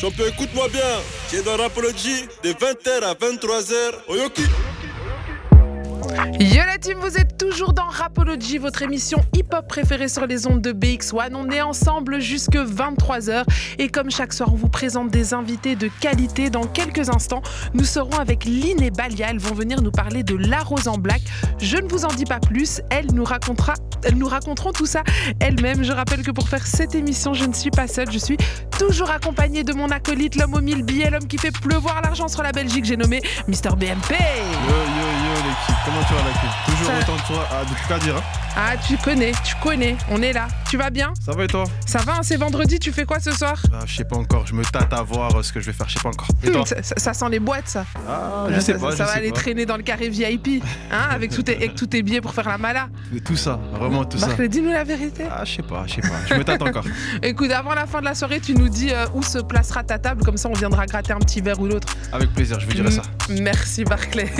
Champion, 0.00 0.28
écoute-moi 0.28 0.66
bien. 0.68 0.80
Es 1.30 1.42
dans 1.42 1.58
Rapology 1.58 2.24
de 2.42 2.52
20h 2.54 3.04
à 3.04 3.12
23h. 3.12 4.08
Oyoki. 4.08 4.44
Yo 4.44 4.48
la 4.48 4.69
vous 6.88 7.18
êtes 7.18 7.36
toujours 7.36 7.74
dans 7.74 7.88
Rapology, 7.88 8.56
votre 8.56 8.82
émission 8.82 9.18
hip-hop 9.34 9.68
préférée 9.68 10.08
sur 10.08 10.26
les 10.26 10.46
ondes 10.46 10.62
de 10.62 10.72
BX1. 10.72 11.34
On 11.34 11.50
est 11.50 11.60
ensemble 11.60 12.20
jusque 12.20 12.56
23h 12.56 13.44
et 13.78 13.88
comme 13.88 14.10
chaque 14.10 14.32
soir, 14.32 14.48
on 14.52 14.56
vous 14.56 14.68
présente 14.68 15.10
des 15.10 15.34
invités 15.34 15.76
de 15.76 15.90
qualité. 16.00 16.48
Dans 16.48 16.66
quelques 16.66 17.10
instants, 17.10 17.42
nous 17.74 17.84
serons 17.84 18.18
avec 18.18 18.46
Lynn 18.46 18.82
et 18.82 18.90
Balia. 18.90 19.28
Elles 19.30 19.38
vont 19.38 19.54
venir 19.54 19.82
nous 19.82 19.90
parler 19.90 20.22
de 20.22 20.34
La 20.34 20.60
Rose 20.60 20.88
en 20.88 20.96
Black. 20.96 21.20
Je 21.58 21.76
ne 21.76 21.86
vous 21.86 22.06
en 22.06 22.08
dis 22.08 22.24
pas 22.24 22.40
plus, 22.40 22.80
elles 22.88 23.12
nous, 23.12 23.24
raconteront 23.24 24.72
tout 24.72 24.86
ça 24.86 25.02
elles-mêmes. 25.38 25.84
Je 25.84 25.92
rappelle 25.92 26.22
que 26.22 26.30
pour 26.30 26.48
faire 26.48 26.66
cette 26.66 26.94
émission, 26.94 27.34
je 27.34 27.44
ne 27.44 27.52
suis 27.52 27.70
pas 27.70 27.88
seule, 27.88 28.10
je 28.10 28.18
suis 28.18 28.38
toujours 28.78 29.10
accompagnée 29.10 29.64
de 29.64 29.74
mon 29.74 29.90
acolyte, 29.90 30.36
l'homme 30.36 30.54
aux 30.54 30.62
mille 30.62 30.82
billets, 30.82 31.10
l'homme 31.10 31.28
qui 31.28 31.36
fait 31.36 31.52
pleuvoir 31.52 32.00
l'argent 32.02 32.28
sur 32.28 32.42
la 32.42 32.52
Belgique, 32.52 32.86
j'ai 32.86 32.96
nommé 32.96 33.20
Mister 33.48 33.70
BMP. 33.76 34.14
Comment 35.84 36.02
tu 36.06 36.14
vas 36.14 36.20
l'équipe 36.28 36.50
Toujours 36.66 36.86
Ça- 36.86 36.98
autant 37.00 37.16
de 37.16 37.26
toi 37.26 37.48
à 37.50 37.64
de 37.64 37.94
à 37.94 37.98
dire 37.98 38.16
hein 38.16 38.22
Ah, 38.56 38.72
tu 38.86 38.96
connais, 38.98 39.32
tu 39.44 39.54
connais, 39.62 39.96
on 40.10 40.20
est 40.22 40.32
là. 40.32 40.48
Tu 40.68 40.76
vas 40.76 40.90
bien? 40.90 41.12
Ça 41.24 41.32
va 41.32 41.44
et 41.44 41.46
toi? 41.46 41.64
Ça 41.86 41.98
va, 42.00 42.14
hein, 42.16 42.20
c'est 42.22 42.36
vendredi, 42.36 42.78
tu 42.78 42.92
fais 42.92 43.04
quoi 43.04 43.18
ce 43.20 43.32
soir? 43.32 43.54
Ah, 43.72 43.80
Je 43.86 43.94
sais 43.96 44.04
pas 44.04 44.16
encore, 44.16 44.46
je 44.46 44.54
me 44.54 44.64
tâte 44.64 44.92
à 44.92 45.02
voir 45.02 45.34
euh, 45.36 45.42
ce 45.42 45.52
que 45.52 45.60
je 45.60 45.66
vais 45.66 45.72
faire, 45.72 45.88
je 45.88 45.94
sais 45.94 46.00
pas 46.02 46.08
encore. 46.10 46.28
Et 46.42 46.50
toi? 46.50 46.64
Ça, 46.70 46.82
ça- 46.82 46.94
ça 46.96 47.12
sent 47.14 47.28
les 47.30 47.38
boîtes, 47.40 47.68
ça. 47.68 47.84
Ah, 48.08 48.46
je 48.50 48.60
sais 48.60 48.72
ça, 48.74 48.78
pas, 48.78 48.90
ça 48.90 48.96
je 48.96 49.02
va 49.02 49.06
sais 49.12 49.18
aller 49.18 49.30
pas. 49.30 49.36
traîner 49.40 49.66
dans 49.66 49.76
le 49.76 49.82
carré 49.82 50.08
VIP, 50.08 50.62
hein, 50.92 51.08
avec, 51.10 51.30
tous 51.32 51.42
tes, 51.44 51.56
avec 51.56 51.74
tous 51.74 51.86
tes 51.86 52.02
billets 52.02 52.20
pour 52.20 52.34
faire 52.34 52.48
la 52.48 52.58
mala. 52.58 52.88
Mais 53.12 53.20
Tout 53.20 53.36
ça, 53.36 53.58
vraiment 53.74 54.04
tout 54.04 54.18
ça. 54.18 54.28
Dis-nous 54.48 54.72
la 54.72 54.84
vérité. 54.84 55.24
Ah, 55.30 55.44
je 55.44 55.56
sais 55.56 55.62
pas, 55.62 55.84
je 55.86 55.94
sais 55.94 56.00
pas, 56.02 56.08
je 56.28 56.34
me 56.34 56.44
tâte 56.44 56.62
encore. 56.62 56.84
Écoute, 57.22 57.50
avant 57.52 57.74
la 57.74 57.86
fin 57.86 58.00
de 58.00 58.04
la 58.06 58.14
soirée, 58.14 58.40
tu 58.40 58.54
nous 58.54 58.68
dis 58.68 58.90
euh, 58.92 59.06
où 59.14 59.22
se 59.22 59.38
placera 59.38 59.82
ta 59.84 59.98
table, 59.98 60.24
comme 60.24 60.36
ça 60.36 60.48
on 60.48 60.52
viendra 60.54 60.86
gratter 60.86 61.12
un 61.12 61.18
petit 61.18 61.40
verre 61.40 61.58
ou 61.60 61.66
l'autre. 61.66 61.88
Avec 62.12 62.32
plaisir, 62.34 62.58
je 62.60 62.66
vous 62.66 62.72
dirai 62.72 62.90
ça. 62.90 63.02
Merci 63.28 63.84
Barclay. 63.84 64.30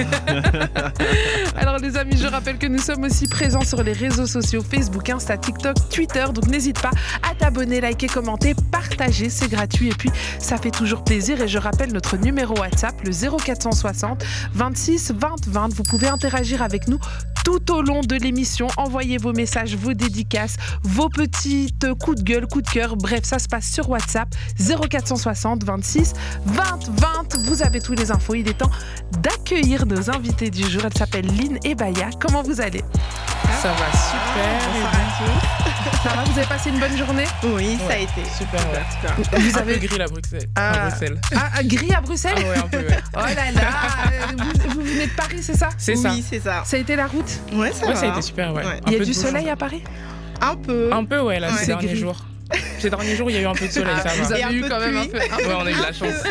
Alors 1.57 1.79
les 1.79 1.97
amis, 1.97 2.17
je 2.17 2.27
rappelle 2.27 2.59
que 2.59 2.67
nous 2.67 2.79
sommes 2.79 3.05
aussi 3.05 3.27
présents 3.29 3.65
sur 3.65 3.83
les 3.83 3.93
réseaux 3.93 4.27
sociaux 4.27 4.63
Facebook, 4.63 5.09
Insta, 5.09 5.37
TikTok, 5.37 5.77
Twitter. 5.91 6.25
Donc 6.33 6.47
n'hésite 6.47 6.81
pas 6.81 6.91
à 7.29 7.35
t'abonner, 7.35 7.81
liker, 7.81 8.07
commenter, 8.07 8.55
partager, 8.71 9.29
c'est 9.29 9.49
gratuit 9.49 9.89
et 9.89 9.95
puis 9.95 10.11
ça 10.39 10.57
fait 10.57 10.71
toujours 10.71 11.05
plaisir. 11.05 11.41
Et 11.41 11.49
je 11.49 11.59
rappelle 11.59 11.93
notre 11.93 12.17
numéro 12.17 12.55
WhatsApp, 12.59 12.95
le 13.05 13.13
0460 13.13 14.25
26 14.55 15.13
20 15.13 15.47
20. 15.47 15.75
Vous 15.75 15.83
pouvez 15.85 16.09
interagir 16.09 16.63
avec 16.63 16.89
nous 16.89 16.99
tout 17.45 17.73
au 17.73 17.83
long 17.83 18.01
de 18.01 18.17
l'émission. 18.17 18.69
Envoyez 18.77 19.19
vos 19.19 19.33
messages, 19.33 19.77
vos 19.77 19.95
dédicaces, 19.95 20.57
vos 20.83 21.09
petites 21.09 21.93
coups 21.95 22.19
de 22.19 22.23
gueule, 22.23 22.47
coups 22.47 22.65
de 22.65 22.71
cœur. 22.71 22.97
Bref, 22.97 23.25
ça 23.25 23.39
se 23.39 23.49
passe 23.49 23.71
sur 23.71 23.89
WhatsApp 23.91 24.35
0460 24.59 25.65
26 25.65 26.13
20 26.47 26.63
20. 26.99 27.37
Vous 27.45 27.63
avez 27.63 27.81
tous 27.81 27.95
les 27.95 28.11
infos. 28.11 28.35
Il 28.35 28.49
est 28.49 28.59
temps 28.59 28.71
d'accueillir 29.21 29.87
nos 29.87 30.11
invités 30.11 30.51
du 30.51 30.69
jour. 30.69 30.83
Elle 30.85 30.97
s'appelle 30.97 31.27
Lynn 31.27 31.59
et 31.65 31.75
Baya. 31.75 32.11
Comment 32.21 32.43
vous 32.43 32.61
allez? 32.61 32.85
Ça 33.63 33.73
va 33.73 33.91
super. 33.93 34.61
Bonsoir 34.73 34.93
à 35.67 35.70
va 36.15 36.25
Vous 36.25 36.39
avez 36.39 36.47
passé 36.49 36.71
une 36.71 36.79
bonne 36.81 36.97
journée 36.97 37.25
Oui, 37.45 37.77
ça 37.79 37.85
a 37.85 37.89
Ouais, 37.89 38.03
été. 38.05 38.23
Super, 38.37 38.61
ouais. 38.73 39.41
Vous 39.41 39.57
Un 39.59 39.61
avez 39.61 39.79
peu 39.79 39.87
gris 39.87 40.01
à 40.03 40.07
Bruxelles. 40.07 40.49
Ah. 40.57 40.71
À 40.73 40.89
Bruxelles. 40.89 41.21
ah, 41.37 41.51
ah, 41.57 41.63
gris 41.63 41.93
à 41.95 42.01
Bruxelles 42.01 42.35
Ah 42.37 42.49
ouais, 42.49 42.59
un 42.59 42.69
peu, 42.69 42.79
ouais. 42.79 42.99
Oh 43.17 43.19
là 43.21 43.51
là 43.53 43.71
vous, 44.39 44.71
vous 44.71 44.81
venez 44.87 45.07
de 45.07 45.13
Paris, 45.13 45.43
c'est 45.43 45.57
ça 45.57 45.69
C'est 45.79 45.97
ça. 45.97 46.11
Oui, 46.13 46.25
c'est 46.29 46.41
ça. 46.41 46.63
Ça 46.65 46.77
a 46.77 46.81
été 46.81 46.97
la 46.97 47.07
route 47.07 47.31
Ouais, 47.53 47.73
ça 47.73 47.87
Ouais, 47.87 47.93
va. 47.95 48.01
ça 48.01 48.07
a 48.07 48.13
été 48.13 48.23
super, 48.23 48.53
ouais. 48.55 48.65
Ouais. 48.65 48.81
Un 48.87 48.91
Il 48.91 48.93
y 48.99 49.01
a 49.01 49.05
du 49.05 49.15
soleil 49.15 49.49
à 49.49 49.57
Paris 49.57 49.83
Un 50.41 50.57
peu. 50.57 50.91
Un 50.93 51.05
peu, 51.05 51.21
ouais, 51.21 51.41
là, 51.41 51.49
Ouais. 51.49 51.53
ces 51.55 51.61
C'est 51.61 51.67
derniers 51.69 51.89
gris. 51.89 51.97
jours. 51.97 52.17
Ces 52.79 52.91
derniers 52.91 53.15
jours, 53.17 53.31
il 53.31 53.35
y 53.37 53.39
a 53.39 53.43
eu 53.43 53.47
un 53.47 53.53
peu 53.55 53.67
de 53.67 53.73
soleil, 53.73 53.95
Ah, 53.97 54.09
ça 54.09 54.15
Vous 54.23 54.29
va. 54.29 54.39
Et 54.39 54.43
un 54.43 54.47
avez 54.49 54.57
eu 54.57 54.61
peu 54.63 54.69
quand 54.69 54.79
de 54.81 54.85
même 54.87 54.97
un 54.97 55.01
pluie. 55.07 55.11
peu. 55.11 55.19
un 55.19 55.37
peu- 55.37 55.45
Ouais, 55.47 55.55
on 55.59 55.67
a 55.67 55.71
eu 55.71 55.75
de 55.75 55.83
la 55.83 55.93
chance. 55.93 56.23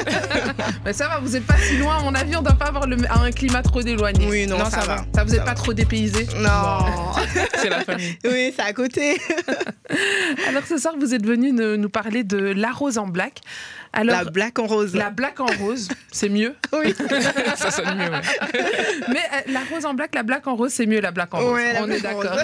Mais 0.85 0.93
ça 0.99 1.07
va, 1.07 1.19
vous 1.19 1.29
n'êtes 1.29 1.45
pas 1.45 1.57
si 1.57 1.77
loin. 1.77 1.97
À 1.97 2.01
mon 2.01 2.13
avis, 2.15 2.35
on 2.35 2.41
doit 2.41 2.53
pas 2.53 2.65
avoir 2.65 2.87
le, 2.87 2.97
un 3.09 3.31
climat 3.31 3.61
trop 3.61 3.81
éloigné. 3.81 4.27
Oui, 4.27 4.47
non, 4.47 4.57
ça, 4.65 4.79
va. 4.81 5.05
Ça, 5.15 5.23
vous 5.23 5.29
n'êtes 5.31 5.39
Ça 5.39 5.45
pas 5.45 5.51
va. 5.51 5.55
trop 5.55 5.73
dépaysé? 5.73 6.27
Non. 6.37 7.13
C'est 7.55 7.69
la 7.69 7.81
famille. 7.81 8.17
oui, 8.25 8.53
c'est 8.55 8.61
à 8.63 8.73
côté. 8.73 9.17
Alors 10.47 10.63
ce 10.67 10.77
soir, 10.77 10.95
vous 10.99 11.13
êtes 11.13 11.25
venu 11.25 11.51
nous, 11.51 11.89
parler 11.89 12.23
de 12.23 12.37
La 12.37 12.71
Rose 12.71 12.97
en 12.97 13.07
Black. 13.07 13.39
Alors, 13.91 14.17
La 14.17 14.23
black 14.29 14.59
en 14.59 14.67
rose. 14.67 14.93
la 14.95 15.09
Black 15.09 15.39
en 15.39 15.47
rose, 15.47 15.87
c'est 16.11 16.29
mieux? 16.29 16.53
Oui. 16.73 16.93
Ça 17.55 17.71
sonne 17.71 17.97
mieux, 17.97 18.09
ouais. 18.11 18.21
Mais 19.09 19.17
euh, 19.33 19.51
la 19.51 19.61
rose 19.71 19.83
en 19.85 19.95
black, 19.95 20.13
la 20.13 20.21
black 20.21 20.45
en 20.45 20.55
rose, 20.55 20.71
c'est 20.71 20.85
mieux 20.85 21.01
la 21.01 21.09
black 21.09 21.33
en 21.33 21.39
rose. 21.39 21.53
Ouais, 21.55 21.73
On 21.81 21.89
est 21.89 21.97
en 21.97 22.01
d'accord. 22.19 22.37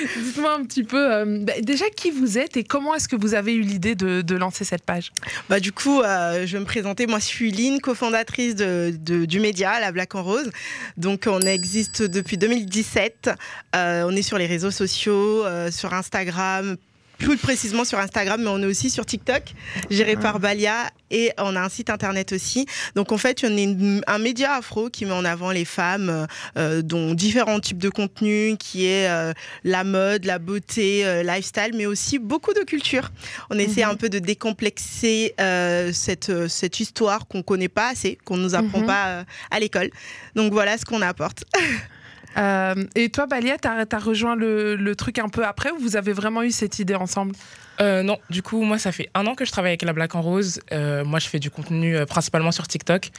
Dites-moi 0.16 0.54
un 0.54 0.64
petit 0.64 0.84
peu, 0.84 1.12
euh, 1.12 1.38
bah, 1.42 1.52
déjà 1.60 1.88
qui 1.90 2.10
vous 2.10 2.38
êtes 2.38 2.56
et 2.56 2.64
comment 2.64 2.94
est-ce 2.94 3.08
que 3.08 3.16
vous 3.16 3.34
avez 3.34 3.54
eu 3.54 3.60
l'idée 3.60 3.94
de, 3.94 4.36
lancer 4.36 4.64
cette 4.64 4.84
page? 4.84 5.12
Bah, 5.48 5.60
du 5.60 5.72
coup, 5.72 6.00
euh, 6.00 6.46
je 6.46 6.52
vais 6.54 6.60
me 6.60 6.64
présenter. 6.64 7.06
Moi, 7.06 7.18
je 7.18 7.26
suis 7.26 7.50
Lynn, 7.50 7.80
cofondatrice 7.80 8.54
du 8.54 9.40
média, 9.40 9.78
La 9.80 9.92
Black 9.92 10.14
en 10.14 10.22
Rose. 10.22 10.50
Donc, 10.96 11.24
on 11.26 11.40
existe 11.40 12.02
depuis 12.02 12.38
2017. 12.38 13.30
Euh, 13.76 14.04
on 14.06 14.16
est 14.16 14.22
sur 14.22 14.38
les 14.38 14.46
réseaux 14.46 14.70
sociaux, 14.70 15.44
sur 15.70 15.92
Instagram. 15.92 16.76
Plus 17.20 17.36
précisément 17.36 17.84
sur 17.84 17.98
Instagram, 17.98 18.40
mais 18.42 18.48
on 18.48 18.60
est 18.62 18.66
aussi 18.66 18.88
sur 18.90 19.04
TikTok, 19.04 19.42
géré 19.90 20.16
par 20.16 20.40
Balia, 20.40 20.88
et 21.10 21.32
on 21.38 21.54
a 21.54 21.60
un 21.60 21.68
site 21.68 21.90
internet 21.90 22.32
aussi. 22.32 22.66
Donc 22.94 23.12
en 23.12 23.18
fait, 23.18 23.44
on 23.44 23.56
est 23.56 23.64
une- 23.64 24.02
un 24.06 24.18
média 24.18 24.54
afro 24.54 24.88
qui 24.88 25.04
met 25.04 25.12
en 25.12 25.24
avant 25.24 25.50
les 25.50 25.64
femmes, 25.66 26.26
euh, 26.56 26.82
dont 26.82 27.14
différents 27.14 27.60
types 27.60 27.78
de 27.78 27.90
contenus, 27.90 28.56
qui 28.58 28.86
est 28.86 29.08
euh, 29.08 29.32
la 29.64 29.84
mode, 29.84 30.24
la 30.24 30.38
beauté, 30.38 31.04
euh, 31.04 31.22
lifestyle, 31.22 31.72
mais 31.76 31.86
aussi 31.86 32.18
beaucoup 32.18 32.54
de 32.54 32.60
culture. 32.60 33.10
On 33.50 33.58
essaie 33.58 33.84
Mhm. 33.84 33.90
un 33.90 33.94
peu 33.96 34.08
de 34.08 34.18
décomplexer 34.18 35.34
euh, 35.40 35.92
cette, 35.92 36.30
euh, 36.30 36.48
cette 36.48 36.80
histoire 36.80 37.26
qu'on 37.26 37.42
connaît 37.42 37.68
pas 37.68 37.88
assez, 37.90 38.18
qu'on 38.24 38.36
nous 38.38 38.54
apprend 38.54 38.80
Mhm. 38.80 38.86
pas 38.86 39.06
euh, 39.08 39.24
à 39.50 39.60
l'école. 39.60 39.90
Donc 40.36 40.52
voilà 40.52 40.78
ce 40.78 40.84
qu'on 40.84 41.02
apporte. 41.02 41.44
Euh, 42.36 42.74
Et 42.94 43.08
toi, 43.10 43.26
Balia, 43.26 43.58
t'as 43.58 43.84
as 43.90 43.98
rejoint 43.98 44.36
le, 44.36 44.94
truc 44.94 45.18
un 45.18 45.28
peu 45.28 45.44
après 45.44 45.70
ou 45.70 45.78
vous 45.78 45.96
avez 45.96 46.12
vraiment 46.12 46.42
eu 46.42 46.50
cette 46.50 46.78
idée 46.78 46.94
ensemble? 46.94 47.34
Euh, 47.80 48.02
non, 48.02 48.18
du 48.28 48.42
coup, 48.42 48.62
moi, 48.62 48.78
ça 48.78 48.92
fait 48.92 49.08
un 49.14 49.26
an 49.26 49.34
que 49.34 49.46
je 49.46 49.52
travaille 49.52 49.70
avec 49.70 49.82
la 49.82 49.94
Black 49.94 50.14
en 50.14 50.20
Rose. 50.20 50.60
Euh, 50.70 51.02
moi, 51.02 51.18
je 51.18 51.28
fais 51.28 51.38
du 51.38 51.50
contenu 51.50 51.96
principalement 52.06 52.52
sur 52.52 52.68
TikTok. 52.68 53.10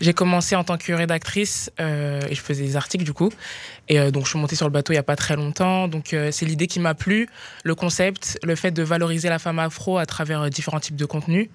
J'ai 0.00 0.14
commencé 0.14 0.56
en 0.56 0.64
tant 0.64 0.78
que 0.78 0.92
rédactrice 0.92 1.70
et 1.78 2.34
je 2.34 2.40
faisais 2.40 2.64
des 2.64 2.76
articles, 2.76 3.04
du 3.04 3.12
coup. 3.12 3.30
Et 3.88 4.10
donc, 4.10 4.24
je 4.24 4.30
suis 4.30 4.38
montée 4.38 4.56
sur 4.56 4.66
le 4.66 4.72
bateau 4.72 4.92
il 4.92 4.96
n'y 4.96 5.00
a 5.00 5.04
pas 5.04 5.16
très 5.16 5.36
longtemps. 5.36 5.86
Donc, 5.86 6.16
c'est 6.30 6.46
l'idée 6.46 6.66
qui 6.66 6.80
m'a 6.80 6.94
plu, 6.94 7.28
le 7.62 7.74
concept, 7.74 8.38
le 8.42 8.54
fait 8.54 8.70
de 8.70 8.82
valoriser 8.82 9.28
la 9.28 9.38
femme 9.38 9.58
afro 9.58 9.98
à 9.98 10.06
travers 10.06 10.48
différents 10.48 10.80
types 10.80 10.96
de 10.96 11.04
contenus. 11.04 11.48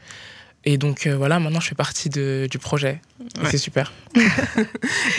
Et 0.64 0.78
donc, 0.78 1.08
euh, 1.08 1.16
voilà, 1.18 1.40
maintenant, 1.40 1.60
je 1.60 1.70
fais 1.70 1.76
partie 1.76 2.10
de- 2.10 2.48
du 2.50 2.60
projet. 2.60 3.02
Ouais. 3.20 3.50
C'est 3.50 3.58
super. 3.58 3.92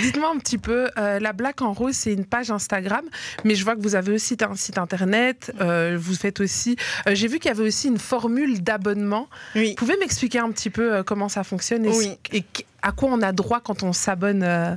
Dites-moi 0.02 0.30
un 0.34 0.38
petit 0.38 0.58
peu, 0.58 0.88
euh, 0.98 1.18
la 1.18 1.32
Black 1.32 1.62
en 1.62 1.72
rose, 1.72 1.94
c'est 1.94 2.12
une 2.12 2.24
page 2.24 2.50
Instagram, 2.50 3.04
mais 3.44 3.54
je 3.54 3.64
vois 3.64 3.74
que 3.76 3.80
vous 3.80 3.94
avez 3.94 4.12
aussi 4.12 4.36
un 4.48 4.54
site 4.54 4.78
internet, 4.78 5.52
euh, 5.60 5.96
vous 6.00 6.14
faites 6.14 6.40
aussi... 6.40 6.76
euh, 7.08 7.14
J'ai 7.14 7.26
vu 7.28 7.38
qu'il 7.38 7.48
y 7.48 7.52
avait 7.54 7.64
aussi 7.66 7.88
une 7.88 7.98
formule 7.98 8.62
d'abonnement. 8.62 9.28
Oui. 9.56 9.70
Vous 9.70 9.74
pouvez 9.74 9.96
m'expliquer 9.98 10.38
un 10.38 10.50
petit 10.52 10.70
peu 10.70 10.94
euh, 10.94 11.02
comment 11.02 11.28
ça 11.28 11.42
fonctionne 11.44 11.84
et, 11.86 11.88
Oui. 11.90 12.12
et 12.32 12.42
qu- 12.42 12.62
à 12.82 12.92
quoi 12.92 13.08
on 13.12 13.20
a 13.22 13.32
droit 13.32 13.60
quand 13.60 13.82
on 13.82 13.92
s'abonne 13.92 14.42
euh, 14.42 14.74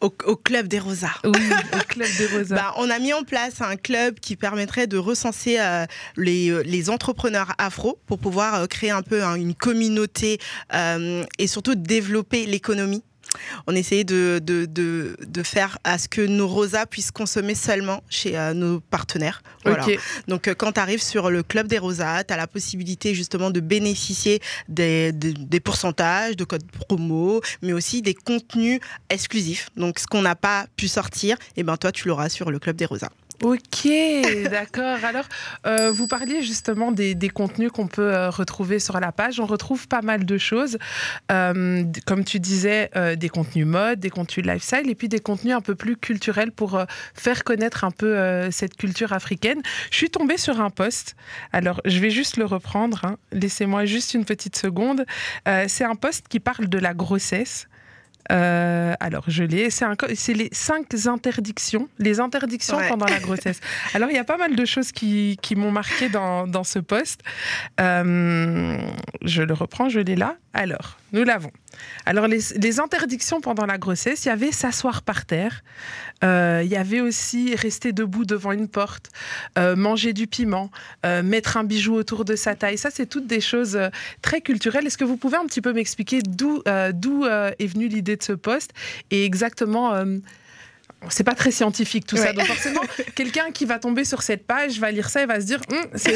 Au, 0.00 0.14
au 0.26 0.36
club 0.36 0.68
des 0.68 0.78
Rosas. 0.78 1.18
oui, 1.24 1.50
au 1.74 1.78
Club 1.88 2.08
des 2.18 2.26
Rosas 2.26 2.54
Bah, 2.54 2.74
on 2.76 2.88
a 2.88 2.98
mis 2.98 3.12
en 3.12 3.24
place 3.24 3.60
un 3.60 3.76
club 3.76 4.20
qui 4.20 4.36
permettrait 4.36 4.86
de 4.86 4.96
recenser 4.96 5.58
euh, 5.58 5.86
les, 6.16 6.50
euh, 6.50 6.62
les 6.62 6.88
entrepreneurs 6.88 7.52
afro 7.58 7.98
pour 8.06 8.18
pouvoir 8.18 8.54
euh, 8.54 8.66
créer 8.66 8.90
un 8.90 9.02
peu 9.02 9.24
hein, 9.24 9.34
une 9.34 9.54
communauté 9.54 10.38
euh, 10.72 11.24
et 11.38 11.46
surtout 11.48 11.74
développer 11.74 12.46
l'économie. 12.46 13.02
On 13.66 13.74
essayait 13.74 14.04
de, 14.04 14.40
de, 14.42 14.66
de, 14.66 15.16
de 15.26 15.42
faire 15.42 15.78
à 15.84 15.98
ce 15.98 16.08
que 16.08 16.22
nos 16.22 16.48
rosas 16.48 16.86
puissent 16.86 17.10
consommer 17.10 17.54
seulement 17.54 18.02
chez 18.08 18.38
euh, 18.38 18.54
nos 18.54 18.80
partenaires. 18.80 19.42
Voilà. 19.64 19.86
Donc, 20.26 20.48
euh, 20.48 20.54
quand 20.54 20.72
tu 20.72 20.80
arrives 20.80 21.02
sur 21.02 21.30
le 21.30 21.42
club 21.42 21.66
des 21.66 21.78
rosas, 21.78 22.24
tu 22.24 22.32
as 22.32 22.36
la 22.36 22.46
possibilité 22.46 23.14
justement 23.14 23.50
de 23.50 23.60
bénéficier 23.60 24.40
des, 24.68 25.12
des, 25.12 25.32
des 25.32 25.60
pourcentages, 25.60 26.36
de 26.36 26.44
codes 26.44 26.64
promo, 26.70 27.40
mais 27.62 27.72
aussi 27.72 28.02
des 28.02 28.14
contenus 28.14 28.80
exclusifs. 29.10 29.68
Donc, 29.76 29.98
ce 29.98 30.06
qu'on 30.06 30.22
n'a 30.22 30.36
pas 30.36 30.66
pu 30.76 30.88
sortir, 30.88 31.36
et 31.56 31.62
ben 31.62 31.76
toi, 31.76 31.92
tu 31.92 32.08
l'auras 32.08 32.28
sur 32.28 32.50
le 32.50 32.58
club 32.58 32.76
des 32.76 32.86
rosas. 32.86 33.10
Ok, 33.44 33.86
d'accord. 34.50 35.04
Alors, 35.04 35.26
euh, 35.64 35.92
vous 35.92 36.08
parliez 36.08 36.42
justement 36.42 36.90
des, 36.90 37.14
contenus 37.28 37.70
qu'on 37.70 37.86
peut 37.86 38.12
euh, 38.12 38.30
retrouver 38.30 38.80
sur 38.80 38.98
la 38.98 39.12
page. 39.12 39.38
On 39.38 39.46
retrouve 39.46 39.86
pas 39.86 40.02
mal 40.02 40.26
de 40.26 40.38
choses. 40.38 40.76
Euh, 41.30 41.84
comme 42.04 42.24
tu 42.24 42.40
disais, 42.40 42.90
des 43.16 43.28
contenus 43.28 43.66
mode, 43.66 44.00
des 44.00 44.10
contenus 44.10 44.44
lifestyle 44.44 44.90
et 44.90 44.94
puis 44.94 45.08
des 45.08 45.20
contenus 45.20 45.54
un 45.54 45.60
peu 45.60 45.76
plus 45.76 45.96
culturels 45.96 46.50
pour 46.50 46.82
faire 47.14 47.44
connaître 47.44 47.84
un 47.84 47.90
peu 47.90 48.50
cette 48.50 48.76
culture 48.76 49.12
africaine. 49.12 49.60
Je 49.90 49.96
suis 49.96 50.10
tombée 50.10 50.36
sur 50.36 50.60
un 50.60 50.70
post. 50.70 51.14
Alors, 51.52 51.80
je 51.84 51.98
vais 52.00 52.10
juste 52.10 52.38
le 52.38 52.44
reprendre. 52.44 53.04
hein. 53.04 53.16
Laissez-moi 53.32 53.84
juste 53.84 54.14
une 54.14 54.24
petite 54.24 54.56
seconde. 54.56 55.04
C'est 55.46 55.84
un 55.84 55.94
post 55.94 56.26
qui 56.28 56.40
parle 56.40 56.68
de 56.68 56.78
la 56.78 56.94
grossesse. 56.94 57.68
Euh, 58.30 58.92
alors, 59.00 59.24
je 59.28 59.42
l'ai. 59.44 59.70
C'est 59.70 59.84
un 59.86 59.96
co- 59.96 60.06
c'est 60.14 60.34
les 60.34 60.50
cinq 60.52 60.86
interdictions, 61.06 61.88
les 61.98 62.20
interdictions 62.20 62.76
Ouais. 62.76 62.88
pendant 62.88 63.06
la 63.06 63.20
grossesse. 63.20 63.60
Alors, 63.94 64.10
il 64.10 64.14
y 64.16 64.18
a 64.18 64.24
pas 64.24 64.36
mal 64.36 64.54
de 64.54 64.64
choses 64.66 64.92
qui, 64.92 65.38
qui 65.40 65.56
m'ont 65.56 65.70
marqué 65.70 66.08
dans, 66.10 66.46
dans 66.46 66.64
ce 66.64 66.78
poste. 66.78 67.20
Euh, 67.80 68.76
je 69.22 69.42
le 69.42 69.54
reprends, 69.54 69.88
je 69.88 70.00
l'ai 70.00 70.16
là. 70.16 70.36
Alors, 70.52 70.98
nous 71.12 71.24
l'avons. 71.24 71.50
Alors, 72.06 72.26
les, 72.26 72.40
les 72.56 72.80
interdictions 72.80 73.40
pendant 73.40 73.64
la 73.66 73.78
grossesse, 73.78 74.24
il 74.24 74.28
y 74.28 74.32
avait 74.32 74.50
s'asseoir 74.52 75.02
par 75.02 75.24
terre. 75.24 75.62
Euh, 76.24 76.62
il 76.64 76.70
y 76.70 76.76
avait 76.76 77.00
aussi 77.00 77.54
rester 77.54 77.92
debout 77.92 78.24
devant 78.24 78.50
une 78.50 78.66
porte, 78.66 79.10
euh, 79.56 79.76
manger 79.76 80.12
du 80.12 80.26
piment, 80.26 80.70
euh, 81.06 81.22
mettre 81.22 81.56
un 81.56 81.62
bijou 81.64 81.94
autour 81.94 82.24
de 82.24 82.34
sa 82.34 82.56
taille. 82.56 82.76
Ça, 82.78 82.90
c'est 82.92 83.06
toutes 83.06 83.28
des 83.28 83.40
choses 83.40 83.78
très 84.20 84.40
culturelles. 84.40 84.86
Est-ce 84.86 84.98
que 84.98 85.04
vous 85.04 85.16
pouvez 85.16 85.36
un 85.36 85.46
petit 85.46 85.60
peu 85.60 85.72
m'expliquer 85.72 86.20
d'où 86.22 86.62
d'où 86.92 87.24
est 87.26 87.66
venue 87.66 87.86
l'idée 87.88 88.07
de 88.16 88.22
ce 88.22 88.32
poste 88.32 88.72
et 89.10 89.24
exactement. 89.24 89.94
C'est 91.10 91.24
pas 91.24 91.34
très 91.34 91.50
scientifique 91.52 92.06
tout 92.06 92.16
ça, 92.16 92.32
donc 92.32 92.44
forcément 92.46 92.80
quelqu'un 93.14 93.50
qui 93.52 93.64
va 93.64 93.78
tomber 93.78 94.04
sur 94.04 94.22
cette 94.22 94.46
page 94.46 94.80
va 94.80 94.90
lire 94.90 95.08
ça 95.10 95.22
et 95.22 95.26
va 95.26 95.40
se 95.40 95.46
dire 95.46 95.60
Hum, 95.70 95.78
c'est- 95.94 96.10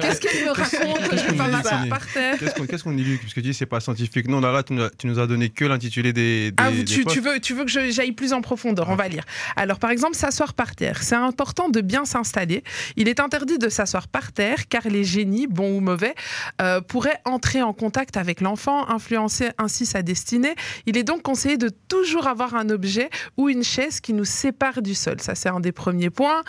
Qu'est-ce 0.00 0.20
qu'il 0.20 0.44
me 0.44 0.50
raconte? 0.50 1.00
Je 1.12 1.16
vais 1.30 1.36
pas 1.36 1.44
qu'on 1.46 1.50
m'asseoir 1.50 1.88
par 1.88 2.06
terre. 2.06 2.38
Qu'est-ce 2.38 2.84
qu'on 2.84 2.92
dit, 2.92 3.16
Parce 3.20 3.32
que 3.34 3.40
tu 3.40 3.46
dis 3.48 3.54
c'est 3.54 3.64
pas 3.66 3.80
scientifique. 3.80 4.28
Non, 4.28 4.40
là, 4.40 4.52
là 4.52 4.62
tu, 4.62 4.74
nous 4.74 4.82
as, 4.82 4.90
tu 4.90 5.06
nous 5.06 5.18
as 5.18 5.26
donné 5.26 5.48
que 5.48 5.64
l'intitulé 5.64 6.12
des, 6.12 6.50
des, 6.50 6.54
Ah, 6.58 6.70
des 6.70 6.84
tu, 6.84 7.02
veux, 7.20 7.40
tu 7.40 7.54
veux 7.54 7.64
que 7.64 7.70
je- 7.70 7.90
j'aille 7.90 8.12
plus 8.12 8.32
en 8.32 8.42
profondeur 8.42 8.88
On 8.90 8.96
va 8.96 9.08
lire. 9.08 9.24
Alors, 9.56 9.78
par 9.78 9.90
exemple, 9.90 10.14
s'asseoir 10.16 10.52
par 10.54 10.74
terre. 10.76 11.02
C'est 11.02 11.14
important 11.14 11.68
de 11.68 11.80
bien 11.80 12.04
s'installer. 12.04 12.62
Il 12.96 13.08
est 13.08 13.18
interdit 13.20 13.58
de 13.58 13.68
s'asseoir 13.68 14.08
par 14.08 14.32
terre 14.32 14.68
car 14.68 14.82
les 14.88 15.04
génies, 15.04 15.46
bons 15.46 15.76
ou 15.78 15.80
mauvais, 15.80 16.14
euh, 16.60 16.80
pourraient 16.82 17.20
entrer 17.24 17.62
en 17.62 17.72
contact 17.72 18.16
avec 18.16 18.40
l'enfant, 18.40 18.88
influencer 18.90 19.48
ainsi 19.58 19.86
sa 19.86 20.02
destinée. 20.02 20.54
Il 20.86 20.96
est 20.98 21.04
donc 21.04 21.22
conseillé 21.22 21.56
de 21.56 21.70
toujours 21.88 22.26
avoir 22.26 22.54
un 22.54 22.68
objet 22.68 23.08
ou 23.36 23.48
une 23.48 23.64
chaise 23.64 23.85
qui 24.00 24.12
nous 24.12 24.24
sépare 24.24 24.82
du 24.82 24.94
sol. 24.94 25.20
Ça, 25.20 25.34
c'est 25.34 25.48
un 25.48 25.60
des 25.60 25.72
premiers 25.72 26.10
points. 26.10 26.42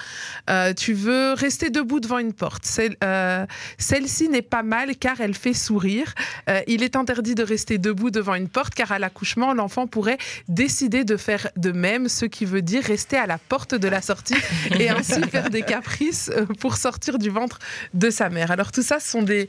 Euh, 0.49 0.73
tu 0.73 0.93
veux 0.93 1.33
rester 1.33 1.69
debout 1.69 1.99
devant 1.99 2.19
une 2.19 2.33
porte. 2.33 2.67
Euh, 3.03 3.45
celle-ci 3.77 4.29
n'est 4.29 4.41
pas 4.41 4.63
mal 4.63 4.95
car 4.95 5.21
elle 5.21 5.33
fait 5.33 5.53
sourire. 5.53 6.13
Euh, 6.49 6.61
il 6.67 6.83
est 6.83 6.95
interdit 6.95 7.35
de 7.35 7.43
rester 7.43 7.77
debout 7.77 8.11
devant 8.11 8.35
une 8.35 8.49
porte 8.49 8.73
car 8.73 8.91
à 8.91 8.99
l'accouchement, 8.99 9.53
l'enfant 9.53 9.87
pourrait 9.87 10.17
décider 10.47 11.03
de 11.03 11.17
faire 11.17 11.49
de 11.55 11.71
même, 11.71 12.09
ce 12.09 12.25
qui 12.25 12.45
veut 12.45 12.61
dire 12.61 12.83
rester 12.83 13.17
à 13.17 13.25
la 13.25 13.37
porte 13.37 13.75
de 13.75 13.87
la 13.87 14.01
sortie 14.01 14.35
et 14.79 14.89
ainsi 14.89 15.21
faire 15.23 15.49
des 15.49 15.61
caprices 15.61 16.31
pour 16.59 16.77
sortir 16.77 17.19
du 17.19 17.29
ventre 17.29 17.59
de 17.93 18.09
sa 18.09 18.29
mère. 18.29 18.51
Alors 18.51 18.71
tout 18.71 18.83
ça, 18.83 18.99
ce 18.99 19.09
sont 19.09 19.23
des, 19.23 19.47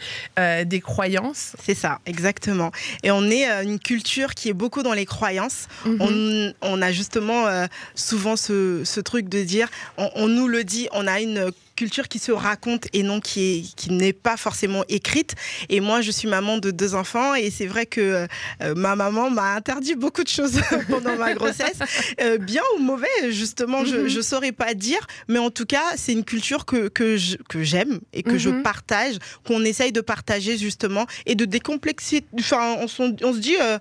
des 0.65 0.81
croyances. 0.81 1.57
C'est 1.65 1.75
ça, 1.75 2.01
exactement. 2.07 2.71
Et 3.03 3.11
on 3.11 3.25
est 3.25 3.47
une 3.65 3.79
culture 3.79 4.35
qui 4.35 4.49
est 4.49 4.55
beaucoup 4.55 4.83
dans 4.83 4.93
les 4.93 5.07
croyances. 5.07 5.69
Mhm. 5.85 5.97
On, 6.01 6.53
on 6.63 6.83
a 6.83 6.93
justement 6.93 7.47
euh, 7.47 7.67
souvent 7.95 8.37
ce, 8.37 8.83
ce 8.85 9.01
truc 9.01 9.29
de 9.29 9.43
dire, 9.43 9.69
on, 9.97 10.11
on 10.15 10.29
nous 10.29 10.49
le 10.49 10.65
dit, 10.65 10.89
on 10.93 11.07
a 11.07 11.21
une 11.21 11.51
culture 11.77 12.09
qui 12.09 12.19
se 12.19 12.33
raconte 12.33 12.89
et 12.93 13.05
non 13.05 13.21
qui 13.21 13.41
est 13.41 13.75
qui 13.77 13.93
n'est 13.93 14.13
pas 14.13 14.37
forcément 14.37 14.83
écrite 14.89 15.37
et 15.69 15.79
moi 15.79 16.01
je 16.01 16.11
suis 16.11 16.27
maman 16.27 16.59
de 16.59 16.73
deux 16.73 16.97
enfants 16.97 17.37
et 17.37 17.51
c'est 17.53 17.67
vrai 17.69 17.87
que 17.87 18.27
euh, 18.61 18.75
ma 18.75 18.97
maman 18.97 19.31
m'a 19.31 19.55
interdit 19.55 19.95
beaucoup 19.95 20.25
de 20.25 20.29
choses 20.29 20.61
pendant 20.89 21.15
ma 21.17 21.35
grossesse 21.35 21.79
Euh, 22.21 22.37
bien 22.37 22.63
ou 22.77 22.81
mauvais 22.83 23.07
justement 23.31 23.85
je 23.85 23.95
Mhm. 23.95 24.09
je 24.09 24.21
saurais 24.21 24.51
pas 24.51 24.75
dire 24.75 25.07
mais 25.29 25.39
en 25.39 25.51
tout 25.51 25.67
cas 25.67 25.85
c'est 25.97 26.13
une 26.13 26.25
culture 26.25 26.65
que 26.67 26.89
que 26.89 27.17
je- 27.17 27.37
que 27.49 27.63
j'aime 27.63 28.01
et 28.13 28.25
que 28.25 28.39
je 28.39 28.49
Mhm. 28.51 28.65
partage 28.65 29.15
qu'on 29.47 29.65
essaye 29.65 29.93
de 29.93 30.01
partager 30.01 30.59
justement 30.59 31.07
et 31.27 31.37
de 31.37 31.45
décomplexer 31.45 32.25
enfin 32.41 32.77
on 32.81 32.89
se 32.89 33.39
dit 33.39 33.57
euh, 33.61 33.79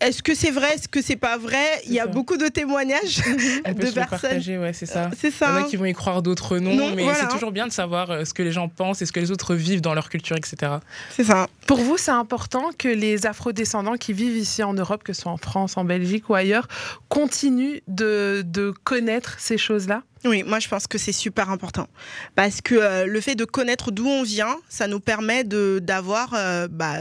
est-ce 0.00 0.22
que 0.22 0.34
c'est 0.34 0.50
vrai, 0.50 0.74
est-ce 0.74 0.88
que 0.88 1.00
c'est 1.02 1.16
pas 1.16 1.38
vrai? 1.38 1.64
Il 1.86 1.92
y 1.92 2.00
a 2.00 2.04
ça. 2.04 2.08
beaucoup 2.10 2.36
de 2.36 2.48
témoignages 2.48 3.22
peut 3.22 3.72
de 3.74 3.90
personnes. 3.90 4.06
partager, 4.06 4.58
ouais, 4.58 4.72
c'est 4.72 4.86
ça. 4.86 5.10
C'est 5.18 5.28
Il 5.28 5.32
y 5.32 5.34
en 5.34 5.38
ça. 5.38 5.56
a 5.56 5.62
qui 5.64 5.76
vont 5.76 5.84
y 5.86 5.92
croire 5.94 6.22
d'autres 6.22 6.58
non, 6.58 6.74
Non, 6.74 6.94
mais 6.94 7.04
voilà. 7.04 7.18
c'est 7.20 7.28
toujours 7.28 7.52
bien 7.52 7.66
de 7.66 7.72
savoir 7.72 8.10
euh, 8.10 8.24
ce 8.24 8.34
que 8.34 8.42
les 8.42 8.52
gens 8.52 8.68
pensent 8.68 9.00
et 9.02 9.06
ce 9.06 9.12
que 9.12 9.20
les 9.20 9.30
autres 9.30 9.54
vivent 9.54 9.80
dans 9.80 9.94
leur 9.94 10.08
culture, 10.10 10.36
etc. 10.36 10.72
C'est 11.10 11.24
ça. 11.24 11.48
Pour 11.66 11.78
vous, 11.78 11.96
c'est 11.96 12.10
important 12.10 12.70
que 12.76 12.88
les 12.88 13.26
afrodescendants 13.26 13.96
qui 13.96 14.12
vivent 14.12 14.36
ici 14.36 14.62
en 14.62 14.74
Europe, 14.74 15.02
que 15.04 15.12
ce 15.12 15.22
soit 15.22 15.32
en 15.32 15.36
France, 15.38 15.76
en 15.76 15.84
Belgique 15.84 16.28
ou 16.28 16.34
ailleurs, 16.34 16.68
continuent 17.08 17.78
de, 17.88 18.42
de 18.46 18.72
connaître 18.84 19.36
ces 19.38 19.56
choses-là? 19.58 20.02
Oui, 20.24 20.42
moi 20.42 20.58
je 20.58 20.68
pense 20.68 20.86
que 20.86 20.96
c'est 20.98 21.12
super 21.12 21.50
important 21.50 21.86
parce 22.34 22.60
que 22.62 22.74
euh, 22.74 23.04
le 23.06 23.20
fait 23.20 23.34
de 23.34 23.44
connaître 23.44 23.90
d'où 23.90 24.06
on 24.06 24.22
vient, 24.22 24.56
ça 24.68 24.86
nous 24.86 25.00
permet 25.00 25.44
de 25.44 25.80
d'avoir 25.82 26.32
euh, 26.34 26.66
bah, 26.70 27.00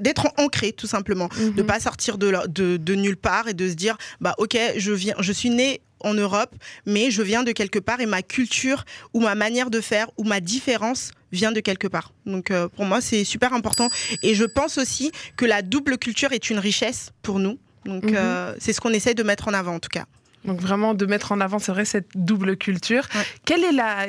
d'être 0.00 0.28
ancré 0.38 0.72
tout 0.72 0.86
simplement, 0.86 1.28
de 1.38 1.62
Mhm. 1.62 1.66
pas 1.66 1.80
sortir 1.80 2.18
de, 2.18 2.28
la- 2.28 2.46
de 2.46 2.76
de 2.76 2.94
nulle 2.94 3.16
part 3.16 3.48
et 3.48 3.54
de 3.54 3.68
se 3.68 3.74
dire 3.74 3.96
bah 4.20 4.34
ok 4.38 4.56
je 4.76 4.92
viens, 4.92 5.14
je 5.18 5.32
suis 5.32 5.50
né 5.50 5.80
en 6.00 6.14
Europe, 6.14 6.54
mais 6.86 7.10
je 7.10 7.22
viens 7.22 7.42
de 7.42 7.50
quelque 7.50 7.80
part 7.80 8.00
et 8.00 8.06
ma 8.06 8.22
culture 8.22 8.84
ou 9.14 9.20
ma 9.20 9.34
manière 9.34 9.68
de 9.68 9.80
faire 9.80 10.06
ou 10.16 10.22
ma 10.24 10.38
différence 10.40 11.10
vient 11.32 11.50
de 11.50 11.60
quelque 11.60 11.88
part. 11.88 12.12
Donc 12.24 12.50
euh, 12.52 12.68
pour 12.68 12.84
moi 12.84 13.00
c'est 13.00 13.24
super 13.24 13.52
important 13.52 13.90
et 14.22 14.34
je 14.34 14.44
pense 14.44 14.78
aussi 14.78 15.10
que 15.36 15.44
la 15.44 15.62
double 15.62 15.98
culture 15.98 16.32
est 16.32 16.50
une 16.50 16.58
richesse 16.60 17.10
pour 17.22 17.40
nous. 17.40 17.58
Donc 17.84 18.04
euh, 18.12 18.54
c'est 18.60 18.72
ce 18.72 18.80
qu'on 18.80 18.92
essaie 18.92 19.14
de 19.14 19.22
mettre 19.24 19.48
en 19.48 19.54
avant 19.54 19.74
en 19.74 19.80
tout 19.80 19.88
cas. 19.90 20.04
Donc 20.44 20.60
vraiment 20.60 20.94
de 20.94 21.04
mettre 21.06 21.32
en 21.32 21.40
avant, 21.40 21.58
c'est 21.58 21.72
vrai, 21.72 21.84
cette 21.84 22.08
double 22.14 22.56
culture. 22.56 23.06
Ouais. 23.14 23.22
Quelle 23.44 23.64
est 23.64 23.72
la... 23.72 24.06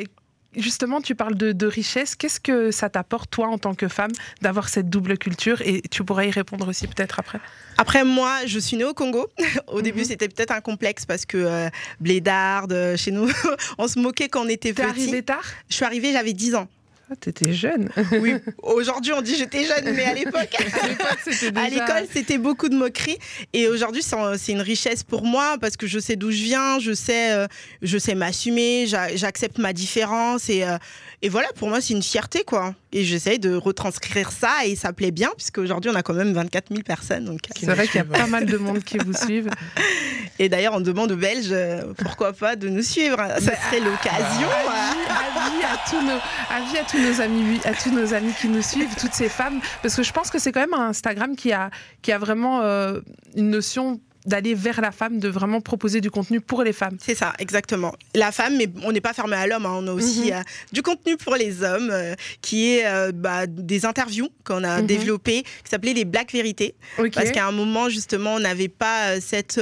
Justement, 0.55 0.99
tu 0.99 1.13
parles 1.13 1.35
de, 1.35 1.51
de 1.51 1.67
richesse. 1.67 2.15
Qu'est-ce 2.15 2.39
que 2.39 2.71
ça 2.71 2.89
t'apporte, 2.89 3.29
toi, 3.29 3.47
en 3.49 3.59
tant 3.59 3.75
que 3.75 3.87
femme, 3.87 4.09
d'avoir 4.41 4.67
cette 4.67 4.89
double 4.89 5.17
culture? 5.19 5.61
Et 5.61 5.83
tu 5.91 6.03
pourrais 6.03 6.27
y 6.27 6.31
répondre 6.31 6.67
aussi 6.67 6.87
peut-être 6.87 7.19
après. 7.19 7.39
Après, 7.77 8.03
moi, 8.03 8.35
je 8.47 8.57
suis 8.57 8.75
née 8.75 8.83
au 8.83 8.95
Congo. 8.95 9.27
Au 9.67 9.81
début, 9.83 9.99
Mhm. 9.99 10.05
c'était 10.05 10.27
peut-être 10.27 10.51
un 10.51 10.61
complexe 10.61 11.05
parce 11.05 11.27
que 11.27 11.37
euh, 11.37 11.69
blédarde, 11.99 12.73
euh, 12.73 12.97
chez 12.97 13.11
nous, 13.11 13.29
on 13.77 13.87
se 13.87 13.99
moquait 13.99 14.27
quand 14.27 14.43
on 14.45 14.49
était 14.49 14.73
T'es 14.73 14.81
petit. 14.83 14.89
arrivée 14.89 15.21
tard? 15.21 15.43
Je 15.69 15.75
suis 15.75 15.85
arrivée, 15.85 16.11
j'avais 16.13 16.33
10 16.33 16.55
ans. 16.55 16.67
Ah, 17.11 17.15
T'étais 17.19 17.53
jeune. 17.53 17.89
Oui, 18.19 18.33
aujourd'hui, 18.61 19.13
on 19.13 19.21
dit 19.21 19.35
j'étais 19.35 19.63
jeune, 19.65 19.93
mais 19.95 20.03
à 20.03 20.13
l'époque, 20.13 20.55
À 21.55 21.69
l'école, 21.69 22.05
c'était 22.11 22.37
beaucoup 22.37 22.69
de 22.69 22.75
moqueries. 22.75 23.17
Et 23.53 23.67
aujourd'hui, 23.67 24.01
c'est 24.03 24.51
une 24.51 24.61
richesse 24.61 25.03
pour 25.03 25.23
moi 25.23 25.57
parce 25.59 25.77
que 25.77 25.87
je 25.87 25.99
sais 25.99 26.15
d'où 26.15 26.31
je 26.31 26.43
viens, 26.43 26.79
je 26.79 26.93
sais, 26.93 27.31
euh, 27.33 27.47
je 27.81 27.97
sais 27.97 28.15
m'assumer, 28.15 28.85
j'a- 28.87 29.15
j'accepte 29.15 29.57
ma 29.57 29.73
différence. 29.73 30.49
Et, 30.49 30.63
euh, 30.63 30.77
et 31.21 31.27
voilà, 31.27 31.49
pour 31.55 31.67
moi, 31.67 31.81
c'est 31.81 31.93
une 31.93 32.01
fierté, 32.01 32.43
quoi. 32.45 32.73
Et 32.93 33.03
j'essaye 33.03 33.39
de 33.39 33.53
retranscrire 33.53 34.31
ça 34.31 34.65
et 34.65 34.77
ça 34.77 34.93
plaît 34.93 35.11
bien, 35.11 35.29
puisque 35.35 35.57
aujourd'hui, 35.57 35.91
on 35.91 35.95
a 35.95 36.01
quand 36.01 36.13
même 36.13 36.31
24 36.31 36.69
000 36.69 36.81
personnes. 36.83 37.25
Donc, 37.25 37.41
euh, 37.45 37.53
C'est 37.59 37.65
vrai 37.65 37.87
qu'il 37.87 37.97
y 37.97 37.99
a 37.99 38.05
pas 38.05 38.25
mal 38.27 38.45
de 38.45 38.57
monde 38.57 38.83
qui 38.83 38.97
vous 38.97 39.13
suivent. 39.13 39.49
Et 40.39 40.47
d'ailleurs, 40.47 40.73
on 40.73 40.79
demande 40.79 41.11
aux 41.11 41.17
Belges, 41.17 41.49
euh, 41.51 41.93
pourquoi 41.97 42.31
pas, 42.31 42.55
de 42.55 42.69
nous 42.69 42.81
suivre. 42.81 43.17
Ça 43.17 43.53
serait 43.55 43.81
l'occasion. 43.81 44.47
Avis 45.09 45.63
à 45.63 45.89
tous 45.89 46.01
nos, 46.01 46.19
avis 46.49 46.77
à 46.77 46.83
tous 46.85 46.97
nos 46.97 47.21
amis, 47.21 47.59
à 47.65 47.73
tous 47.73 47.91
nos 47.91 48.13
amis 48.13 48.33
qui 48.39 48.47
nous 48.47 48.61
suivent, 48.61 48.95
toutes 48.97 49.13
ces 49.13 49.27
femmes, 49.27 49.59
parce 49.81 49.95
que 49.95 50.03
je 50.03 50.13
pense 50.13 50.29
que 50.29 50.39
c'est 50.39 50.53
quand 50.53 50.61
même 50.61 50.73
un 50.73 50.87
Instagram 50.87 51.35
qui 51.35 51.51
a, 51.51 51.69
qui 52.01 52.13
a 52.13 52.17
vraiment 52.17 52.61
euh, 52.61 53.01
une 53.35 53.49
notion 53.49 53.99
d'aller 54.29 54.53
vers 54.53 54.79
la 54.81 54.91
femme, 54.91 55.19
de 55.19 55.27
vraiment 55.27 55.59
proposer 55.59 55.99
du 56.01 56.11
contenu 56.11 56.39
pour 56.39 56.63
les 56.63 56.71
femmes. 56.73 56.97
C'est 57.01 57.15
ça, 57.15 57.33
exactement. 57.39 57.93
La 58.15 58.31
femme, 58.31 58.55
mais 58.57 58.67
on 58.83 58.91
n'est 58.91 59.01
pas 59.01 59.13
fermé 59.13 59.35
à 59.35 59.47
l'homme. 59.47 59.65
hein. 59.65 59.75
On 59.81 59.87
a 59.87 59.91
aussi 59.91 60.27
Mhm. 60.31 60.33
euh, 60.37 60.41
du 60.71 60.81
contenu 60.81 61.17
pour 61.17 61.35
les 61.35 61.63
hommes, 61.63 61.89
euh, 61.91 62.13
qui 62.41 62.69
est 62.75 62.85
euh, 62.85 63.11
bah, 63.13 63.47
des 63.47 63.85
interviews 63.85 64.29
qu'on 64.45 64.63
a 64.63 64.81
Mhm. 64.81 64.87
développées, 64.87 65.41
qui 65.43 65.69
s'appelaient 65.71 65.93
les 65.93 66.05
Black 66.05 66.31
Vérités. 66.31 66.75
Parce 67.13 67.31
qu'à 67.31 67.47
un 67.47 67.51
moment, 67.51 67.89
justement, 67.89 68.35
on 68.35 68.39
n'avait 68.39 68.67
pas 68.67 69.19
cette, 69.19 69.59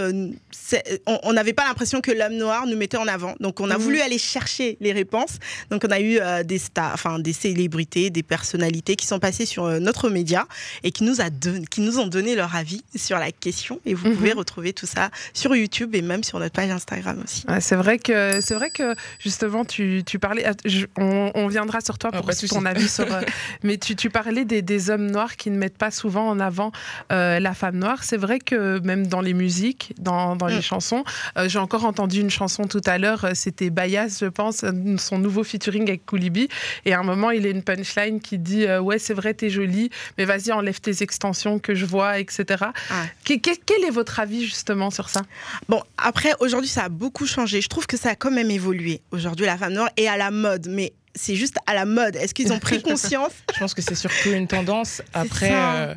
on 1.06 1.34
n'avait 1.34 1.54
pas 1.54 1.66
l'impression 1.68 2.02
que 2.02 2.12
l'homme 2.12 2.36
noir 2.36 2.68
nous 2.68 2.76
mettait 2.78 2.98
en 2.98 3.08
avant. 3.08 3.36
Donc, 3.40 3.60
on 3.62 3.70
a 3.72 3.78
Mhm. 3.78 3.84
voulu 3.84 4.00
aller 4.02 4.18
chercher 4.18 4.78
les 4.82 4.92
réponses. 4.92 5.38
Donc, 5.72 5.84
on 5.88 5.92
a 5.92 6.02
eu 6.02 6.20
des 6.46 6.58
stars, 6.58 6.92
enfin 6.94 7.20
des 7.20 7.34
célébrités, 7.34 8.10
des 8.10 8.24
personnalités 8.24 8.96
qui 8.96 9.08
sont 9.08 9.20
passées 9.20 9.46
sur 9.46 9.64
notre 9.80 10.10
média 10.10 10.46
et 10.84 10.92
qui 10.92 11.04
nous 11.04 11.22
a 11.22 11.30
donné, 11.30 11.66
qui 11.68 11.82
nous 11.82 12.00
ont 12.00 12.08
donné 12.08 12.36
leur 12.36 12.54
avis 12.56 12.82
sur 12.96 13.18
la 13.18 13.32
question. 13.32 13.80
Et 13.86 13.94
vous 13.94 14.12
pouvez 14.14 14.34
retrouver 14.34 14.57
tout 14.74 14.86
ça 14.86 15.10
sur 15.34 15.56
YouTube 15.56 15.96
et 15.96 16.02
même 16.02 16.24
sur 16.24 16.40
notre 16.40 16.54
page 16.54 16.70
Instagram 16.70 17.22
aussi. 17.24 17.44
C'est 17.60 17.76
vrai 17.76 17.98
que 18.00 18.40
c'est 18.42 18.54
vrai 18.56 18.70
que 18.70 18.96
justement 19.20 19.66
tu, 19.66 20.04
tu 20.06 20.20
parlais 20.20 20.46
ah, 20.46 20.54
je- 20.66 20.86
on, 20.98 21.32
on 21.36 21.48
viendra 21.48 21.82
sur 21.82 21.98
toi 21.98 22.10
Ah, 22.14 22.18
pour 22.18 22.26
de 22.28 22.32
ton 22.34 22.40
souci. 22.40 22.58
avis 22.68 22.88
sur 22.88 23.12
euh, 23.14 23.22
mais 23.64 23.78
tu, 23.78 23.96
tu 23.96 24.10
parlais 24.10 24.46
des, 24.46 24.62
des 24.62 24.90
hommes 24.90 25.08
noirs 25.10 25.36
qui 25.36 25.50
ne 25.52 25.58
mettent 25.58 25.78
pas 25.78 25.92
souvent 25.92 26.28
en 26.28 26.40
avant 26.40 26.72
euh, 27.12 27.40
la 27.40 27.54
femme 27.54 27.78
noire 27.78 28.04
c'est 28.04 28.18
vrai 28.18 28.40
que 28.40 28.80
même 28.80 29.08
dans 29.08 29.22
les 29.22 29.34
musiques 29.34 29.94
dans, 30.00 30.36
dans 30.36 30.48
les 30.48 30.58
Mm. 30.58 30.62
chansons 30.62 31.04
euh, 31.38 31.48
j'ai 31.48 31.60
encore 31.60 31.86
entendu 31.86 32.20
une 32.20 32.30
chanson 32.32 32.66
tout 32.66 32.82
à 32.86 32.98
l'heure 32.98 33.28
c'était 33.34 33.70
Bayas 33.70 34.18
je 34.22 34.26
pense 34.28 34.64
son 34.98 35.20
nouveau 35.20 35.44
featuring 35.44 35.84
avec 35.88 36.06
Koulibi 36.06 36.48
et 36.86 36.94
à 36.94 37.00
un 37.00 37.04
moment 37.04 37.30
il 37.32 37.46
a 37.46 37.50
une 37.50 37.62
punchline 37.64 38.20
qui 38.20 38.38
dit 38.40 38.66
euh, 38.66 38.80
ouais 38.80 38.98
c'est 39.00 39.14
vrai 39.14 39.34
t'es 39.34 39.50
jolie 39.50 39.90
mais 40.18 40.26
vas-y 40.26 40.52
enlève 40.52 40.80
tes 40.82 41.04
extensions 41.04 41.60
que 41.60 41.76
je 41.76 41.86
vois 41.86 42.20
etc 42.20 42.66
Ah. 42.90 43.06
Que- 43.26 43.36
que- 43.40 43.58
quel 43.66 43.84
est 43.84 43.90
votre 43.92 44.20
avis 44.20 44.37
justement 44.46 44.90
sur 44.90 45.10
ça? 45.10 45.22
Bon, 45.70 45.82
après, 45.98 46.34
aujourd'hui, 46.40 46.70
ça 46.70 46.84
a 46.84 46.90
beaucoup 46.90 47.26
changé. 47.26 47.62
Je 47.62 47.70
trouve 47.70 47.88
que 47.88 47.98
ça 47.98 48.12
a 48.12 48.16
quand 48.16 48.32
même 48.32 48.52
évolué. 48.52 49.02
Aujourd'hui, 49.12 49.46
la 49.46 49.58
femme 49.58 49.74
noire 49.74 49.90
est 49.98 50.08
à 50.08 50.18
la 50.18 50.32
mode, 50.32 50.68
mais 50.70 50.94
c'est 51.16 51.36
juste 51.36 51.58
à 51.66 51.74
la 51.74 51.86
mode. 51.86 52.16
Est-ce 52.16 52.34
qu'ils 52.34 52.54
ont 52.54 52.60
pris 52.60 52.82
conscience? 52.84 53.32
Je 53.54 53.60
pense 53.60 53.74
que 53.74 53.82
c'est 53.82 53.96
surtout 53.96 54.30
une 54.30 54.48
tendance. 54.48 55.02
Après, 55.14 55.52
euh, 55.54 55.96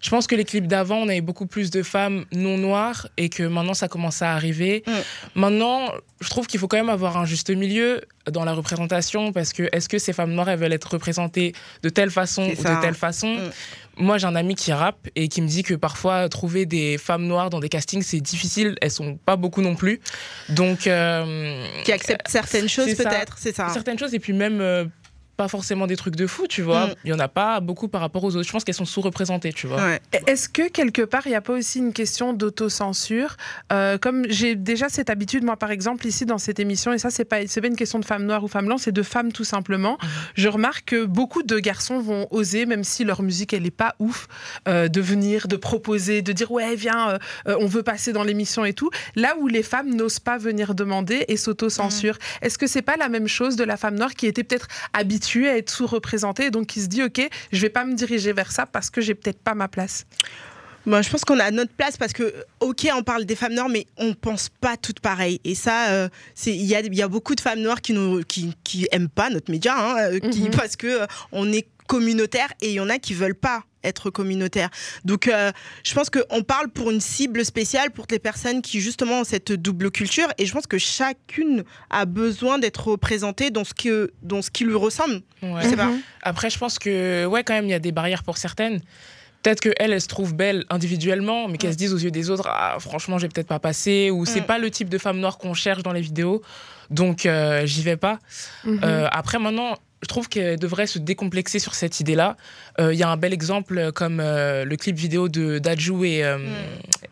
Je 0.00 0.10
pense 0.10 0.26
que 0.26 0.34
les 0.34 0.44
clips 0.44 0.66
d'avant, 0.66 0.96
on 0.98 1.08
avait 1.08 1.20
beaucoup 1.20 1.46
plus 1.46 1.70
de 1.70 1.82
femmes 1.82 2.24
non 2.32 2.56
noires 2.58 3.08
et 3.16 3.28
que 3.28 3.42
maintenant 3.42 3.74
ça 3.74 3.88
commence 3.88 4.22
à 4.22 4.32
arriver. 4.32 4.82
Mm. 4.86 4.92
Maintenant, 5.40 5.88
je 6.20 6.28
trouve 6.28 6.46
qu'il 6.46 6.60
faut 6.60 6.68
quand 6.68 6.76
même 6.76 6.88
avoir 6.88 7.16
un 7.16 7.24
juste 7.24 7.50
milieu 7.50 8.00
dans 8.30 8.44
la 8.44 8.52
représentation 8.52 9.32
parce 9.32 9.52
que 9.52 9.68
est-ce 9.72 9.88
que 9.88 9.98
ces 9.98 10.12
femmes 10.12 10.32
noires 10.32 10.48
elles 10.50 10.58
veulent 10.58 10.72
être 10.72 10.92
représentées 10.92 11.54
de 11.82 11.88
telle 11.88 12.10
façon 12.10 12.42
ou 12.44 12.50
de 12.50 12.80
telle 12.80 12.94
façon 12.94 13.28
Mm. 13.38 13.50
Moi, 14.00 14.16
j'ai 14.16 14.26
un 14.26 14.36
ami 14.36 14.54
qui 14.54 14.72
rappe 14.72 15.08
et 15.16 15.26
qui 15.28 15.42
me 15.42 15.48
dit 15.48 15.64
que 15.64 15.74
parfois 15.74 16.28
trouver 16.28 16.66
des 16.66 16.98
femmes 16.98 17.26
noires 17.26 17.50
dans 17.50 17.58
des 17.58 17.68
castings 17.68 18.02
c'est 18.02 18.20
difficile. 18.20 18.76
Elles 18.80 18.92
sont 18.92 19.16
pas 19.16 19.34
beaucoup 19.34 19.60
non 19.60 19.74
plus. 19.74 20.00
Donc 20.50 20.86
euh, 20.86 21.64
Qui 21.84 21.90
acceptent 21.92 22.28
certaines 22.28 22.68
choses, 22.68 22.94
peut-être, 22.94 23.36
c'est 23.38 23.54
ça. 23.54 23.68
certaines 23.70 23.98
choses 23.98 24.14
et 24.14 24.20
puis 24.20 24.32
même 24.32 24.60
euh, 24.60 24.84
pas 25.38 25.48
forcément 25.48 25.86
des 25.86 25.96
trucs 25.96 26.16
de 26.16 26.26
fou, 26.26 26.48
tu 26.48 26.62
vois. 26.62 26.88
Mm. 26.88 26.94
Il 27.04 27.10
y 27.10 27.12
en 27.14 27.18
a 27.20 27.28
pas 27.28 27.60
beaucoup 27.60 27.86
par 27.86 28.00
rapport 28.00 28.24
aux 28.24 28.34
autres. 28.34 28.46
Je 28.46 28.50
pense 28.50 28.64
qu'elles 28.64 28.74
sont 28.74 28.84
sous-représentées, 28.84 29.52
tu 29.52 29.68
vois. 29.68 29.80
Ouais. 29.80 30.00
Est-ce 30.26 30.48
que 30.48 30.68
quelque 30.68 31.02
part, 31.02 31.22
il 31.26 31.30
n'y 31.30 31.36
a 31.36 31.40
pas 31.40 31.52
aussi 31.52 31.78
une 31.78 31.92
question 31.92 32.32
d'autocensure 32.32 33.36
Euh, 33.72 33.98
Comme 33.98 34.24
j'ai 34.28 34.56
déjà 34.56 34.88
cette 34.88 35.10
habitude, 35.10 35.44
moi 35.44 35.56
par 35.56 35.70
exemple, 35.70 36.06
ici 36.08 36.26
dans 36.26 36.38
cette 36.38 36.58
émission, 36.58 36.92
et 36.92 36.98
ça, 36.98 37.10
c'est 37.10 37.24
pas, 37.24 37.46
c'est 37.46 37.60
pas 37.60 37.68
une 37.68 37.76
question 37.76 38.00
de 38.00 38.04
femme 38.04 38.24
noire 38.24 38.42
ou 38.42 38.48
femme 38.48 38.66
blanche, 38.66 38.80
c'est 38.82 38.92
de 38.92 39.02
femmes 39.04 39.30
tout 39.30 39.44
simplement. 39.44 39.96
Mhm. 40.02 40.08
Je 40.34 40.48
remarque 40.48 40.86
que 40.86 41.04
beaucoup 41.04 41.44
de 41.44 41.58
garçons 41.60 42.00
vont 42.00 42.26
oser, 42.32 42.66
même 42.66 42.82
si 42.82 43.04
leur 43.04 43.22
musique, 43.22 43.52
elle 43.52 43.64
est 43.64 43.70
pas 43.70 43.94
ouf, 44.00 44.26
euh, 44.66 44.88
de 44.88 45.00
venir, 45.00 45.46
de 45.46 45.56
proposer, 45.56 46.20
de 46.20 46.32
dire 46.32 46.50
ouais, 46.50 46.74
viens, 46.74 47.10
euh, 47.10 47.18
euh, 47.46 47.56
on 47.60 47.66
veut 47.66 47.84
passer 47.84 48.12
dans 48.12 48.24
l'émission 48.24 48.64
et 48.64 48.72
tout. 48.72 48.90
Là 49.14 49.36
où 49.38 49.46
les 49.46 49.62
femmes 49.62 49.94
n'osent 49.94 50.18
pas 50.18 50.36
venir 50.36 50.74
demander 50.74 51.26
et 51.28 51.36
s'autocensurent. 51.36 52.18
Est-ce 52.42 52.58
que 52.58 52.66
c'est 52.66 52.82
pas 52.82 52.96
la 52.96 53.08
même 53.08 53.28
chose 53.28 53.54
de 53.54 53.62
la 53.62 53.76
femme 53.76 53.94
noire 53.94 54.14
qui 54.14 54.26
était 54.26 54.42
peut-être 54.42 54.66
habituée 54.92 55.27
à 55.36 55.56
être 55.56 55.70
sous-représentée 55.70 56.46
et 56.46 56.50
donc 56.50 56.66
qui 56.66 56.80
se 56.80 56.86
dit 56.86 57.02
ok, 57.02 57.28
je 57.52 57.60
vais 57.60 57.68
pas 57.68 57.84
me 57.84 57.94
diriger 57.94 58.32
vers 58.32 58.50
ça 58.52 58.66
parce 58.66 58.90
que 58.90 59.00
j'ai 59.00 59.14
peut-être 59.14 59.40
pas 59.40 59.54
ma 59.54 59.68
place. 59.68 60.06
Moi, 60.86 61.02
je 61.02 61.10
pense 61.10 61.22
qu'on 61.24 61.38
a 61.38 61.50
notre 61.50 61.72
place 61.72 61.98
parce 61.98 62.14
que, 62.14 62.32
ok, 62.60 62.88
on 62.94 63.02
parle 63.02 63.26
des 63.26 63.34
femmes 63.36 63.52
noires, 63.52 63.68
mais 63.68 63.86
on 63.98 64.14
pense 64.14 64.48
pas 64.48 64.78
toutes 64.78 65.00
pareilles. 65.00 65.38
Et 65.44 65.54
ça, 65.54 65.88
euh, 65.90 66.08
c'est 66.34 66.54
il 66.54 66.64
y 66.64 66.74
a, 66.74 66.80
il 66.80 66.94
y 66.94 67.02
a 67.02 67.08
beaucoup 67.08 67.34
de 67.34 67.40
femmes 67.42 67.60
noires 67.60 67.82
qui 67.82 67.92
nous 67.92 68.22
qui, 68.22 68.54
qui 68.64 68.88
aiment 68.90 69.10
pas 69.10 69.28
notre 69.28 69.50
média, 69.50 69.74
hein, 69.76 69.96
euh, 69.98 70.18
qui, 70.18 70.42
Mhm. 70.44 70.50
parce 70.56 70.76
que 70.76 71.02
euh, 71.02 71.06
on 71.32 71.52
est 71.52 71.66
communautaire 71.88 72.48
et 72.62 72.68
il 72.68 72.74
y 72.74 72.80
en 72.80 72.88
a 72.88 72.98
qui 72.98 73.12
veulent 73.12 73.34
pas 73.34 73.64
être 73.84 74.10
communautaire. 74.10 74.70
Donc, 75.04 75.28
euh, 75.28 75.52
je 75.84 75.94
pense 75.94 76.10
qu'on 76.10 76.42
parle 76.42 76.68
pour 76.68 76.90
une 76.90 77.00
cible 77.00 77.44
spéciale 77.44 77.90
pour 77.90 78.06
les 78.10 78.18
personnes 78.18 78.62
qui 78.62 78.80
justement 78.80 79.20
ont 79.20 79.24
cette 79.24 79.52
double 79.52 79.90
culture. 79.90 80.28
Et 80.38 80.46
je 80.46 80.52
pense 80.52 80.66
que 80.66 80.78
chacune 80.78 81.64
a 81.90 82.04
besoin 82.04 82.58
d'être 82.58 82.88
représentée 82.88 83.50
dans 83.50 83.64
ce 83.64 83.74
que 83.74 84.12
dans 84.22 84.42
ce 84.42 84.50
qui 84.50 84.64
lui 84.64 84.74
ressemble. 84.74 85.20
Ouais. 85.42 85.62
Je 85.62 85.68
sais 85.68 85.76
pas. 85.76 85.86
Mhm. 85.86 86.00
Après, 86.22 86.50
je 86.50 86.58
pense 86.58 86.78
que, 86.78 87.24
ouais, 87.26 87.44
quand 87.44 87.54
même, 87.54 87.64
il 87.66 87.70
y 87.70 87.74
a 87.74 87.78
des 87.78 87.92
barrières 87.92 88.22
pour 88.24 88.36
certaines. 88.36 88.80
Peut-être 89.42 89.60
qu'elles, 89.60 89.74
elles 89.92 90.00
se 90.00 90.08
trouvent 90.08 90.34
belles 90.34 90.64
individuellement, 90.68 91.46
mais 91.46 91.58
qu'elles 91.58 91.70
Mm. 91.70 91.74
se 91.74 91.78
disent 91.78 91.94
aux 91.94 91.98
yeux 91.98 92.10
des 92.10 92.28
autres, 92.28 92.48
ah, 92.50 92.76
franchement, 92.80 93.18
j'ai 93.18 93.28
peut-être 93.28 93.46
pas 93.46 93.60
passé, 93.60 94.10
ou 94.10 94.26
c'est 94.26 94.40
pas 94.40 94.58
le 94.58 94.68
type 94.68 94.88
de 94.88 94.98
femme 94.98 95.20
noire 95.20 95.38
qu'on 95.38 95.54
cherche 95.54 95.84
dans 95.84 95.92
les 95.92 96.00
vidéos, 96.00 96.42
donc 96.90 97.24
euh, 97.24 97.64
j'y 97.64 97.82
vais 97.82 97.96
pas. 97.96 98.18
Mhm. 98.64 98.80
Euh, 98.82 99.06
après, 99.12 99.38
maintenant, 99.38 99.76
je 100.02 100.06
trouve 100.06 100.28
qu'elle 100.28 100.58
devrait 100.58 100.86
se 100.86 100.98
décomplexer 100.98 101.58
sur 101.58 101.74
cette 101.74 101.98
idée-là. 102.00 102.36
Euh, 102.80 102.92
Il 102.94 102.98
y 102.98 103.02
a 103.02 103.08
un 103.08 103.16
bel 103.16 103.32
exemple 103.32 103.76
euh, 103.78 103.90
comme 103.90 104.20
euh, 104.20 104.64
le 104.64 104.76
clip 104.76 104.96
vidéo 104.96 105.28
de 105.28 105.58
Dajou 105.58 106.04
et, 106.04 106.22
euh, 106.24 106.38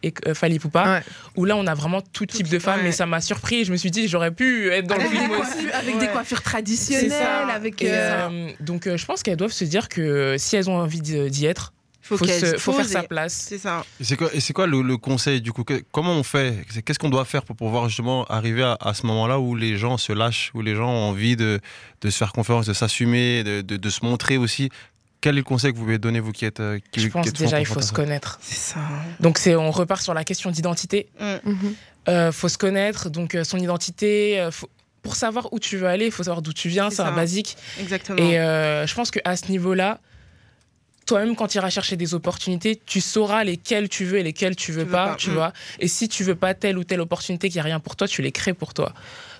et 0.04 0.14
euh, 0.26 0.34
Fally 0.34 0.58
Poupa, 0.58 0.84
Ouais. 0.86 1.02
où 1.36 1.44
là, 1.44 1.56
on 1.56 1.66
a 1.66 1.74
vraiment 1.74 2.00
tout, 2.00 2.26
type 2.26 2.48
de 2.48 2.58
femmes, 2.58 2.82
ouais. 2.82 2.88
et 2.90 2.92
ça 2.92 3.06
m'a 3.06 3.20
surpris. 3.20 3.64
Je 3.64 3.72
me 3.72 3.76
suis 3.76 3.90
dit, 3.90 4.06
j'aurais 4.06 4.30
pu 4.30 4.70
être 4.70 4.86
dans 4.86 4.94
avec, 4.94 5.08
le 5.10 5.16
des 5.16 5.18
film 5.24 5.30
aussi. 5.32 5.70
avec 5.72 5.94
Ouais. 5.96 6.00
des 6.00 6.08
coiffures 6.08 6.42
traditionnelles, 6.42 7.50
avec. 7.52 7.82
Et, 7.82 7.92
donc, 8.60 8.86
euh, 8.86 8.96
je 8.96 9.04
pense 9.04 9.22
qu'elles 9.22 9.36
doivent 9.36 9.50
se 9.52 9.64
dire 9.64 9.88
que 9.88 10.36
si 10.38 10.56
elles 10.56 10.70
ont 10.70 10.76
envie 10.78 11.00
d'y 11.00 11.46
être, 11.46 11.72
Faut, 12.06 12.16
faut, 12.16 12.24
qu'elles 12.24 12.40
se- 12.40 12.58
faut 12.58 12.72
faire 12.72 12.86
sa 12.88 13.02
place. 13.02 13.32
C'est 13.48 13.58
ça. 13.58 13.84
Et 14.00 14.04
c'est 14.04 14.16
quoi, 14.16 14.28
et 14.32 14.40
c'est 14.40 14.52
quoi 14.52 14.66
le, 14.66 14.80
le 14.82 14.96
conseil 14.96 15.40
du 15.40 15.52
coup? 15.52 15.64
Que- 15.64 15.82
Comment 15.92 16.12
on 16.12 16.22
fait? 16.22 16.54
C'est- 16.70 16.82
Qu'est-ce 16.82 16.98
qu'on 16.98 17.10
doit 17.10 17.24
faire 17.24 17.42
pour 17.44 17.56
pouvoir 17.56 17.88
justement 17.88 18.24
arriver 18.26 18.62
à, 18.62 18.76
à 18.80 18.94
ce 18.94 19.06
moment-là 19.06 19.38
où 19.40 19.54
les 19.56 19.76
gens 19.76 19.96
se 19.98 20.12
lâchent, 20.12 20.50
où 20.54 20.62
les 20.62 20.74
gens 20.76 20.88
ont 20.88 21.08
envie 21.10 21.34
de, 21.36 21.60
de 22.02 22.10
se 22.10 22.16
faire 22.16 22.32
confiance, 22.32 22.66
de 22.66 22.72
s'assumer, 22.72 23.42
de, 23.44 23.60
de- 23.60 23.76
de 23.76 23.90
se 23.90 24.04
montrer 24.04 24.36
aussi? 24.36 24.70
Quel 25.20 25.34
est 25.34 25.38
le 25.38 25.44
conseil 25.44 25.72
que 25.72 25.78
vous 25.78 25.84
pouvez 25.84 25.98
donner, 25.98 26.20
vous 26.20 26.30
qui 26.32 26.44
êtes. 26.44 26.60
euh, 26.60 26.78
Qui, 26.92 27.00
Je 27.00 27.06
qui 27.06 27.10
pense 27.12 27.26
êtes 27.26 27.36
déjà, 27.38 27.58
il 27.58 27.66
faut 27.66 27.80
se 27.80 27.92
connaître. 27.92 28.38
C'est 28.42 28.54
ça. 28.74 28.80
Donc, 29.18 29.38
c'est, 29.38 29.56
on 29.56 29.70
repart 29.72 30.00
sur 30.02 30.14
la 30.14 30.22
question 30.24 30.50
d'identité. 30.50 31.08
Mm. 31.18 31.50
mhm. 31.50 31.74
Euh, 32.08 32.30
faut 32.30 32.48
se 32.48 32.58
connaître, 32.58 33.10
donc 33.10 33.34
euh, 33.34 33.42
son 33.42 33.58
identité. 33.58 34.38
euh, 34.38 34.50
faut- 34.52 34.68
pour 35.02 35.16
savoir 35.16 35.52
où 35.52 35.58
tu 35.60 35.76
veux 35.76 35.86
aller, 35.86 36.06
il 36.06 36.10
faut 36.12 36.22
savoir 36.24 36.42
d'où 36.42 36.52
tu 36.52 36.68
viens, 36.68 36.90
C'est 36.90 36.96
c'est 36.96 37.02
un 37.02 37.12
basique. 37.12 37.56
Exactement. 37.80 38.18
Et 38.18 38.38
euh, 38.40 38.86
je 38.86 38.94
pense 38.94 39.10
qu'à 39.12 39.36
ce 39.36 39.46
niveau-là, 39.50 40.00
toi-même, 41.06 41.36
quand 41.36 41.46
tu 41.46 41.56
iras 41.58 41.70
chercher 41.70 41.96
des 41.96 42.14
opportunités, 42.14 42.80
tu 42.84 43.00
sauras 43.00 43.44
lesquelles 43.44 43.88
tu 43.88 44.04
veux 44.04 44.18
et 44.18 44.22
lesquelles 44.22 44.56
tu 44.56 44.72
veux, 44.72 44.82
veux 44.84 44.90
pas, 44.90 45.08
pas, 45.10 45.14
tu 45.16 45.30
mm. 45.30 45.34
vois. 45.34 45.52
Et 45.78 45.88
si 45.88 46.08
tu 46.08 46.24
veux 46.24 46.34
pas 46.34 46.52
telle 46.54 46.76
ou 46.76 46.84
telle 46.84 47.00
opportunité 47.00 47.48
qui 47.48 47.58
a 47.58 47.62
rien 47.62 47.80
pour 47.80 47.96
toi, 47.96 48.08
tu 48.08 48.22
les 48.22 48.32
crées 48.32 48.54
pour 48.54 48.74
toi. 48.74 48.92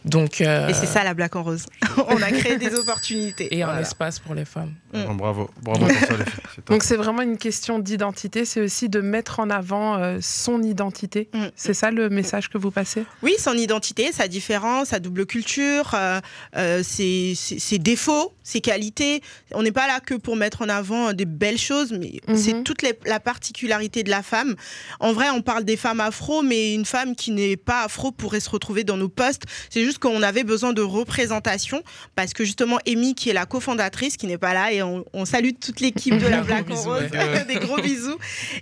Donc, 0.05 0.41
euh, 0.41 0.69
Et 0.69 0.75
c'est 0.75 0.87
ça 0.87 1.03
la 1.03 1.15
Black 1.15 1.35
en 1.35 1.43
rose. 1.43 1.67
On 2.09 2.23
a 2.23 2.31
créé 2.31 2.57
des 2.59 2.75
opportunités. 2.75 3.53
et 3.53 3.65
un 3.65 3.77
espace 3.79 4.21
pour 4.21 4.35
les 4.35 4.45
femmes. 4.45 4.73
Bon, 4.93 5.15
bravo, 5.17 5.51
bravo 5.61 5.87
pour 5.87 5.97
ça, 5.97 6.17
les 6.17 6.25
filles. 6.25 6.63
Donc 6.67 6.85
c'est 6.85 6.95
vraiment 6.97 7.23
une 7.23 7.37
question 7.39 7.81
d'identité, 7.81 8.45
c'est 8.45 8.61
aussi 8.61 8.89
de 8.89 9.01
mettre 9.01 9.41
en 9.41 9.51
avant 9.51 9.97
euh, 9.99 10.19
son 10.23 10.63
identité. 10.63 11.29
Mm. 11.35 11.47
C'est 11.57 11.75
ça 11.75 11.91
le 11.91 12.09
message 12.09 12.49
que 12.49 12.57
vous 12.57 12.71
passez? 12.71 13.05
Oui, 13.25 13.35
son 13.39 13.55
identité, 13.55 14.13
sa 14.13 14.29
différence, 14.29 14.89
sa 14.89 15.01
double 15.01 15.27
culture, 15.27 15.91
euh, 15.95 16.21
euh, 16.57 16.83
ses, 16.85 17.35
ses- 17.35 17.59
ses 17.59 17.79
défauts, 17.81 18.33
ses 18.47 18.61
qualités. 18.61 19.23
On 19.53 19.65
n'est 19.65 19.73
pas 19.73 19.89
là 19.89 19.99
que 19.99 20.15
pour 20.15 20.37
mettre 20.37 20.63
en 20.63 20.69
avant 20.69 21.13
des 21.13 21.25
belles 21.25 21.59
choses, 21.59 21.91
mais 21.93 22.21
Mhm. 22.29 22.37
c'est 22.37 22.63
toute 22.63 22.83
les- 22.83 22.97
la 23.05 23.19
particularité 23.19 24.05
de 24.05 24.11
la 24.11 24.23
femme. 24.23 24.55
En 25.01 25.13
vrai, 25.13 25.31
on 25.31 25.43
parle 25.43 25.65
des 25.65 25.77
femmes 25.77 25.99
afro, 26.01 26.43
mais 26.43 26.73
une 26.73 26.85
femme 26.85 27.17
qui 27.17 27.33
n'est 27.33 27.57
pas 27.57 27.83
afro 27.83 28.13
pourrait 28.13 28.39
se 28.39 28.49
retrouver 28.49 28.85
dans 28.85 28.97
nos 28.97 29.09
postes. 29.09 29.43
C'est 29.69 29.83
juste 29.83 29.99
qu'on 29.99 30.23
avait 30.23 30.45
besoin 30.45 30.73
de 30.73 30.81
représentation 30.83 31.83
parce 32.15 32.33
que 32.35 32.45
justement, 32.45 32.79
Amy, 32.87 33.17
qui 33.17 33.31
est 33.31 33.33
la 33.33 33.47
cofondatrice, 33.47 34.17
qui 34.17 34.27
n'est 34.29 34.39
pas 34.39 34.55
là, 34.55 34.73
et 34.73 34.81
on, 34.83 35.05
on 35.13 35.25
salue 35.25 35.51
toute 35.61 35.81
l'équipe 35.81 36.17
de 36.17 36.27
la 36.29 36.41
Black 36.43 36.69
Rose, 36.71 36.87
ouais. 36.87 37.45
des 37.49 37.57
gros 37.57 37.79
bisous. 37.83 38.17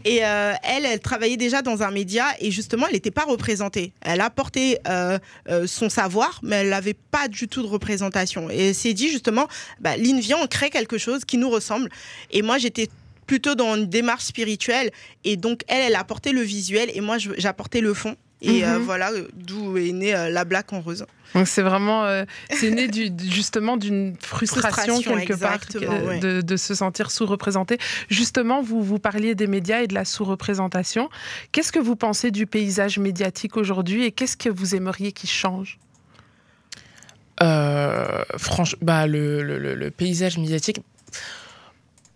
Et 0.07 0.25
euh, 0.25 0.55
elle, 0.63 0.87
elle 0.87 1.01
travaillait 1.01 1.37
déjà 1.37 1.61
dans 1.61 1.83
un 1.83 1.91
média 1.91 2.25
et 2.41 2.51
justement, 2.51 2.87
elle 2.87 2.95
n'était 2.95 3.11
pas 3.11 3.25
représentée. 3.25 3.93
Elle 4.01 4.23
apportait 4.23 4.79
euh, 4.89 5.19
euh, 5.51 5.67
son 5.67 5.91
savoir, 5.91 6.41
mais 6.43 6.57
elle 6.57 6.71
n'avait 6.71 6.95
pas 6.95 7.29
du 7.29 7.49
tout 7.49 7.61
de 7.63 7.67
représentation. 7.67 8.49
Et 8.49 8.73
s'est 8.73 8.95
dit 8.95 9.09
justement, 9.11 9.47
bah, 9.81 9.95
viens, 9.97 10.39
on 10.43 10.47
crée 10.47 10.71
quelque 10.71 10.99
chose 10.99 11.25
qui 11.25 11.39
nous 11.39 11.51
ressemble. 11.51 11.89
Et 12.31 12.43
moi, 12.43 12.59
j'étais 12.59 12.89
plutôt 13.27 13.55
dans 13.55 13.75
une 13.77 13.87
démarche 13.87 14.25
spirituelle. 14.25 14.91
Et 15.25 15.37
donc, 15.37 15.63
elle, 15.69 15.81
elle 15.83 15.97
apportait 15.97 16.33
le 16.33 16.43
visuel 16.43 16.91
et 16.95 17.01
moi, 17.01 17.17
j'apportais 17.19 17.81
le 17.81 17.95
fond. 17.95 18.17
Et 18.43 18.65
euh, 18.65 18.79
Mhm. 18.79 18.85
voilà 18.85 19.11
d'où 19.35 19.79
est 19.79 19.93
née 19.93 20.15
euh, 20.15 20.29
la 20.29 20.45
Black 20.45 20.73
en 20.75 20.81
rose. 20.81 21.07
Donc 21.35 21.49
c'est 21.49 21.63
vraiment, 21.63 22.05
euh, 22.05 22.25
c'est 22.51 22.71
né 22.71 22.89
du, 22.89 23.11
justement 23.31 23.77
d'une 23.79 24.17
frustration, 24.21 25.01
Frustration, 25.01 25.17
quelque 25.17 25.41
part 25.41 25.59
ouais. 26.07 26.19
de, 26.19 26.43
de 26.43 26.57
se 26.57 26.75
sentir 26.75 27.11
sous-représenté. 27.11 27.79
Justement, 28.11 28.61
vous 28.61 28.83
vous 28.83 28.99
parliez 28.99 29.35
des 29.35 29.47
médias 29.47 29.81
et 29.81 29.87
de 29.87 29.95
la 29.95 30.05
sous-représentation. 30.05 31.09
Qu'est-ce 31.53 31.73
que 31.73 31.79
vous 31.79 31.97
pensez 31.97 32.31
du 32.31 32.47
paysage 32.47 32.99
médiatique 32.99 33.57
aujourd'hui 33.57 34.05
et 34.05 34.13
qu'est-ce 34.13 34.37
que 34.37 34.51
vous 34.51 34.75
aimeriez 34.75 35.13
qu'il 35.13 35.31
change? 35.31 35.79
Franchement, 37.41 38.79
bah, 38.83 39.07
le, 39.07 39.43
le- 39.43 39.59
le- 39.59 39.75
le 39.75 39.91
paysage 39.91 40.39
médiatique. 40.39 40.81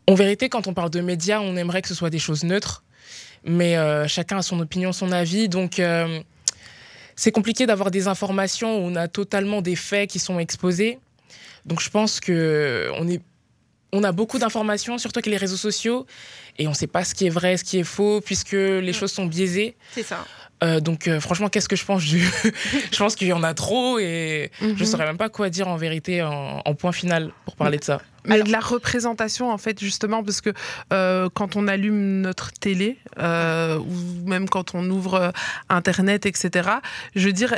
En 0.06 0.14
vérité, 0.14 0.48
quand 0.48 0.66
on 0.66 0.74
parle 0.74 0.90
de 0.90 1.00
médias, 1.00 1.40
on 1.40 1.56
aimerait 1.56 1.82
que 1.82 1.88
ce 1.88 1.94
soit 1.94 2.10
des 2.10 2.18
choses 2.18 2.44
neutres, 2.44 2.82
mais 3.44 3.76
euh, 3.76 4.08
chacun 4.08 4.38
a 4.38 4.42
son 4.42 4.58
opinion, 4.60 4.92
son 4.92 5.12
avis, 5.12 5.48
donc 5.48 5.78
euh, 5.78 6.20
c'est 7.14 7.30
compliqué 7.32 7.66
d'avoir 7.66 7.90
des 7.90 8.08
informations 8.08 8.78
où 8.78 8.88
on 8.88 8.96
a 8.96 9.06
totalement 9.08 9.60
des 9.60 9.76
faits 9.76 10.08
qui 10.10 10.18
sont 10.18 10.38
exposés. 10.38 10.98
Donc 11.66 11.80
je 11.80 11.90
pense 11.90 12.20
que 12.20 12.90
on 12.96 13.06
est 13.08 13.20
on 13.92 14.04
a 14.04 14.12
beaucoup 14.12 14.38
d'informations, 14.38 14.98
surtout 14.98 15.18
avec 15.18 15.26
les 15.26 15.36
réseaux 15.38 15.56
sociaux, 15.56 16.06
et 16.58 16.66
on 16.66 16.70
ne 16.70 16.76
sait 16.76 16.86
pas 16.86 17.04
ce 17.04 17.14
qui 17.14 17.26
est 17.26 17.30
vrai, 17.30 17.56
ce 17.56 17.64
qui 17.64 17.78
est 17.78 17.84
faux, 17.84 18.20
puisque 18.20 18.52
les 18.52 18.92
choses 18.92 19.12
sont 19.12 19.26
biaisées. 19.26 19.76
C'est 19.92 20.02
ça. 20.02 20.24
Euh, 20.64 20.80
donc 20.80 21.06
euh, 21.06 21.20
franchement, 21.20 21.48
qu'est-ce 21.48 21.68
que 21.68 21.76
je 21.76 21.84
pense 21.84 22.02
du... 22.04 22.18
Je 22.92 22.96
pense 22.98 23.14
qu'il 23.14 23.28
y 23.28 23.32
en 23.32 23.44
a 23.44 23.54
trop 23.54 24.00
et 24.00 24.50
je 24.60 24.66
Mhm. 24.66 24.84
saurais 24.86 25.06
même 25.06 25.16
pas 25.16 25.28
quoi 25.28 25.50
dire 25.50 25.68
en 25.68 25.76
vérité 25.76 26.20
en, 26.22 26.60
en 26.64 26.74
point 26.74 26.90
final 26.90 27.30
pour 27.44 27.54
parler 27.54 27.78
de 27.78 27.84
ça. 27.84 28.00
Mais 28.24 28.34
Alors- 28.34 28.46
de 28.48 28.52
la 28.52 28.58
représentation, 28.58 29.52
en 29.52 29.58
fait, 29.58 29.78
justement, 29.78 30.24
parce 30.24 30.40
que 30.40 30.50
euh, 30.92 31.28
quand 31.32 31.54
on 31.54 31.68
allume 31.68 32.22
notre 32.22 32.50
télé, 32.52 32.98
euh, 33.20 33.78
ou 33.78 34.28
même 34.28 34.48
quand 34.48 34.74
on 34.74 34.90
ouvre 34.90 35.32
Internet, 35.68 36.26
etc., 36.26 36.68
je 37.14 37.26
veux 37.26 37.32
dire, 37.32 37.54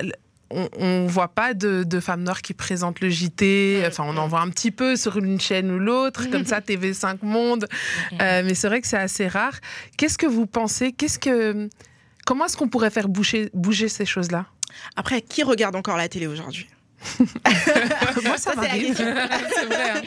on, 0.50 0.69
on 0.78 1.07
voit 1.07 1.28
pas 1.28 1.54
de, 1.54 1.85
de 1.85 2.00
femmes 2.00 2.23
noires 2.23 2.42
qui 2.42 2.54
présentent 2.54 3.00
le 3.00 3.09
JT. 3.09 3.83
Enfin, 3.87 4.04
on 4.07 4.16
en 4.16 4.26
voit 4.28 4.40
un 4.40 4.49
petit 4.50 4.71
peu 4.71 4.97
sur 4.97 5.16
une 5.16 5.40
chaîne 5.40 5.71
ou 5.71 5.78
l'autre, 5.78 6.28
comme 6.30 6.45
ça, 6.45 6.61
TV5 6.61 7.19
Monde. 7.23 7.66
Euh, 8.21 8.42
mais 8.45 8.54
c'est 8.54 8.69
vrai 8.69 8.80
que 8.80 8.87
c'est 8.88 8.97
assez 8.99 9.28
rare. 9.28 9.54
Qu'est-ce 9.97 10.19
que 10.19 10.26
vous 10.26 10.47
pensez? 10.47 10.92
Qu'est-ce 10.92 11.19
que 11.19 11.69
comment 12.26 12.47
est-ce 12.47 12.57
qu'on 12.57 12.69
pourrait 12.69 12.90
faire 12.90 13.09
bouger, 13.09 13.50
bouger 13.54 13.88
ces 13.88 14.04
choses-là? 14.07 14.47
Après, 14.97 15.21
qui 15.23 15.42
regarde 15.42 15.76
encore 15.76 15.97
la 15.97 16.09
télé 16.09 16.26
aujourd'hui? 16.26 16.69
Moi, 18.25 18.37
ça, 18.37 18.38
Ça, 18.38 18.50
c'est 18.54 18.57
la 18.57 18.62
m'arrive. 18.62 18.87
question. 18.88 19.07
c'est 19.54 19.66
vrai. 19.66 19.90
hein. 19.90 20.02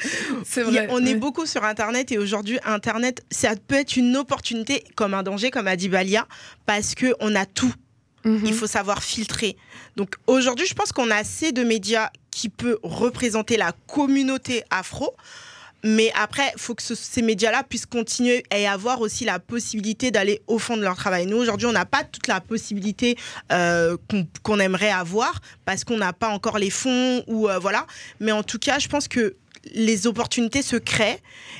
A- 0.57 0.85
vrai. 0.85 0.87
on 0.91 1.05
est 1.05 1.15
beaucoup 1.15 1.45
sur 1.45 1.63
Internet 1.63 2.11
et 2.11 2.17
aujourd'hui, 2.17 2.59
Internet, 2.65 3.23
ça 3.31 3.51
peut 3.67 3.75
être 3.75 3.95
une 3.97 4.15
opportunité 4.15 4.83
comme 4.95 5.13
un 5.13 5.23
danger, 5.23 5.49
comme 5.51 5.67
a 5.67 5.75
dit 5.75 5.89
Balia, 5.89 6.27
parce 6.65 6.93
qu'on 6.95 7.35
a 7.35 7.45
tout. 7.45 7.73
Mhm. 8.25 8.45
Il 8.45 8.53
faut 8.53 8.67
savoir 8.67 9.03
filtrer. 9.03 9.57
Donc 9.95 10.15
aujourd'hui, 10.27 10.65
je 10.67 10.73
pense 10.73 10.91
qu'on 10.91 11.11
a 11.11 11.15
assez 11.15 11.51
de 11.51 11.63
médias 11.63 12.09
qui 12.31 12.49
peuvent 12.49 12.79
représenter 12.83 13.57
la 13.57 13.73
communauté 13.87 14.63
afro. 14.69 15.13
Mais 15.85 16.13
après, 16.15 16.49
il 16.55 16.61
faut 16.61 16.75
que 16.75 16.81
ce- 16.81 16.95
ces 16.95 17.21
médias-là 17.21 17.61
puissent 17.63 17.85
continuer 17.85 18.45
et 18.55 18.65
avoir 18.69 19.01
aussi 19.01 19.25
la 19.25 19.37
possibilité 19.39 20.11
d'aller 20.11 20.41
au 20.47 20.57
fond 20.57 20.77
de 20.77 20.81
leur 20.81 20.95
travail. 20.95 21.25
Nous, 21.25 21.35
aujourd'hui, 21.35 21.67
on 21.67 21.73
n'a 21.73 21.83
pas 21.85 22.05
toute 22.05 22.27
la 22.27 22.39
possibilité 22.39 23.17
euh, 23.51 23.97
qu'on 24.09 24.25
qu'on 24.43 24.59
aimerait 24.59 24.91
avoir 24.91 25.41
parce 25.65 25.83
qu'on 25.83 25.97
n'a 25.97 26.13
pas 26.13 26.29
encore 26.29 26.57
les 26.57 26.69
fonds 26.69 27.21
ou 27.27 27.49
euh, 27.49 27.59
voilà. 27.59 27.85
Mais 28.21 28.31
en 28.31 28.43
tout 28.43 28.59
cas, 28.59 28.79
je 28.79 28.87
pense 28.87 29.09
que 29.09 29.35
les 29.73 30.07
opportunités 30.07 30.61
se 30.61 30.75
créent 30.75 31.19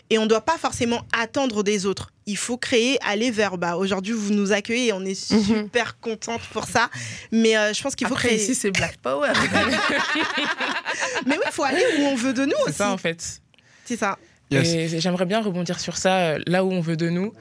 et 0.10 0.18
on 0.18 0.24
ne 0.24 0.28
doit 0.28 0.42
pas 0.46 0.58
forcément 0.58 1.02
attendre 1.18 1.64
des 1.64 1.86
autres. 1.86 2.12
Il 2.26 2.38
faut 2.38 2.58
créer, 2.58 2.98
aller 3.06 3.32
vers. 3.32 3.58
Bah, 3.58 3.76
aujourd'hui, 3.78 4.14
vous 4.14 4.34
nous 4.34 4.52
accueillez 4.52 4.88
et 4.88 4.94
on 4.94 5.04
est 5.06 5.32
Mhm. 5.32 5.44
super 5.44 6.00
contente 6.00 6.42
pour 6.52 6.66
ça. 6.66 6.90
Mais 7.32 7.58
euh, 7.58 7.74
je 7.74 7.82
pense 7.82 7.96
qu'il 7.96 8.08
faut 8.08 8.14
Après, 8.14 8.30
créer. 8.30 8.42
ici, 8.42 8.56
c'est 8.56 8.72
Black 8.72 8.98
Power. 8.98 9.32
Mais 11.26 11.36
oui, 11.38 11.44
il 11.46 11.52
faut 11.52 11.64
aller 11.64 11.84
où 12.00 12.02
on 12.04 12.16
veut 12.16 12.34
de 12.34 12.46
nous 12.46 12.52
C'est 12.58 12.70
aussi. 12.70 12.74
ça 12.78 12.92
en 12.92 12.98
fait. 12.98 13.42
C'est 13.86 13.98
ça. 13.98 14.18
Yes. 14.52 14.70
Et 14.74 15.00
j'aimerais 15.00 15.26
bien 15.26 15.42
rebondir 15.42 15.80
sur 15.80 15.98
ça, 15.98 16.18
euh, 16.20 16.40
là 16.48 16.64
où 16.64 16.72
on 16.72 16.82
veut 16.82 16.98
de 16.98 17.10
nous. 17.10 17.34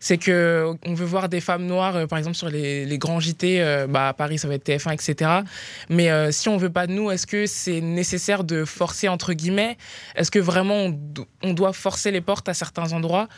C'est 0.00 0.18
que 0.18 0.74
on 0.84 0.94
veut 0.94 1.04
voir 1.04 1.28
des 1.28 1.40
femmes 1.40 1.66
noires, 1.66 1.96
euh, 1.96 2.06
par 2.06 2.18
exemple, 2.18 2.36
sur 2.36 2.48
les, 2.48 2.98
grands 2.98 3.20
JT, 3.20 3.60
euh, 3.60 3.86
bah, 3.86 4.08
à 4.08 4.12
Paris, 4.12 4.38
ça 4.38 4.48
va 4.48 4.54
être 4.54 4.66
TF1, 4.66 4.92
etc. 4.92 5.30
Mais 5.88 6.10
euh, 6.10 6.30
si 6.32 6.48
on 6.48 6.56
veut 6.56 6.70
pas 6.70 6.86
de 6.86 6.92
nous, 6.92 7.10
est-ce 7.10 7.26
que 7.26 7.46
c'est 7.46 7.80
nécessaire 7.80 8.44
de 8.44 8.64
forcer, 8.64 9.08
entre 9.08 9.32
guillemets? 9.32 9.76
Est-ce 10.14 10.30
que 10.30 10.38
vraiment 10.38 10.92
on 11.42 11.52
doit 11.52 11.72
forcer 11.72 12.10
les 12.10 12.20
portes 12.20 12.48
à 12.48 12.54
certains 12.54 12.92
endroits? 12.92 13.28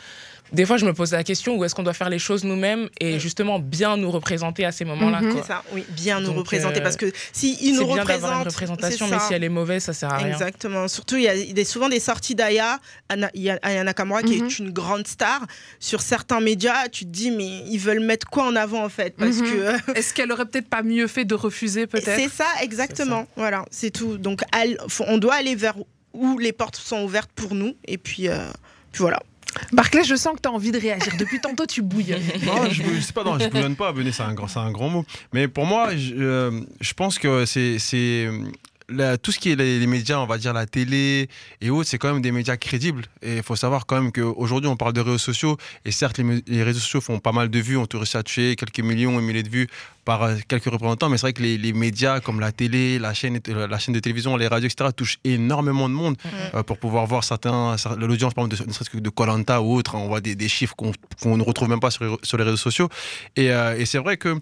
Des 0.51 0.65
fois, 0.65 0.77
je 0.77 0.85
me 0.85 0.93
pose 0.93 1.11
la 1.11 1.23
question 1.23 1.55
où 1.57 1.63
est-ce 1.63 1.75
qu'on 1.75 1.83
doit 1.83 1.93
faire 1.93 2.09
les 2.09 2.19
choses 2.19 2.43
nous-mêmes 2.43 2.89
et 2.99 3.19
justement 3.19 3.59
bien 3.59 3.97
nous 3.97 4.09
représenter 4.11 4.65
à 4.65 4.71
ces 4.71 4.85
moments-là 4.85 5.21
Mhm. 5.21 5.35
C'est 5.37 5.47
ça, 5.47 5.63
oui, 5.73 5.83
bien 5.89 6.19
nous 6.19 6.27
Donc, 6.27 6.37
représenter. 6.37 6.79
euh, 6.79 6.83
parce 6.83 6.95
que 6.95 7.11
si 7.33 7.57
ils 7.61 7.75
C'est 7.75 7.81
nous 7.81 7.85
bien 7.93 8.03
d'avoir 8.03 8.31
une 8.31 8.37
représentent. 8.39 8.45
représentation, 8.47 9.05
c'est 9.07 9.13
mais 9.15 9.19
si 9.21 9.33
elle 9.33 9.43
est 9.43 9.49
mauvaise, 9.49 9.83
ça 9.83 9.93
sert 9.93 10.11
à 10.13 10.17
rien. 10.17 10.33
Exactement. 10.33 10.87
Surtout, 10.87 11.17
il 11.17 11.23
y 11.23 11.27
a 11.27 11.35
des- 11.53 11.63
souvent 11.65 11.89
des 11.89 11.99
sorties 11.99 12.35
d'Aya, 12.35 12.79
Aya 13.09 13.83
Nakamura 13.83 14.23
qui 14.23 14.39
Mhm. 14.41 14.45
est 14.47 14.59
une 14.59 14.71
grande 14.71 15.07
star. 15.07 15.45
Sur 15.79 16.01
certains 16.01 16.39
médias, 16.39 16.87
tu 16.89 17.05
te 17.05 17.09
dis, 17.09 17.31
mais 17.31 17.47
ils 17.69 17.77
veulent 17.79 17.99
mettre 18.03 18.27
quoi 18.27 18.45
en 18.47 18.55
avant 18.55 18.83
en 18.83 18.89
fait? 18.89 19.15
Parce 19.17 19.37
Mhm. 19.37 19.45
que. 19.45 19.91
Est-ce 19.97 20.13
qu'elle 20.13 20.31
aurait 20.31 20.45
peut-être 20.45 20.69
pas 20.69 20.83
mieux 20.83 21.07
fait 21.07 21.25
de 21.25 21.35
refuser, 21.35 21.87
peut-être? 21.87 22.15
C'est 22.15 22.29
ça, 22.29 22.47
exactement. 22.61 23.27
Voilà, 23.35 23.65
c'est 23.71 23.91
tout. 23.91 24.17
Donc, 24.17 24.41
elle- 24.59 24.77
faut- 24.87 25.05
on 25.07 25.17
doit 25.17 25.35
aller 25.35 25.55
vers 25.55 25.75
où 26.13 26.37
les 26.39 26.53
portes 26.53 26.75
sont 26.75 27.03
ouvertes 27.03 27.29
pour 27.35 27.53
nous. 27.55 27.75
Et 27.85 27.97
puis, 27.97 28.27
euh, 28.27 28.37
puis 28.91 29.01
voilà. 29.01 29.19
Barclay, 29.71 30.03
je 30.03 30.15
sens 30.15 30.35
que 30.35 30.41
tu 30.41 30.49
as 30.49 30.51
envie 30.51 30.71
de 30.71 30.79
réagir. 30.79 31.13
Depuis 31.17 31.39
tantôt, 31.41 31.65
tu 31.65 31.81
bouilles. 31.81 32.15
Non, 32.45 32.69
je 32.71 32.83
ne 32.83 32.99
sais 33.01 33.13
pas, 33.13 33.23
non, 33.23 33.37
je 33.39 33.47
bouillonne 33.49 33.75
pas, 33.75 33.91
Benet, 33.91 34.11
c'est 34.11 34.23
un, 34.23 34.33
grand- 34.33 34.47
c'est 34.47 34.59
un 34.59 34.71
grand 34.71 34.89
mot. 34.89 35.05
Mais 35.33 35.47
pour 35.47 35.65
moi, 35.65 35.95
je, 35.95 36.13
euh, 36.15 36.61
je 36.81 36.93
pense 36.93 37.19
que 37.19 37.45
c'est. 37.45 38.29
la- 38.89 39.17
tout 39.17 39.31
ce 39.31 39.37
qui 39.39 39.51
est 39.51 39.55
les, 39.55 39.79
les 39.79 39.87
médias, 39.87 40.17
on 40.17 40.25
va 40.25 40.37
dire 40.39 40.51
la 40.53 40.65
télé 40.65 41.29
et 41.61 41.69
autres, 41.69 41.87
c'est 41.89 41.97
quand 41.99 42.11
même 42.11 42.21
des 42.21 42.31
médias 42.31 42.57
crédibles. 42.57 43.05
Et 43.21 43.37
il 43.37 43.43
faut 43.43 43.55
savoir 43.55 43.85
quand 43.85 44.01
même 44.01 44.11
qu'aujourd'hui, 44.11 44.69
on 44.69 44.77
parle 44.77 44.93
de 44.93 45.01
réseaux 45.01 45.17
sociaux. 45.19 45.57
Et 45.85 45.91
certes, 45.91 46.19
les, 46.47 46.63
réseaux 46.63 46.79
sociaux 46.79 47.01
font 47.01 47.19
pas 47.19 47.31
mal 47.31 47.49
de 47.49 47.59
vues, 47.59 47.77
ont 47.77 47.87
réussi 47.91 48.17
à 48.17 48.23
tuer 48.23 48.55
quelques 48.55 48.79
millions 48.79 49.19
et 49.19 49.21
milliers 49.21 49.43
de 49.43 49.49
vues 49.49 49.67
par 50.09 50.23
euh, 50.23 50.35
quelques 50.47 50.65
représentants. 50.65 51.07
Mais 51.07 51.17
c'est 51.17 51.27
vrai 51.27 51.33
que 51.33 51.43
les, 51.43 51.55
les 51.59 51.71
médias 51.71 52.19
comme 52.19 52.39
la 52.39 52.51
télé, 52.51 52.97
la 52.97 53.13
chaîne, 53.13 53.39
euh, 53.49 53.67
la 53.67 53.77
chaîne 53.77 53.93
de 53.93 53.99
télévision, 53.99 54.35
les 54.37 54.47
radios, 54.47 54.67
etc., 54.67 54.89
touchent 54.95 55.19
énormément 55.23 55.87
de 55.87 55.93
monde 55.93 56.15
euh, 56.55 56.63
pour 56.63 56.79
pouvoir 56.79 57.05
voir 57.05 57.23
certains, 57.23 57.75
cer- 57.75 57.95
l'audience, 57.99 58.33
par 58.33 58.45
exemple, 58.45 59.01
de, 59.07 59.09
Colanta 59.11 59.61
ou 59.61 59.75
autre. 59.75 59.95
hein, 59.95 59.99
on 60.01 60.07
voit 60.07 60.19
des, 60.21 60.35
des 60.35 60.49
chiffres 60.49 60.75
qu'on 60.75 61.37
ne 61.37 61.43
retrouve 61.43 61.69
même 61.69 61.79
pas 61.79 61.91
sur 61.91 62.03
les, 62.05 62.15
sur 62.23 62.37
les 62.39 62.43
réseaux 62.43 62.57
sociaux. 62.57 62.89
Et, 63.35 63.51
euh, 63.51 63.77
et 63.77 63.85
c'est 63.85 63.99
vrai 63.99 64.17
que 64.17 64.39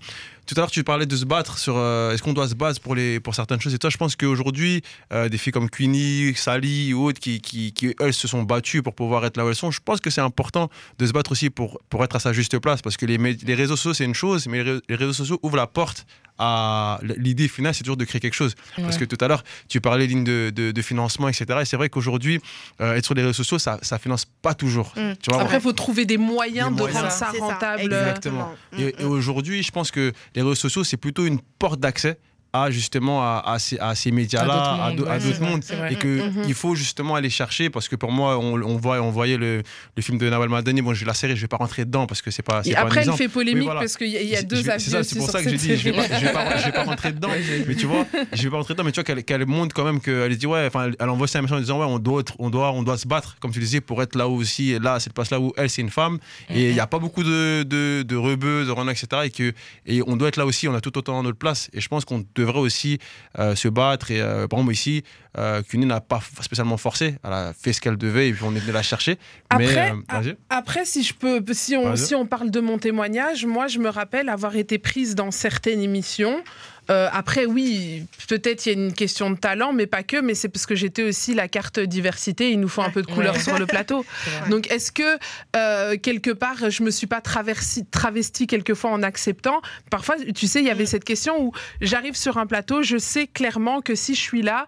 tout 0.47 0.53
à 0.55 0.61
l'heure, 0.61 0.71
tu 0.71 0.81
parlais 0.85 1.05
de 1.05 1.15
se 1.17 1.25
battre 1.25 1.57
sur 1.57 1.75
euh, 1.75 2.13
est-ce 2.13 2.23
qu'on 2.23 2.31
doit 2.31 2.47
se 2.47 2.55
battre 2.55 2.79
pour, 2.79 2.95
les, 2.95 3.19
pour 3.19 3.35
certaines 3.35 3.59
choses? 3.59 3.73
Et 3.73 3.79
toi, 3.79 3.89
je 3.89 3.97
pense 3.97 4.15
qu'aujourd'hui, 4.15 4.81
euh, 5.11 5.27
des 5.27 5.37
filles 5.37 5.51
comme 5.51 5.69
Queenie, 5.69 6.33
Sally 6.35 6.93
ou 6.93 7.03
autres 7.07 7.19
qui, 7.19 7.41
qui, 7.41 7.73
qui, 7.73 7.93
elles, 7.99 8.13
se 8.13 8.29
sont 8.29 8.43
battues 8.43 8.81
pour 8.81 8.95
pouvoir 8.95 9.25
être 9.25 9.35
là 9.35 9.43
où 9.45 9.49
elles 9.49 9.55
sont, 9.55 9.71
je 9.71 9.81
pense 9.83 9.99
que 9.99 10.09
c'est 10.09 10.21
important 10.21 10.69
de 10.99 11.05
se 11.05 11.11
battre 11.11 11.33
aussi 11.33 11.49
pour, 11.49 11.81
pour 11.89 12.01
être 12.05 12.15
à 12.15 12.19
sa 12.19 12.31
juste 12.31 12.57
place. 12.59 12.81
Parce 12.81 12.95
que 12.95 13.05
les, 13.05 13.17
les 13.17 13.55
réseaux 13.55 13.75
sociaux, 13.75 13.93
c'est 13.93 14.05
une 14.05 14.15
chose, 14.15 14.47
mais 14.47 14.63
les 14.63 14.95
réseaux 14.95 15.11
sociaux 15.11 15.37
ouvrent 15.43 15.56
la 15.57 15.67
porte 15.67 16.05
à 16.39 16.99
l'idée 17.17 17.47
finale, 17.47 17.73
c'est 17.73 17.83
toujours 17.83 17.97
de 17.97 18.05
créer 18.05 18.21
quelque 18.21 18.35
chose. 18.35 18.53
Parce 18.75 18.97
que 18.97 19.05
tout 19.05 19.17
à 19.21 19.27
l'heure, 19.27 19.43
tu 19.67 19.81
parlais 19.81 20.05
lignes 20.05 20.23
de, 20.23 20.51
de, 20.55 20.71
de 20.71 20.81
financement, 20.83 21.27
etc. 21.27 21.45
Et 21.61 21.65
c'est 21.65 21.77
vrai 21.77 21.89
qu'aujourd'hui, 21.89 22.39
euh, 22.79 22.93
être 22.93 23.05
sur 23.05 23.15
les 23.15 23.23
réseaux 23.23 23.33
sociaux, 23.33 23.57
ça, 23.57 23.79
ça 23.81 23.97
finance 23.97 24.25
pas 24.43 24.53
toujours. 24.53 24.93
Mm. 24.95 25.13
Tu 25.21 25.31
vois, 25.31 25.41
Après, 25.41 25.57
il 25.57 25.61
faut 25.61 25.73
trouver 25.73 26.05
des 26.05 26.17
moyens 26.19 26.69
Des 26.69 26.75
de 26.75 26.79
moyens. 26.81 27.01
rendre 27.01 27.11
ça 27.11 27.31
rentable. 27.39 27.81
Exactement. 27.85 28.53
Mm, 28.71 28.79
Et, 28.79 28.95
et 28.99 29.03
mm. 29.03 29.07
aujourd'hui, 29.09 29.63
je 29.63 29.71
pense 29.71 29.89
que 29.89 30.13
les 30.35 30.41
réseaux 30.43 30.53
sociaux, 30.53 30.83
c'est 30.83 30.97
plutôt 30.97 31.25
une 31.25 31.39
porte 31.57 31.79
d'accès 31.79 32.19
à 32.53 32.71
justement 32.71 33.21
à, 33.21 33.43
à 33.45 33.59
ces, 33.59 33.77
à 33.79 33.93
ces 33.95 34.11
médias-là, 34.11 34.53
à 34.53 34.85
À 34.87 34.91
d'autres 34.91 35.03
d'au- 35.03 35.09
à 35.11 35.19
mondes, 35.19 35.25
ouais, 35.41 35.49
mondes. 35.49 35.63
c'est 35.63 35.75
vrai. 35.75 35.93
Et 35.93 35.95
qu'il 35.97 36.09
Mhm. 36.23 36.53
faut 36.53 36.75
justement 36.75 37.15
aller 37.15 37.29
chercher, 37.29 37.69
parce 37.69 37.87
que 37.87 37.95
pour 37.95 38.11
moi, 38.11 38.37
on, 38.39 38.61
on, 38.61 38.77
voit, 38.77 38.99
on 39.01 39.11
voyait 39.11 39.37
le, 39.37 39.61
le 39.95 40.01
film 40.01 40.17
de 40.17 40.29
Nawal 40.29 40.49
Madani. 40.49 40.81
Bon, 40.81 40.93
j'ai 40.93 41.05
la 41.05 41.13
série, 41.13 41.35
je 41.35 41.41
vais 41.41 41.47
pas 41.47 41.57
rentrer 41.57 41.85
dedans 41.85 42.07
parce 42.07 42.21
que 42.21 42.31
c'est 42.31 42.41
pas. 42.43 42.61
Et 42.65 42.73
pas 42.73 42.81
après, 42.81 42.97
elle 42.97 43.03
exemple. 43.03 43.17
fait 43.17 43.27
polémique 43.29 43.63
voilà. 43.65 43.81
parce 43.81 43.97
qu'il 43.97 44.07
y 44.07 44.17
a, 44.17 44.21
il 44.21 44.29
y 44.29 44.35
a 44.35 44.41
Je- 44.41 44.45
deux 44.45 44.63
je- 44.63 44.69
avis. 44.71 44.83
C'est 44.83 45.17
pour 45.17 45.29
ça 45.29 45.43
que 45.43 45.49
je 45.49 45.55
dis, 45.55 45.75
je 45.77 45.83
vais 45.83 45.91
pas, 45.93 46.03
je 46.19 46.25
vais 46.25 46.31
pas, 46.33 46.57
je 46.57 46.65
vais 46.65 46.71
pas 46.71 46.83
rentrer 46.83 47.11
dedans. 47.11 47.29
mais 47.67 47.75
tu 47.75 47.85
vois, 47.85 48.05
je 48.33 48.41
vais 48.43 48.49
pas 48.49 48.57
rentrer 48.57 48.73
dedans, 48.73 48.83
mais 48.83 48.91
tu 48.91 49.01
vois 49.01 49.13
qu'elle 49.23 49.45
montre 49.45 49.75
quand 49.75 49.83
même 49.85 49.99
qu'elle 49.99 50.35
dit 50.37 50.45
ouais, 50.47 50.65
enfin, 50.67 50.91
elle 50.99 51.09
envoie 51.09 51.27
ça 51.27 51.41
message 51.41 51.57
en 51.57 51.61
disant 51.61 51.79
ouais, 51.79 51.85
on 51.85 51.99
doit, 51.99 52.23
on 52.39 52.49
doit, 52.49 52.71
on 52.71 52.83
doit 52.83 52.97
se 52.97 53.07
battre, 53.07 53.35
comme 53.39 53.51
tu 53.51 53.59
disais, 53.59 53.81
pour 53.81 54.01
être 54.01 54.15
là 54.15 54.27
aussi, 54.27 54.77
là, 54.79 54.93
à 54.95 54.99
cette 54.99 55.13
place-là 55.13 55.39
où 55.39 55.53
elle, 55.57 55.69
c'est 55.69 55.81
une 55.81 55.89
femme, 55.89 56.17
et 56.49 56.69
il 56.69 56.75
y 56.75 56.79
a 56.79 56.87
pas 56.87 56.99
beaucoup 56.99 57.23
de, 57.23 57.63
de, 57.63 58.03
de 58.03 58.15
rebeux, 58.15 58.65
de 58.65 58.71
renards, 58.71 58.91
etc. 58.93 59.23
Et 59.25 59.29
que, 59.31 59.53
et 59.85 60.01
on 60.07 60.15
doit 60.15 60.29
être 60.29 60.37
là 60.37 60.45
aussi, 60.45 60.67
on 60.67 60.73
a 60.75 60.81
tout 60.81 60.97
autant 60.97 61.21
notre 61.23 61.37
place, 61.37 61.69
et 61.73 61.81
je 61.81 61.87
pense 61.87 62.05
qu'on 62.05 62.23
devrait 62.37 62.59
aussi 62.59 62.99
euh, 63.39 63.55
se 63.55 63.67
battre. 63.67 64.11
Et 64.11 64.21
euh, 64.21 64.47
par 64.47 64.59
exemple 64.59 64.73
ici, 64.73 65.03
euh, 65.37 65.61
Cuny 65.61 65.85
n'a 65.85 66.01
pas 66.01 66.19
spécialement 66.41 66.77
forcé, 66.77 67.15
elle 67.23 67.33
a 67.33 67.53
fait 67.53 67.73
ce 67.73 67.81
qu'elle 67.81 67.97
devait, 67.97 68.29
et 68.29 68.33
puis 68.33 68.43
on 68.43 68.55
est 68.55 68.59
venu 68.59 68.71
la 68.71 68.81
chercher. 68.81 69.17
mais 69.57 69.67
Après, 69.67 69.91
euh, 69.91 70.21
vas-y. 70.21 70.37
Après, 70.49 70.85
si 70.85 71.03
je 71.03 71.13
peux, 71.13 71.43
si 71.51 71.75
on, 71.75 71.95
si 71.95 72.15
on 72.15 72.25
parle 72.25 72.49
de 72.49 72.59
mon 72.59 72.79
témoignage, 72.79 73.45
moi, 73.45 73.67
je 73.67 73.79
me 73.79 73.89
rappelle 73.89 74.29
avoir 74.29 74.55
été 74.55 74.79
prise 74.79 75.15
dans 75.15 75.31
certaines 75.31 75.81
émissions. 75.81 76.43
Euh, 76.89 77.09
après, 77.11 77.45
oui, 77.45 78.05
peut-être 78.27 78.65
il 78.65 78.69
y 78.69 78.75
a 78.75 78.85
une 78.85 78.93
question 78.93 79.29
de 79.29 79.35
talent, 79.37 79.73
mais 79.73 79.87
pas 79.87 80.03
que. 80.03 80.21
Mais 80.21 80.35
c'est 80.35 80.49
parce 80.49 80.65
que 80.65 80.75
j'étais 80.75 81.03
aussi 81.03 81.33
la 81.33 81.47
carte 81.47 81.79
diversité. 81.79 82.51
Il 82.51 82.59
nous 82.59 82.67
faut 82.69 82.81
un 82.81 82.89
peu 82.89 83.01
de 83.01 83.07
couleur 83.11 83.35
Ouais. 83.35 83.41
sur 83.41 83.57
le 83.59 83.65
plateau. 83.65 84.05
Donc, 84.49 84.71
est-ce 84.71 84.91
que 84.91 85.17
euh, 85.55 85.97
quelque 85.97 86.31
part, 86.31 86.69
je 86.69 86.83
me 86.83 86.91
suis 86.91 87.07
pas 87.07 87.21
traversi, 87.21 87.85
travestie 87.85 88.47
quelquefois 88.47 88.91
en 88.91 89.03
acceptant? 89.03 89.61
Parfois, 89.89 90.15
tu 90.35 90.47
sais, 90.47 90.59
il 90.59 90.65
y 90.65 90.69
avait 90.69 90.83
Mm. 90.83 90.87
cette 90.87 91.03
question 91.03 91.41
où 91.43 91.51
j'arrive 91.81 92.15
sur 92.15 92.37
un 92.37 92.45
plateau, 92.45 92.83
je 92.83 92.97
sais 92.97 93.27
clairement 93.27 93.81
que 93.81 93.95
si 93.95 94.15
je 94.15 94.21
suis 94.21 94.41
là, 94.41 94.67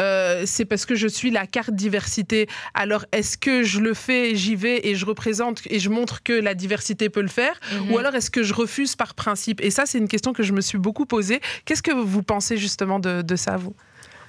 euh, 0.00 0.42
c'est 0.46 0.64
parce 0.64 0.86
que 0.86 0.94
je 0.94 1.06
suis 1.06 1.30
la 1.30 1.46
carte 1.46 1.74
diversité. 1.74 2.48
Alors, 2.74 3.04
est-ce 3.12 3.36
que 3.38 3.62
je 3.62 3.78
le 3.80 3.94
fais, 3.94 4.34
j'y 4.34 4.56
vais 4.56 4.80
et 4.88 4.94
je 4.94 5.04
représente 5.06 5.60
et 5.66 5.78
je 5.78 5.88
montre 5.90 6.22
que 6.22 6.32
la 6.32 6.54
diversité 6.54 7.08
peut 7.10 7.20
le 7.22 7.28
faire? 7.28 7.58
Mhm. 7.72 7.92
Ou 7.92 7.98
alors 7.98 8.14
est-ce 8.14 8.30
que 8.30 8.42
je 8.42 8.54
refuse 8.54 8.96
par 8.96 9.14
principe? 9.14 9.60
Et 9.60 9.70
ça, 9.70 9.84
c'est 9.86 9.98
une 9.98 10.08
question 10.08 10.32
que 10.32 10.42
je 10.42 10.52
me 10.52 10.60
suis 10.60 10.78
beaucoup 10.78 11.06
posée. 11.06 11.40
Qu'est-ce 11.64 11.82
que 11.82 11.92
vous 11.92 12.22
pensez 12.22 12.56
justement 12.56 12.98
de, 12.98 13.22
de 13.22 13.36
ça, 13.36 13.56
vous? 13.56 13.74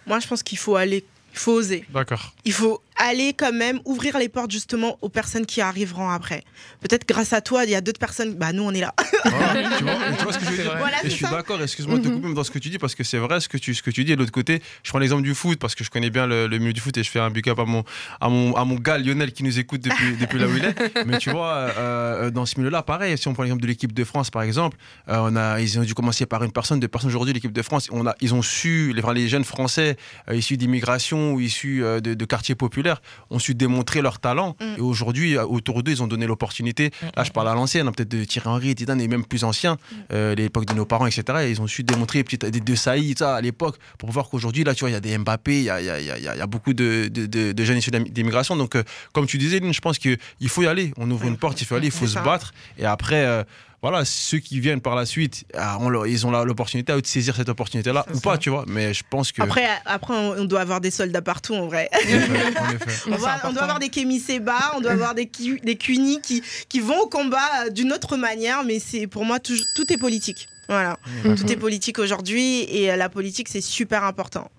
Moi, 0.07 0.19
je 0.19 0.27
pense 0.27 0.43
qu'il 0.43 0.57
faut 0.57 0.75
aller, 0.75 1.05
il 1.33 1.37
faut 1.37 1.53
oser. 1.53 1.85
D'accord. 1.89 2.33
Il 2.45 2.53
faut 2.53 2.81
aller 2.97 3.33
quand 3.33 3.53
même 3.53 3.79
ouvrir 3.85 4.17
les 4.17 4.29
portes 4.29 4.51
justement 4.51 4.97
aux 5.01 5.09
personnes 5.09 5.45
qui 5.45 5.61
arriveront 5.61 6.09
après. 6.09 6.43
Peut-être 6.81 7.07
grâce 7.07 7.33
à 7.33 7.41
toi, 7.41 7.65
il 7.65 7.71
y 7.71 7.75
a 7.75 7.81
d'autres 7.81 7.99
personnes. 7.99 8.35
Bah 8.35 8.53
nous, 8.53 8.63
on 8.63 8.71
est 8.71 8.79
là. 8.79 8.93
Voilà, 9.25 9.77
tu, 9.77 9.83
vois, 9.83 9.93
tu 10.17 10.23
vois 10.23 10.33
ce 10.33 10.39
que 10.39 10.45
je 10.45 10.49
veux 10.49 10.55
C'est 10.55 10.61
dire 10.63 10.71
vrai. 10.71 10.79
Voilà, 10.79 10.97
Et 10.97 11.01
c'est 11.03 11.09
je 11.09 11.15
suis 11.15 11.25
d'accord, 11.25 11.61
excuse-moi 11.61 11.97
de 11.97 12.03
te 12.03 12.07
couper 12.09 12.27
même 12.27 12.33
dans 12.33 12.43
ce 12.43 12.51
que 12.51 12.59
tu 12.59 12.69
dis 12.69 12.77
parce 12.77 12.95
que 12.95 13.03
c'est 13.03 13.17
vrai 13.17 13.39
ce 13.39 13.49
que 13.49 13.57
tu, 13.57 13.73
ce 13.73 13.81
que 13.81 13.91
tu 13.91 14.03
dis. 14.03 14.11
Et 14.11 14.15
de 14.15 14.19
l'autre 14.19 14.31
côté, 14.31 14.61
je 14.83 14.89
prends 14.89 14.99
l'exemple 14.99 15.23
du 15.23 15.33
foot 15.33 15.59
parce 15.59 15.75
que 15.75 15.83
je 15.83 15.89
connais 15.89 16.09
bien 16.09 16.27
le, 16.27 16.47
le 16.47 16.57
milieu 16.59 16.73
du 16.73 16.81
foot 16.81 16.95
et 16.97 17.03
je 17.03 17.09
fais 17.09 17.19
un 17.19 17.29
big 17.29 17.47
up 17.49 17.59
à 17.59 17.65
mon, 17.65 17.83
à 18.19 18.29
mon, 18.29 18.53
à 18.55 18.65
mon 18.65 18.75
gars 18.75 18.97
Lionel 18.97 19.31
qui 19.31 19.43
nous 19.43 19.59
écoute 19.59 19.81
depuis, 19.81 20.15
depuis 20.19 20.39
là 20.39 20.47
où 20.47 20.55
il 20.55 20.65
est. 20.65 21.05
Mais 21.05 21.17
tu 21.17 21.29
vois, 21.29 21.53
euh, 21.53 21.71
euh, 21.77 22.29
dans 22.31 22.45
ce 22.45 22.59
milieu-là, 22.59 22.83
pareil, 22.83 23.17
si 23.17 23.27
on 23.27 23.33
prend 23.33 23.43
l'exemple 23.43 23.61
de 23.61 23.67
l'équipe 23.67 23.93
de 23.93 24.03
France 24.03 24.29
par 24.29 24.43
exemple, 24.43 24.77
euh, 25.09 25.17
on 25.19 25.35
a, 25.35 25.59
ils 25.59 25.79
ont 25.79 25.83
dû 25.83 25.93
commencer 25.93 26.25
par 26.25 26.43
une 26.43 26.51
personne, 26.51 26.79
deux 26.79 26.87
personnes 26.87 27.09
aujourd'hui, 27.09 27.33
l'équipe 27.33 27.51
de 27.51 27.61
France, 27.61 27.89
on 27.91 28.05
a, 28.07 28.15
ils 28.21 28.33
ont 28.33 28.41
su, 28.41 28.93
les, 28.93 29.27
jeunes 29.27 29.43
Français 29.43 29.97
euh, 30.29 30.35
issus 30.35 30.57
d'immigration 30.57 31.33
ou 31.33 31.39
issus 31.39 31.81
de, 31.81 31.99
de 32.13 32.25
quartiers 32.25 32.55
populaires 32.55 32.80
ont 33.29 33.39
su 33.39 33.55
démontrer 33.55 34.01
leur 34.01 34.19
talent. 34.19 34.55
Mm. 34.59 34.65
Et 34.77 34.81
aujourd'hui, 34.81 35.37
euh, 35.37 35.45
autour 35.45 35.83
d'eux, 35.83 35.91
ils 35.91 36.03
ont 36.03 36.07
donné 36.07 36.25
l'opportunité. 36.27 36.91
Là, 37.15 37.23
je 37.23 37.31
parle 37.31 37.49
à 37.49 37.53
l'ancienne, 37.53 37.87
hein, 37.87 37.91
peut-être 37.91 38.09
de 38.09 38.23
Thierry 38.23 38.47
Henry, 38.49 38.75
Zidane 38.77 39.01
et 39.01 39.07
même 39.07 39.25
plus 39.25 39.43
anciens, 39.43 39.77
euh, 40.13 40.35
l'époque 40.35 40.65
de 40.65 40.73
nos 40.73 40.85
parents, 40.85 41.05
etc. 41.07 41.23
Et 41.43 41.51
ils 41.51 41.61
ont 41.61 41.67
su 41.67 41.83
démontrer 41.83 42.23
des 42.23 42.59
De 42.59 42.75
Saïd, 42.75 43.17
ça, 43.19 43.35
à 43.35 43.41
l'époque, 43.41 43.77
pour 43.97 44.11
voir 44.11 44.29
qu'aujourd'hui, 44.29 44.63
là, 44.63 44.73
tu 44.73 44.81
vois, 44.81 44.89
il 44.89 44.93
y 44.93 44.95
a 44.95 44.99
des 44.99 45.17
Mbappé, 45.17 45.57
il 45.59 45.63
y 45.63 45.69
a, 45.69 45.81
y 45.81 45.85
y 45.85 46.07
y 46.37 46.41
y 46.43 46.47
beaucoup 46.47 46.73
de, 46.73 47.07
de- 47.11 47.25
de- 47.25 47.51
de 47.51 47.63
jeunes 47.63 47.77
issus 47.77 47.91
d'im- 47.91 48.03
d'immigration. 48.09 48.55
Donc, 48.55 48.75
euh, 48.75 48.83
comme 49.13 49.25
tu 49.27 49.37
disais, 49.37 49.59
Lynn, 49.59 49.73
je 49.73 49.81
pense 49.81 49.97
qu'il 49.99 50.17
faut 50.47 50.63
y 50.63 50.67
aller. 50.67 50.93
On 50.97 51.09
ouvre 51.11 51.25
une 51.25 51.37
porte, 51.37 51.61
il 51.61 51.65
faut 51.65 51.75
aller, 51.75 51.87
il 51.87 51.91
faut 51.91 52.07
se 52.07 52.13
ça. 52.13 52.21
battre. 52.21 52.53
Et 52.77 52.85
après, 52.85 53.25
euh, 53.25 53.43
voilà, 53.81 54.05
ceux 54.05 54.37
qui 54.39 54.59
viennent 54.59 54.81
par 54.81 54.95
la 54.95 55.05
suite, 55.05 55.43
ah, 55.55 55.77
on 55.81 55.89
leur- 55.89 56.05
ils 56.05 56.25
ont 56.27 56.31
l'opportunité 56.43 56.91
à 56.93 56.97
eux 56.97 57.01
de 57.01 57.07
saisir 57.07 57.35
cette 57.35 57.49
opportunité-là 57.49 58.05
ou 58.13 58.19
pas, 58.19 58.37
tu 58.37 58.49
vois. 58.51 58.63
Mais 58.67 58.93
je 58.93 59.03
pense 59.09 59.31
que. 59.31 59.41
Après, 59.41 59.67
après, 59.85 60.13
on 60.13 60.45
doit 60.45 60.61
avoir 60.61 60.81
des 60.81 60.91
soldats 60.91 61.21
partout 61.21 61.55
en 61.55 61.65
vrai. 61.67 61.89
En 61.93 61.97
effet, 61.99 62.59
en 62.59 62.69
effet. 62.69 62.91
On, 63.11 63.17
doit- 63.17 63.39
on 63.45 63.53
doit 63.53 63.61
avoir 63.63 63.79
des 63.79 63.89
Kémy 63.89 64.19
Seba, 64.19 64.73
on 64.75 64.81
doit 64.81 64.91
avoir 64.91 65.15
des, 65.15 65.25
Cuny 65.27 66.21
qui, 66.21 66.43
qui 66.69 66.79
vont 66.79 66.99
au 66.99 67.07
combat 67.07 67.39
euh, 67.65 67.69
d'une 67.69 67.91
autre 67.91 68.17
manière, 68.17 68.63
mais 68.63 68.79
c'est 68.79 69.07
pour 69.07 69.25
moi 69.25 69.39
tout, 69.39 69.57
tout 69.75 69.91
est 69.91 69.97
politique. 69.97 70.47
Voilà, 70.69 70.97
tout 71.23 71.51
est 71.51 71.57
politique 71.57 71.99
aujourd'hui 71.99 72.61
et 72.69 72.91
euh, 72.91 72.95
la 72.95 73.09
politique 73.09 73.49
c'est 73.49 73.59
super 73.61 74.03
important. 74.05 74.49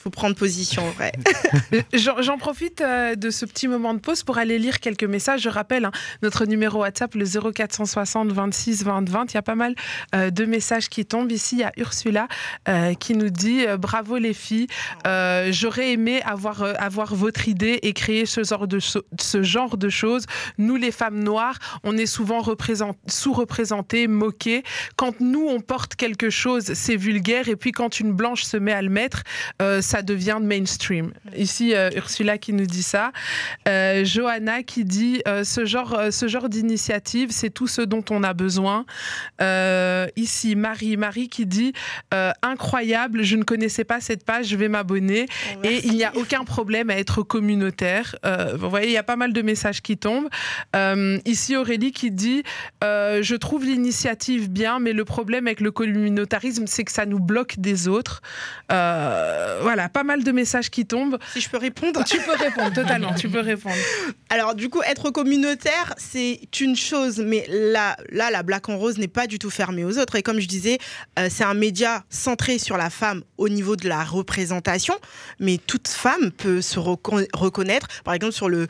Faut 0.00 0.10
prendre 0.10 0.36
position. 0.36 0.84
Euh, 1.00 1.82
J'en 2.22 2.38
profite 2.38 2.80
euh, 2.80 3.16
de 3.16 3.30
ce 3.30 3.44
petit 3.44 3.66
moment 3.66 3.94
de 3.94 3.98
pause 3.98 4.22
pour 4.22 4.38
aller 4.38 4.56
lire 4.58 4.78
quelques 4.78 5.02
messages. 5.02 5.40
Je 5.42 5.48
rappelle 5.48 5.84
hein, 5.86 5.90
notre 6.22 6.44
numéro 6.44 6.80
WhatsApp, 6.80 7.14
le 7.16 7.24
0460 7.24 8.30
26 8.30 8.84
20 8.84 9.08
20. 9.08 9.32
Il 9.32 9.34
y 9.34 9.38
a 9.38 9.42
pas 9.42 9.56
mal 9.56 9.74
euh, 10.14 10.30
de 10.30 10.44
messages 10.44 10.88
qui 10.88 11.04
tombent. 11.04 11.32
Ici, 11.32 11.56
il 11.56 11.60
y 11.60 11.64
a 11.64 11.72
Ursula 11.76 12.28
euh, 12.68 12.94
qui 12.94 13.14
nous 13.14 13.30
dit 13.30 13.66
Bravo 13.78 14.18
les 14.18 14.34
filles, 14.34 14.68
j'aurais 15.04 15.92
aimé 15.92 16.22
avoir, 16.22 16.62
avoir 16.78 17.14
votre 17.16 17.48
idée 17.48 17.80
et 17.82 17.92
créer 17.92 18.24
ce 18.24 18.44
genre, 18.44 18.68
de 19.76 19.88
choses. 19.88 20.26
Nous, 20.58 20.76
les 20.76 20.92
femmes 20.92 21.18
noires, 21.18 21.58
on 21.82 21.96
est 21.96 22.06
souvent 22.06 22.40
représent- 22.40 22.94
sous-représentées, 23.08 24.06
moquées. 24.06 24.62
Quand 24.96 25.20
nous, 25.20 25.46
on 25.48 25.60
porte 25.60 25.96
quelque 25.96 26.30
chose, 26.30 26.72
c'est 26.74 26.96
vulgaire. 26.96 27.48
Et 27.48 27.56
puis, 27.56 27.72
quand 27.72 27.98
une 27.98 28.12
blanche 28.12 28.44
se 28.44 28.56
met 28.56 28.72
à 28.72 28.82
le 28.82 28.90
mettre, 28.90 29.22
ça 29.88 30.02
devient 30.02 30.38
mainstream. 30.42 31.12
Ici, 31.34 31.74
euh, 31.74 31.88
Ursula 31.96 32.36
qui 32.36 32.52
nous 32.52 32.66
dit 32.66 32.82
ça. 32.82 33.10
Euh, 33.66 34.04
Johanna 34.04 34.62
qui 34.62 34.84
dit 34.84 35.22
euh, 35.26 35.44
ce 35.44 35.64
genre, 35.64 35.98
ce 36.10 36.28
genre 36.28 36.50
d'initiative, 36.50 37.30
c'est 37.30 37.48
tout 37.48 37.66
ce 37.66 37.80
dont 37.80 38.04
on 38.10 38.22
a 38.22 38.34
besoin. 38.34 38.84
Ici, 40.16 40.56
Marie, 40.56 40.96
Marie 40.96 41.28
qui 41.28 41.46
dit 41.46 41.72
incroyable, 42.42 43.22
je 43.22 43.36
ne 43.36 43.44
connaissais 43.44 43.84
pas 43.84 44.00
cette 44.00 44.24
page, 44.24 44.48
je 44.48 44.56
vais 44.56 44.68
m'abonner. 44.68 45.26
Et 45.64 45.86
il 45.86 45.94
n'y 45.94 46.04
a 46.04 46.12
aucun 46.16 46.44
problème 46.44 46.90
à 46.90 46.96
être 46.98 47.22
communautaire. 47.22 48.16
Vous 48.56 48.68
voyez, 48.68 48.88
il 48.88 48.92
y 48.92 48.98
a 48.98 49.02
pas 49.02 49.16
mal 49.16 49.32
de 49.32 49.42
messages 49.42 49.80
qui 49.80 49.96
tombent. 49.96 50.28
Ici, 51.24 51.56
Aurélie 51.56 51.92
qui 51.92 52.10
dit 52.10 52.42
Je 52.82 53.34
trouve 53.36 53.64
l'initiative 53.64 54.50
bien, 54.50 54.80
mais 54.80 54.92
le 54.92 55.04
problème 55.04 55.46
avec 55.46 55.60
le 55.60 55.70
communautarisme, 55.70 56.66
c'est 56.66 56.84
que 56.84 56.92
ça 56.92 57.06
nous 57.06 57.20
bloque 57.20 57.58
des 57.58 57.88
autres. 57.88 58.20
Euh, 58.72 59.58
voilà, 59.62 59.77
pas 59.88 60.02
mal 60.02 60.24
de 60.24 60.32
messages 60.32 60.70
qui 60.70 60.84
tombent. 60.86 61.18
Si 61.34 61.40
je 61.40 61.48
peux 61.48 61.58
répondre. 61.58 62.02
Tu 62.04 62.18
peux 62.18 62.32
répondre, 62.36 62.72
totalement, 62.72 63.14
tu 63.14 63.28
peux 63.28 63.40
répondre. 63.40 63.76
Alors 64.30 64.54
du 64.54 64.68
coup, 64.70 64.80
être 64.82 65.10
communautaire, 65.10 65.94
c'est 65.98 66.40
une 66.60 66.74
chose, 66.74 67.18
mais 67.24 67.46
là, 67.48 67.96
là, 68.10 68.30
la 68.30 68.42
Black 68.42 68.68
en 68.68 68.78
Rose 68.78 68.98
n'est 68.98 69.06
pas 69.08 69.26
du 69.26 69.38
tout 69.38 69.50
fermée 69.50 69.84
aux 69.84 69.98
autres. 69.98 70.16
Et 70.16 70.22
comme 70.22 70.40
je 70.40 70.48
disais, 70.48 70.78
euh, 71.18 71.28
c'est 71.30 71.44
un 71.44 71.54
média 71.54 72.04
centré 72.10 72.58
sur 72.58 72.76
la 72.78 72.88
femme 72.90 73.22
au 73.36 73.48
niveau 73.48 73.76
de 73.76 73.88
la 73.88 74.02
représentation, 74.04 74.94
mais 75.38 75.58
toute 75.58 75.88
femme 75.88 76.30
peut 76.30 76.60
se 76.62 76.78
reco- 76.78 77.26
reconnaître. 77.34 77.86
Par 78.04 78.14
exemple, 78.14 78.32
sur 78.32 78.48
le, 78.48 78.66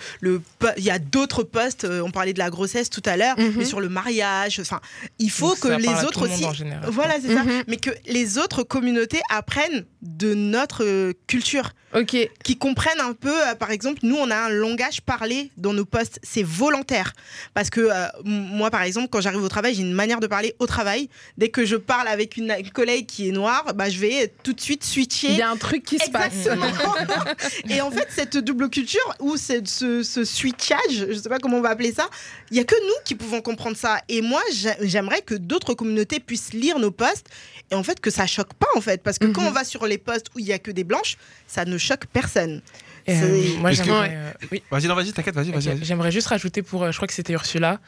il 0.77 0.83
y 0.85 0.91
a 0.91 0.99
d'autres 0.99 1.43
postes. 1.45 1.85
euh, 1.85 2.01
on 2.03 2.11
parlait 2.11 2.33
de 2.33 2.39
la 2.39 2.51
grossesse 2.51 2.91
tout 2.91 3.03
à 3.05 3.17
l'heure, 3.17 3.39
Mhm. 3.39 3.55
mais 3.59 3.65
sur 3.65 3.81
le 3.81 3.89
mariage. 3.89 4.59
Enfin, 4.61 4.81
il 5.19 5.31
faut 5.31 5.51
Donc, 5.51 5.61
que 5.61 5.69
les 5.69 5.89
autres 6.05 6.23
le 6.25 6.29
monde 6.31 6.37
aussi. 6.39 6.45
en 6.47 6.53
général. 6.53 6.89
Voilà, 6.91 7.15
c'est 7.21 7.35
ça. 7.35 7.45
Mhm. 7.45 7.63
Mais 7.69 7.77
que 7.77 7.91
les 8.07 8.39
autres 8.39 8.63
communautés 8.65 9.21
apprennent 9.31 9.85
de 10.03 10.35
notre 10.35 10.83
culture 11.27 11.73
Ok, 11.95 12.17
qui 12.45 12.57
comprennent 12.59 13.01
un 13.01 13.15
peu, 13.15 13.33
euh, 13.49 13.55
par 13.55 13.71
exemple, 13.71 14.01
nous, 14.03 14.17
on 14.17 14.31
a 14.31 14.37
un 14.37 14.49
langage 14.51 15.01
parlé 15.01 15.51
dans 15.57 15.73
nos 15.73 15.87
postes, 15.87 16.19
c'est 16.23 16.43
volontaire. 16.43 17.15
Parce 17.55 17.71
que 17.71 17.81
euh, 17.81 18.07
moi, 18.25 18.71
par 18.71 18.83
exemple, 18.83 19.09
quand 19.11 19.23
j'arrive 19.23 19.43
au 19.43 19.49
travail, 19.49 19.75
j'ai 19.75 19.81
une 19.83 19.93
manière 19.95 20.21
de 20.21 20.27
parler 20.27 20.55
au 20.59 20.67
travail. 20.67 21.09
Dès 21.39 21.49
que 21.49 21.65
je 21.65 21.77
parle 21.77 22.07
avec 22.09 22.37
une, 22.37 22.55
une 22.59 22.71
collègue 22.71 23.07
qui 23.07 23.29
est 23.29 23.33
noire, 23.33 23.73
bah, 23.75 23.89
je 23.89 23.99
vais 23.99 24.33
tout 24.43 24.53
de 24.53 24.61
suite 24.61 24.85
switcher. 24.85 25.29
il 25.31 25.37
y 25.39 25.43
a 25.43 25.49
un 25.49 25.57
truc 25.57 25.83
qui 25.85 25.99
se 25.99 26.11
passe. 26.11 26.47
Et 27.71 27.81
en 27.81 27.91
fait, 27.91 28.09
cette 28.15 28.37
double 28.37 28.69
culture 28.71 29.15
ou 29.21 29.37
ce, 29.37 29.65
ce 30.03 30.25
switchage, 30.25 30.79
je 31.09 31.15
sais 31.15 31.29
pas 31.29 31.39
comment 31.39 31.57
on 31.59 31.63
va 31.63 31.71
appeler 31.71 31.93
ça, 31.93 32.09
il 32.51 32.57
y 32.57 32.61
a 32.61 32.65
que 32.65 32.75
nous 32.87 32.95
qui 33.05 33.15
pouvons 33.15 33.41
comprendre 33.41 33.77
ça. 33.77 34.01
Et 34.09 34.21
moi, 34.21 34.43
j'a- 34.53 34.77
j'aimerais 34.83 35.23
que 35.23 35.35
d'autres 35.35 35.75
communautés 35.75 36.21
puissent 36.21 36.53
lire 36.53 36.79
nos 36.79 36.91
posts 36.91 37.27
et 37.71 37.75
en 37.75 37.83
fait 37.83 38.01
que 38.01 38.11
ça 38.11 38.27
choque 38.27 38.55
pas 38.55 38.67
en 38.77 38.81
fait, 38.81 39.03
parce 39.03 39.19
que 39.19 39.27
quand 39.27 39.43
Mhm. 39.43 39.49
on 39.49 39.53
va 39.53 39.65
sur 39.65 39.87
les 39.87 39.99
posts 39.99 40.27
où 40.35 40.39
il 40.39 40.47
y 40.47 40.53
a 40.53 40.59
que 40.59 40.71
des 40.71 40.85
blanches, 40.85 41.17
ça 41.47 41.65
ne 41.65 41.78
choque 41.79 42.07
personne. 42.13 42.61
Euh, 43.09 43.43
C'est- 43.53 43.59
moi, 43.59 43.71
que- 43.71 43.77
j'aimerais. 43.77 44.11
euh, 44.13 44.33
oui. 44.53 44.63
Vas-y, 44.71 44.87
non, 44.87 44.95
vas-y, 44.95 45.13
t'inquiète, 45.13 45.35
vas-y, 45.35 45.51
vas-y. 45.51 45.83
J'aimerais 45.85 46.11
juste 46.11 46.27
rajouter 46.27 46.63
pour, 46.63 46.83
euh, 46.85 46.91
je 46.93 46.97
crois 46.97 47.09
que 47.09 47.15
c'était 47.15 47.33
Ursula, 47.33 47.81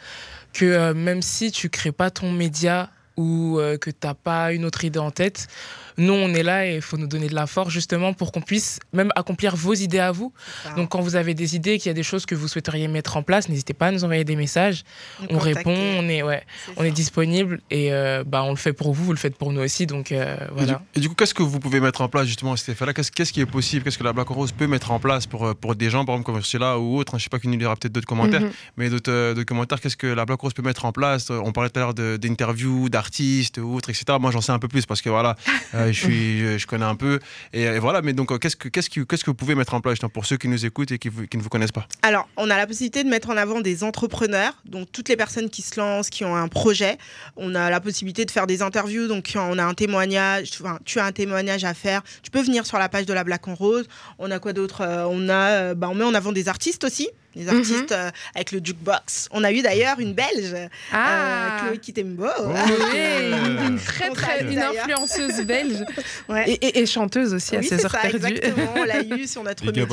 que 0.55 0.65
euh, 0.65 0.95
même 0.95 1.21
si 1.23 1.53
tu 1.53 1.69
crées 1.69 1.93
pas 1.93 2.11
ton 2.11 2.33
média 2.33 2.91
ou 3.17 3.59
euh, 3.59 3.77
que 3.77 3.91
t'as 3.91 4.15
pas 4.15 4.53
une 4.53 4.65
autre 4.65 4.85
idée 4.85 4.99
en 4.99 5.11
tête, 5.11 5.47
nous 6.01 6.13
on 6.13 6.35
est 6.35 6.43
là 6.43 6.67
et 6.67 6.77
il 6.77 6.83
faut 6.83 6.97
nous 6.97 7.07
donner 7.07 7.29
de 7.29 7.35
la 7.35 7.47
force 7.47 7.71
justement 7.73 8.13
pour 8.13 8.33
qu'on 8.33 8.41
puisse 8.41 8.79
même 8.93 9.11
accomplir 9.17 9.55
vos 9.57 9.75
idées 9.75 9.99
à 10.01 10.11
vous. 10.13 10.33
Donc 10.77 10.89
quand 10.91 11.01
vous 11.01 11.15
avez 11.17 11.35
des 11.35 11.55
idées, 11.57 11.79
qu'il 11.79 11.89
y 11.89 11.91
a 11.91 11.95
des 11.95 12.03
choses 12.03 12.27
que 12.27 12.35
vous 12.35 12.49
souhaiteriez 12.49 12.89
mettre 12.89 13.17
en 13.17 13.23
place, 13.23 13.49
n'hésitez 13.49 13.75
pas 13.75 13.87
à 13.89 13.91
nous 13.93 14.05
envoyer 14.05 14.25
des 14.25 14.37
messages. 14.37 14.83
Nous 15.21 15.27
On 15.31 15.39
contacter. 15.39 15.55
répond, 15.59 15.77
on 15.99 16.09
est 16.09 16.23
ouais, 16.23 16.43
on 16.77 16.85
est 16.85 16.91
disponible 16.91 17.61
et 17.71 17.93
euh, 17.93 18.25
bah 18.27 18.43
on 18.45 18.51
le 18.51 18.57
fait 18.57 18.73
pour 18.73 18.93
vous, 18.93 19.05
vous 19.05 19.13
le 19.13 19.19
faites 19.19 19.37
pour 19.37 19.53
nous 19.53 19.61
aussi. 19.61 19.87
Donc 19.87 20.13
euh, 20.13 20.37
Et 20.37 20.39
du, 20.49 20.51
voilà. 20.57 20.83
et 20.95 21.01
du 21.01 21.09
coup, 21.09 21.15
qu'est-ce 21.15 21.35
que 21.35 21.43
vous 21.43 21.61
pouvez 21.61 21.81
mettre 21.81 22.01
en 22.01 22.09
place 22.09 22.27
justement 22.27 22.53
à 22.53 22.57
cet 22.57 22.71
effet-là 22.71 22.93
qu'est-ce, 22.93 23.13
qu'est-ce 23.13 23.33
qui 23.33 23.41
est 23.41 23.47
possible? 23.47 23.85
Qu'est-ce 23.85 23.99
que 23.99 24.05
la 24.05 24.13
Black 24.13 24.29
Rose 24.29 24.53
peut 24.53 24.67
mettre 24.67 24.91
en 24.91 24.99
place 25.01 25.27
pour, 25.27 25.47
euh, 25.47 25.55
pour 25.55 25.75
des 25.77 25.91
gens, 25.91 26.05
par 26.05 26.15
exemple, 26.17 26.33
comme 26.33 26.43
celui-là 26.43 26.79
ou 26.79 26.97
autre 26.99 27.15
hein, 27.15 27.19
Je 27.19 27.25
sais 27.25 27.31
pas 27.31 27.39
qu'il 27.39 27.51
nous 27.51 27.59
lira 27.59 27.77
peut-être 27.77 27.93
d'autres 27.93 28.07
commentaires, 28.07 28.41
Mhm. 28.41 28.51
mais 28.77 28.89
d'autres, 28.91 29.11
euh, 29.11 29.45
commentaires. 29.45 29.81
Qu'est-ce 29.81 29.97
que 29.97 30.07
la 30.07 30.25
Black 30.25 30.41
Rose 30.41 30.53
peut 30.55 30.63
mettre 30.63 30.85
en 30.85 30.93
place? 30.93 31.31
On 31.31 31.53
parlait 31.53 31.71
tout 31.71 31.79
à 31.79 31.83
l'heure 31.83 31.95
d'interviews, 31.95 32.89
d'artistes 32.89 33.59
ou 33.59 33.75
autres, 33.75 33.91
etc. 33.91 34.05
Moi, 34.21 34.31
j'en 34.31 34.41
sais 34.41 34.53
un 34.53 34.59
peu 34.59 34.69
plus 34.69 34.87
parce 34.87 35.03
que 35.03 35.11
voilà, 35.11 35.37
euh, 35.75 35.90
je, 35.93 36.01
suis, 36.01 36.59
je, 36.59 36.67
connais 36.67 36.85
un 36.85 36.95
peu. 36.95 37.19
Et, 37.53 37.63
et 37.63 37.79
voilà, 37.79 38.03
mais 38.03 38.13
donc, 38.13 38.33
euh, 38.33 38.39
qu'est-ce 38.39 38.57
que, 38.57 38.69
qu'est-ce, 38.69 38.91
que, 38.91 39.01
qu'est-ce 39.01 39.25
que 39.25 39.31
vous 39.31 39.35
pouvez 39.35 39.55
mettre 39.55 39.75
en 39.75 39.81
place 39.81 39.99
pour 40.13 40.27
ceux 40.27 40.37
qui 40.37 40.49
nous 40.49 40.65
écoutent 40.67 40.93
et 40.93 40.99
qui, 40.99 41.09
ne 41.09 41.43
vous 41.43 41.49
connaissent 41.49 41.73
pas? 41.73 41.87
Alors, 42.03 42.29
on 42.37 42.51
a 42.51 42.57
la 42.57 42.67
possibilité 42.67 43.05
de 43.05 43.09
mettre 43.09 43.31
en 43.31 43.37
avant 43.37 43.61
des 43.61 43.85
entrepreneurs, 43.85 44.55
donc 44.65 44.91
toutes 44.93 45.09
les 45.09 45.17
personnes 45.17 45.51
qui 45.51 45.63
se 45.63 45.79
lancent, 45.79 46.11
qui 46.11 46.25
ont 46.25 46.37
un 46.37 46.49
projet. 46.49 46.99
On 47.37 47.55
a 47.55 47.71
la 47.71 47.81
possibilité 47.81 48.25
de 48.25 48.31
faire 48.31 48.47
des 48.47 48.63
interviews, 48.63 49.09
donc 49.09 49.33
on 49.35 49.59
a 49.59 49.65
un 49.65 49.75
témoignage, 49.75 50.51
enfin, 50.61 50.79
tu 50.85 50.99
as 50.99 51.05
un 51.05 51.13
témoignage 51.13 51.65
à 51.65 51.75
faire. 51.75 52.03
Tu 52.23 52.31
peux 52.31 52.43
venir 52.43 52.67
sur 52.67 52.79
la 52.79 52.89
page 52.89 53.07
de 53.07 53.13
la 53.13 53.25
Black 53.25 53.49
en 53.49 53.55
Rose. 53.55 53.87
On 54.19 54.31
a 54.31 54.39
quoi 54.39 54.53
d'autre? 54.53 54.83
Euh, 54.83 55.07
On 55.09 55.29
a, 55.29 55.51
euh, 55.51 55.75
bah, 55.75 55.89
on 55.91 55.95
met 55.95 56.05
en 56.05 56.15
avant 56.15 56.33
des 56.33 56.49
artistes 56.49 56.85
aussi. 56.85 57.09
Des 57.37 57.45
Mhm. 57.45 57.59
artistes 57.59 57.93
euh, 57.93 58.11
avec 58.35 58.51
le 58.51 58.61
jukebox. 58.63 59.29
On 59.31 59.45
a 59.45 59.53
eu 59.53 59.63
d'ailleurs 59.63 60.01
une 60.01 60.15
Belge, 60.15 60.55
Ah, 60.93 61.59
euh, 61.63 61.67
Chloé 61.69 61.79
Kitembo. 61.79 62.25
oui, 62.47 62.99
une, 63.31 63.67
une 63.73 63.79
très 63.79 64.11
très 64.11 64.43
une 64.53 64.59
influenceuse 64.59 65.41
belge 65.47 65.85
Ouais. 66.29 66.51
et, 66.51 66.67
et- 66.67 66.79
et 66.81 66.87
chanteuse 66.87 67.33
aussi 67.33 67.55
à 67.57 67.63
ses 67.63 67.85
heures 67.85 67.91
ça, 67.93 67.99
perdues. 67.99 68.17
exactement. 68.17 68.73
On 68.77 68.83
l'a 68.85 69.03
eu 69.17 69.27
sur 69.29 69.45
notre 69.45 69.65
média. 69.65 69.87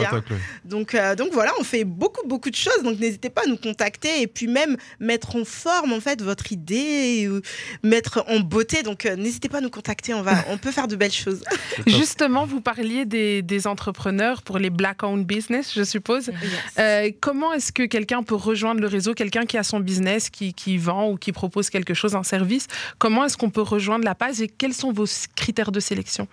Donc, 0.66 0.96
euh, 0.96 1.16
donc 1.16 1.32
voilà, 1.32 1.52
on 1.60 1.64
fait 1.64 1.84
beaucoup, 1.84 2.26
beaucoup 2.28 2.50
de 2.50 2.56
choses. 2.56 2.82
Donc 2.84 3.00
n'hésitez 3.00 3.30
pas 3.30 3.42
à 3.44 3.48
nous 3.48 3.58
contacter 3.58 4.22
et 4.22 4.28
puis 4.28 4.48
même 4.48 4.76
mettre 5.00 5.36
en 5.36 5.46
forme 5.46 5.94
en 5.94 6.00
fait 6.00 6.22
votre 6.22 6.52
idée, 6.52 7.28
ou 7.30 7.42
mettre 7.88 8.24
en 8.28 8.40
beauté. 8.40 8.82
Donc 8.84 9.06
euh, 9.06 9.16
n'hésitez 9.16 9.48
pas 9.50 9.60
à 9.60 9.62
nous 9.62 9.70
contacter. 9.70 10.14
On 10.16 10.22
va, 10.24 10.34
on 10.50 10.58
peut 10.58 10.72
faire 10.72 10.88
de 10.88 10.96
belles 10.96 11.12
choses. 11.12 11.44
Justement, 11.86 12.46
vous 12.48 12.62
parliez 12.62 13.06
des, 13.06 13.42
des 13.44 13.68
entrepreneurs 13.68 14.42
pour 14.42 14.58
les 14.58 14.70
black-owned 14.72 15.26
business, 15.26 15.74
je 15.76 15.84
suppose. 15.84 16.32
Euh, 16.80 17.12
comment 17.28 17.52
est-ce 17.52 17.74
que 17.74 17.84
quelqu'un 17.86 18.24
peut 18.24 18.36
rejoindre 18.36 18.80
le 18.80 18.88
réseau, 18.88 19.14
quelqu'un 19.14 19.46
qui 19.46 19.58
a 19.58 19.64
son 19.64 19.82
business, 19.82 20.30
qui, 20.30 20.54
qui 20.54 20.78
vend 20.78 21.10
ou 21.12 21.18
qui 21.18 21.34
propose 21.34 21.70
quelque 21.70 21.94
chose, 21.94 22.16
un 22.16 22.24
service 22.24 22.68
Comment 23.00 23.26
est-ce 23.26 23.36
qu'on 23.36 23.50
peut 23.50 23.62
rejoindre 23.62 24.06
la 24.06 24.16
page 24.16 24.40
et 24.40 24.48
quels 24.48 24.74
sont 24.74 24.94
vos 24.94 25.06
critères 25.36 25.74
de 25.74 25.82
sélection? 25.82 26.30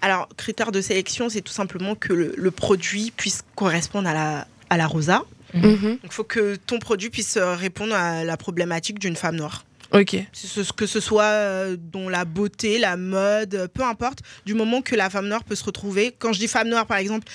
Alors 0.00 0.28
critère 0.38 0.72
de 0.72 0.80
sélection, 0.80 1.28
c'est 1.28 1.42
tout 1.42 1.52
simplement 1.52 1.94
que 1.94 2.14
le, 2.14 2.34
le 2.36 2.50
produit 2.50 3.12
puisse 3.14 3.42
correspondre 3.56 4.08
à 4.08 4.14
la, 4.14 4.46
à 4.70 4.78
la 4.78 4.86
rosa. 4.86 5.22
Mhm. 5.52 5.62
Donc 5.82 5.98
il 6.04 6.12
faut 6.12 6.24
que 6.24 6.56
ton 6.56 6.78
produit 6.78 7.10
puisse 7.10 7.36
euh, 7.36 7.54
répondre 7.54 7.94
à 7.94 8.24
la 8.24 8.36
problématique 8.38 8.98
d'une 8.98 9.16
femme 9.16 9.36
noire. 9.36 9.64
Ok. 9.92 10.16
Ce- 10.32 10.72
Que 10.72 10.86
ce 10.86 11.00
soit 11.00 11.24
euh, 11.24 11.76
dans 11.78 12.08
la 12.08 12.24
beauté, 12.24 12.78
la 12.78 12.96
mode, 12.96 13.68
peu 13.74 13.82
importe, 13.84 14.20
du 14.46 14.54
moment 14.54 14.80
que 14.80 14.96
la 14.96 15.10
femme 15.10 15.28
noire 15.28 15.44
peut 15.44 15.54
se 15.56 15.64
retrouver. 15.64 16.14
Quand 16.18 16.32
je 16.32 16.38
dis 16.40 16.48
femme 16.48 16.68
noire, 16.70 16.86
par 16.86 16.96
exemple, 16.96 17.26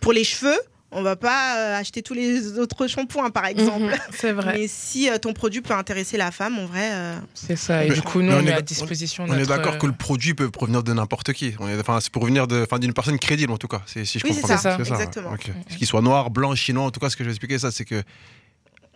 pour 0.00 0.14
les 0.14 0.24
cheveux, 0.24 0.58
on 0.92 1.02
va 1.02 1.14
pas 1.16 1.56
euh, 1.56 1.76
acheter 1.78 2.02
tous 2.02 2.14
les 2.14 2.58
autres 2.58 2.86
shampoings, 2.88 3.30
par 3.30 3.46
exemple. 3.46 3.84
Mhm, 3.84 3.98
C'est 4.12 4.32
vrai. 4.32 4.58
Mais 4.58 4.66
si 4.68 5.08
euh, 5.08 5.18
ton 5.18 5.32
produit 5.32 5.60
peut 5.60 5.74
intéresser 5.74 6.16
la 6.16 6.30
femme, 6.30 6.58
en 6.58 6.66
vrai, 6.66 6.90
euh, 6.92 7.16
C'est 7.34 7.56
ça. 7.56 7.84
Et 7.84 7.88
Mais- 7.90 7.94
du 7.94 8.02
coup, 8.02 8.22
nous, 8.22 8.32
on, 8.32 8.38
on 8.42 8.46
est 8.46 8.52
à 8.52 8.62
disposition 8.62 9.24
On 9.28 9.32
est 9.32 9.38
notre, 9.38 9.48
d'accord 9.48 9.74
euh, 9.74 9.78
que 9.78 9.86
le 9.86 9.92
produit 9.92 10.34
peut 10.34 10.50
provenir 10.50 10.82
de 10.82 10.92
n'importe 10.92 11.32
qui. 11.32 11.46
Est, 11.46 11.56
enfin, 11.80 12.00
c'est 12.00 12.10
pour 12.12 12.24
venir 12.26 12.46
de, 12.46 12.62
enfin, 12.62 12.78
d'une 12.78 12.92
personne 12.92 13.18
crédible 13.18 13.52
en 13.52 13.58
tout 13.58 13.68
cas. 13.68 13.82
Si 13.86 14.04
je 14.04 14.24
Oui, 14.24 14.32
comprends 14.34 14.48
c'est 14.48 14.56
ça, 14.58 14.76
ouais. 14.76 14.88
exactement. 14.88 15.36
Qu'il 15.78 15.86
soit 15.86 16.02
noir, 16.02 16.30
blanc, 16.30 16.54
chinois, 16.54 16.84
en 16.84 16.90
tout 16.90 17.00
cas, 17.00 17.08
ce 17.10 17.16
que 17.16 17.22
je 17.24 17.28
vais 17.28 17.34
expliquer, 17.34 17.58
ça, 17.58 17.70
c'est 17.70 17.84
que 17.84 18.02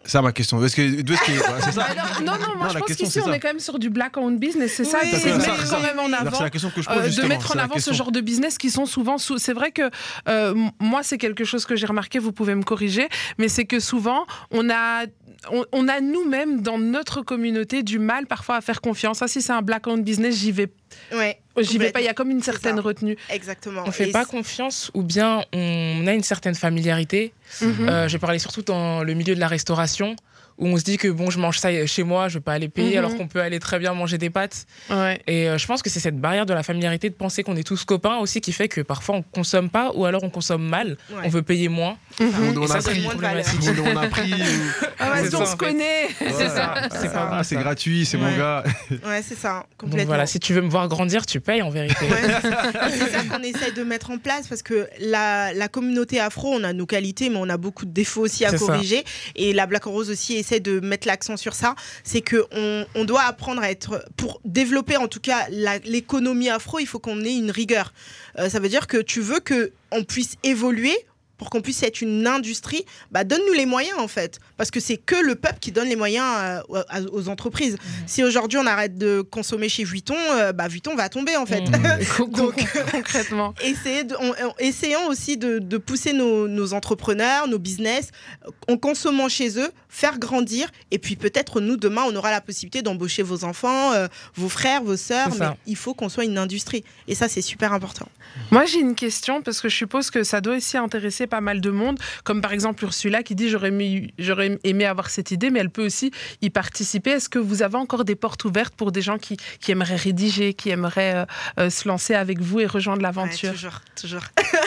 ça 0.05 0.23
ma 0.23 0.33
question. 0.33 0.62
Est-ce 0.64 0.77
que, 0.77 1.03
d'où 1.03 1.12
est-ce 1.14 1.23
que- 1.23 1.33
ouais, 1.33 1.61
c'est 1.64 1.73
ça 1.73 1.85
Alors, 1.85 2.21
non, 2.23 2.33
non, 2.33 2.57
moi 2.57 2.67
Non, 2.67 2.73
je 2.75 2.79
pense 2.79 2.87
question, 2.88 3.07
qu'ici 3.07 3.11
c'est 3.12 3.23
on 3.23 3.27
ça. 3.27 3.37
est 3.37 3.40
quand 3.40 3.49
même 3.49 3.59
sur 3.61 3.79
du 3.79 3.90
black 3.90 4.17
owned 4.17 4.38
business, 4.38 4.73
c'est 4.77 4.85
ça, 4.85 4.99
c'est 5.03 5.11
de 5.12 5.17
c'est 5.17 5.33
mettre 5.37 5.67
ça. 5.67 5.77
quand 5.77 5.83
même 5.83 5.99
en 5.99 6.07
Alors, 6.07 6.21
avant. 6.21 6.37
C'est 6.37 6.43
la 6.45 6.51
question 6.51 6.71
que 6.71 6.83
je 6.83 6.88
pose 6.88 7.19
euh, 7.19 7.23
de 7.23 7.29
mettre 7.29 7.49
c'est 7.53 7.59
en 7.59 7.62
avant 7.62 7.79
ce 7.79 7.93
genre 7.93 8.12
de 8.12 8.21
business 8.21 8.59
qui 8.59 8.71
sont 8.71 8.87
souvent 8.87 9.19
sous. 9.19 9.38
C'est 9.38 9.53
vrai 9.55 9.71
que 9.73 9.90
euh, 10.29 10.55
moi, 10.81 11.03
c'est 11.03 11.19
quelque 11.19 11.45
chose 11.45 11.64
que 11.67 11.77
j'ai 11.77 11.87
remarqué, 11.87 12.19
vous 12.19 12.33
pouvez 12.33 12.55
me 12.55 12.62
corriger, 12.62 13.09
mais 13.38 13.49
c'est 13.49 13.64
que 13.64 13.81
souvent, 13.81 14.27
on 14.51 14.69
a. 14.71 15.05
On, 15.51 15.62
on 15.73 15.88
a 15.88 16.01
nous-mêmes 16.01 16.62
dans 16.62 16.79
notre 16.79 17.21
communauté 17.21 17.83
du 17.83 17.99
mal 17.99 18.27
parfois 18.27 18.57
à 18.57 18.61
faire 18.62 18.81
confiance. 18.81 19.21
Ah, 19.21 19.29
si 19.29 19.43
c'est 19.43 19.53
un 19.53 19.61
black 19.61 19.87
owned 19.87 20.03
business, 20.03 20.37
j'y 20.37 20.53
vais, 20.53 20.69
Ouais, 21.13 21.39
j'y 21.59 21.79
vais 21.79 21.91
pas. 21.91 22.01
Il 22.01 22.05
y 22.05 22.09
a 22.09 22.15
comme 22.15 22.31
une 22.31 22.43
certaine 22.43 22.81
retenue. 22.81 23.17
exactement. 23.31 23.83
On 23.87 23.93
fait 23.93 24.09
Et 24.09 24.13
pas 24.13 24.25
confiance 24.25 24.91
ou 24.95 25.03
bien 25.03 25.45
on 25.53 26.07
a 26.07 26.13
une 26.13 26.23
certaine 26.23 26.55
familiarité. 26.55 27.33
Mhm. 27.61 27.89
Euh, 27.89 28.09
je 28.09 28.13
vais 28.15 28.19
parler 28.19 28.39
surtout 28.39 28.63
dans 28.63 29.03
le 29.05 29.15
milieu 29.15 29.35
de 29.35 29.41
la 29.41 29.49
restauration 29.49 30.17
où 30.59 30.67
on 30.69 30.77
se 30.77 30.85
dit 30.85 30.97
que 30.99 31.09
bon, 31.09 31.31
je 31.31 31.38
mange 31.38 31.59
ça 31.59 31.69
chez 31.87 32.03
moi, 32.05 32.29
je 32.29 32.35
vais 32.35 32.43
pas 32.43 32.53
aller 32.53 32.69
payer 32.69 32.93
Mhm. 32.93 32.99
alors 32.99 33.17
qu'on 33.17 33.27
peut 33.29 33.40
aller 33.40 33.59
très 33.59 33.79
bien 33.79 33.93
manger 33.95 34.19
des 34.19 34.31
pâtes. 34.31 34.67
Ouais. 34.90 35.21
Et 35.27 35.49
euh, 35.49 35.59
je 35.59 35.67
pense 35.67 35.83
que 35.83 35.90
c'est 35.90 36.01
cette 36.01 36.19
barrière 36.21 36.47
de 36.47 36.55
la 36.55 36.62
familiarité 36.62 37.09
de 37.11 37.14
penser 37.14 37.43
qu'on 37.43 37.57
est 37.57 37.67
tous 37.67 37.85
copains 37.85 38.19
aussi 38.19 38.40
qui 38.40 38.53
fait 38.53 38.69
que 38.69 38.81
parfois 38.81 39.17
on 39.17 39.23
consomme 39.23 39.69
pas 39.71 39.90
ou 39.95 40.05
alors 40.05 40.23
on 40.25 40.31
consomme 40.31 40.62
mal, 40.67 40.97
Ouais. 41.11 41.23
on 41.25 41.29
veut 41.29 41.43
payer 41.43 41.69
moins. 41.69 41.97
On, 42.21 42.25
on 42.57 42.62
Et 42.64 42.67
ça, 42.69 42.77
a 42.77 42.81
c'est 42.83 42.90
pris. 42.90 43.01
moins. 43.03 43.14
On, 43.17 43.97
a 43.97 44.07
pris. 44.09 44.33
Ah, 44.99 45.12
C'est 45.23 45.35
on 45.35 45.45
se 45.47 45.57
connaît. 45.57 46.09
C'est 46.19 46.49
ça, 46.49 46.75
c'est 47.01 47.12
pas 47.12 47.40
Ah, 47.40 47.43
gratuit, 47.62 48.07
c'est 48.07 48.17
mon 48.17 48.31
gars. 48.37 48.62
Ouais, 49.05 49.23
c'est 49.27 49.37
ça, 49.37 49.55
Donc 49.59 49.67
complètement. 49.90 50.07
voilà, 50.07 50.27
si 50.27 50.38
tu 50.40 50.53
veux 50.55 50.61
me 50.62 50.69
voir 50.71 50.88
grandir, 50.88 51.27
tu 51.27 51.40
payes 51.40 51.62
en 51.62 51.71
vérité. 51.71 52.07
C'est 52.90 53.11
ça 53.11 53.23
qu'on 53.31 53.43
essaye 53.43 53.73
de 53.73 53.83
mettre 53.83 54.11
en 54.11 54.19
place 54.19 54.47
parce 54.49 54.62
que 54.62 54.88
la, 55.01 55.53
la 55.53 55.69
communauté 55.69 56.21
afro, 56.21 56.49
on 56.53 56.64
a 56.64 56.73
nos 56.73 56.87
qualités, 56.87 57.29
mais 57.29 57.37
on 57.38 57.49
a 57.49 57.57
beaucoup 57.57 57.85
de 57.87 57.90
défauts 57.90 58.23
aussi 58.23 58.45
à 58.45 58.51
C'est 58.51 58.59
ça. 58.59 58.67
corriger. 58.67 59.05
Et 59.37 59.53
la 59.53 59.67
Black 59.67 59.85
Rose 59.85 60.11
aussi 60.11 60.37
essaie 60.45 60.61
de 60.61 60.81
mettre 60.81 61.07
l'accent 61.07 61.37
sur 61.37 61.55
ça. 61.55 61.75
C'est 62.05 62.21
que 62.21 62.45
on, 62.95 63.05
doit 63.05 63.23
apprendre 63.23 63.63
à 63.63 63.71
être, 63.71 64.05
pour 64.17 64.41
développer 64.45 64.97
en 64.97 65.09
tout 65.09 65.21
cas 65.21 65.49
l'économie 65.85 66.51
afro, 66.51 66.79
il 66.79 66.87
faut 66.87 66.99
qu'on 66.99 67.23
ait 67.25 67.35
une 67.35 67.51
rigueur. 67.51 67.93
Euh, 68.39 68.49
ça 68.49 68.61
veut 68.61 68.69
dire 68.69 68.87
que 68.87 68.99
tu 68.99 69.21
veux 69.21 69.41
que 69.41 69.73
on 69.91 70.05
puisse 70.05 70.37
évoluer. 70.43 70.97
Pour 71.45 71.51
qu'on 71.51 71.61
puisse 71.61 71.83
être 71.83 72.01
une 72.01 72.27
industrie, 72.27 72.87
bah 73.11 73.23
donne-nous 73.23 73.53
les 73.53 73.67
moyens 73.67 73.99
en 73.99 74.09
fait. 74.09 74.39
Parce 74.57 74.71
que 74.71 74.81
c'est 74.81 74.97
que 74.97 75.15
le 75.15 75.35
peuple 75.35 75.59
qui 75.61 75.73
donne 75.73 75.91
les 75.91 75.95
moyens 75.97 76.25
euh, 76.71 77.05
aux- 77.13 77.29
entreprises. 77.29 77.77
Si 78.07 78.25
aujourd'hui 78.25 78.57
on 78.57 78.65
arrête 78.67 78.97
de 78.97 79.21
consommer 79.21 79.69
chez 79.69 79.85
Vuitton, 79.85 80.17
euh, 80.33 80.53
bah 80.55 80.69
Vuitton 80.69 80.95
va 80.95 81.11
tomber 81.11 81.37
en 81.37 81.45
fait. 81.45 81.65
Donc, 82.31 82.55
concrètement. 82.91 83.53
Essayez 83.63 84.05
de- 84.05 84.17
on- 84.19 84.31
on- 84.47 84.55
essayons 84.59 85.07
aussi 85.09 85.37
de, 85.37 85.59
de 85.59 85.77
pousser 85.77 86.15
nos, 86.15 86.49
nos 86.49 86.73
entrepreneurs, 86.73 87.47
nos 87.47 87.59
business, 87.59 88.09
euh, 88.47 88.51
en 88.73 88.79
consommant 88.79 89.29
chez 89.29 89.59
eux, 89.59 89.71
faire 89.91 90.19
grandir. 90.19 90.71
Et 90.91 90.99
puis 90.99 91.17
peut-être 91.17 91.61
nous, 91.61 91.77
demain, 91.77 92.05
on 92.09 92.17
aura 92.17 92.31
la 92.31 92.41
possibilité 92.41 92.81
d'embaucher 92.81 93.23
vos 93.23 93.45
enfants, 93.45 93.93
euh, 93.93 94.09
vos 94.35 94.49
frères, 94.49 94.83
vos 94.83 94.97
sœurs. 94.97 95.29
Mais 95.51 95.57
il 95.67 95.77
faut 95.77 95.93
qu'on 95.93 96.09
soit 96.09 96.25
une 96.25 96.39
industrie. 96.39 96.85
Et 97.07 97.15
ça, 97.15 97.29
c'est 97.29 97.43
super 97.43 97.75
important. 97.75 98.09
Moi, 98.51 98.65
j'ai 98.67 98.81
une 98.81 98.95
question 98.95 99.43
parce 99.43 99.61
que 99.61 99.69
je 99.69 99.77
suppose 99.77 100.11
que 100.11 100.25
ça 100.25 100.41
doit 100.41 100.57
aussi 100.57 100.77
intéresser 100.77 101.27
pas 101.27 101.41
mal 101.41 101.61
de 101.61 101.71
monde, 101.71 101.99
comme 102.25 102.41
par 102.41 102.53
exemple 102.53 102.83
Ursula 102.85 103.23
qui 103.23 103.35
dit 103.35 103.49
j'aurais 103.49 103.69
aimé, 103.69 104.13
j'aurais 104.19 104.59
aimé 104.65 104.85
avoir 104.87 105.09
cette 105.11 105.31
idée, 105.31 105.51
mais 105.51 105.61
elle 105.61 105.71
peut 105.71 105.85
aussi 105.87 106.11
y 106.43 106.51
participer. 106.51 107.11
Est-ce 107.13 107.29
que 107.29 107.39
vous 107.39 107.63
avez 107.63 107.77
encore 107.77 108.05
des 108.05 108.17
portes 108.17 108.45
ouvertes 108.45 108.75
pour 108.75 108.93
des 108.93 109.03
gens 109.03 109.19
qui, 109.19 109.37
qui 109.61 109.71
aimeraient 109.73 109.97
rédiger, 109.97 110.53
qui 110.55 110.71
aimeraient 110.71 111.15
euh, 111.15 111.25
euh, 111.61 111.71
se 111.71 111.87
lancer 111.89 112.15
avec 112.15 112.41
vous 112.41 112.61
et 112.61 112.67
rejoindre 112.67 113.03
l'aventure? 113.03 113.51
Ouais, 113.51 113.55
toujours, 113.55 113.81
toujours. 114.01 114.23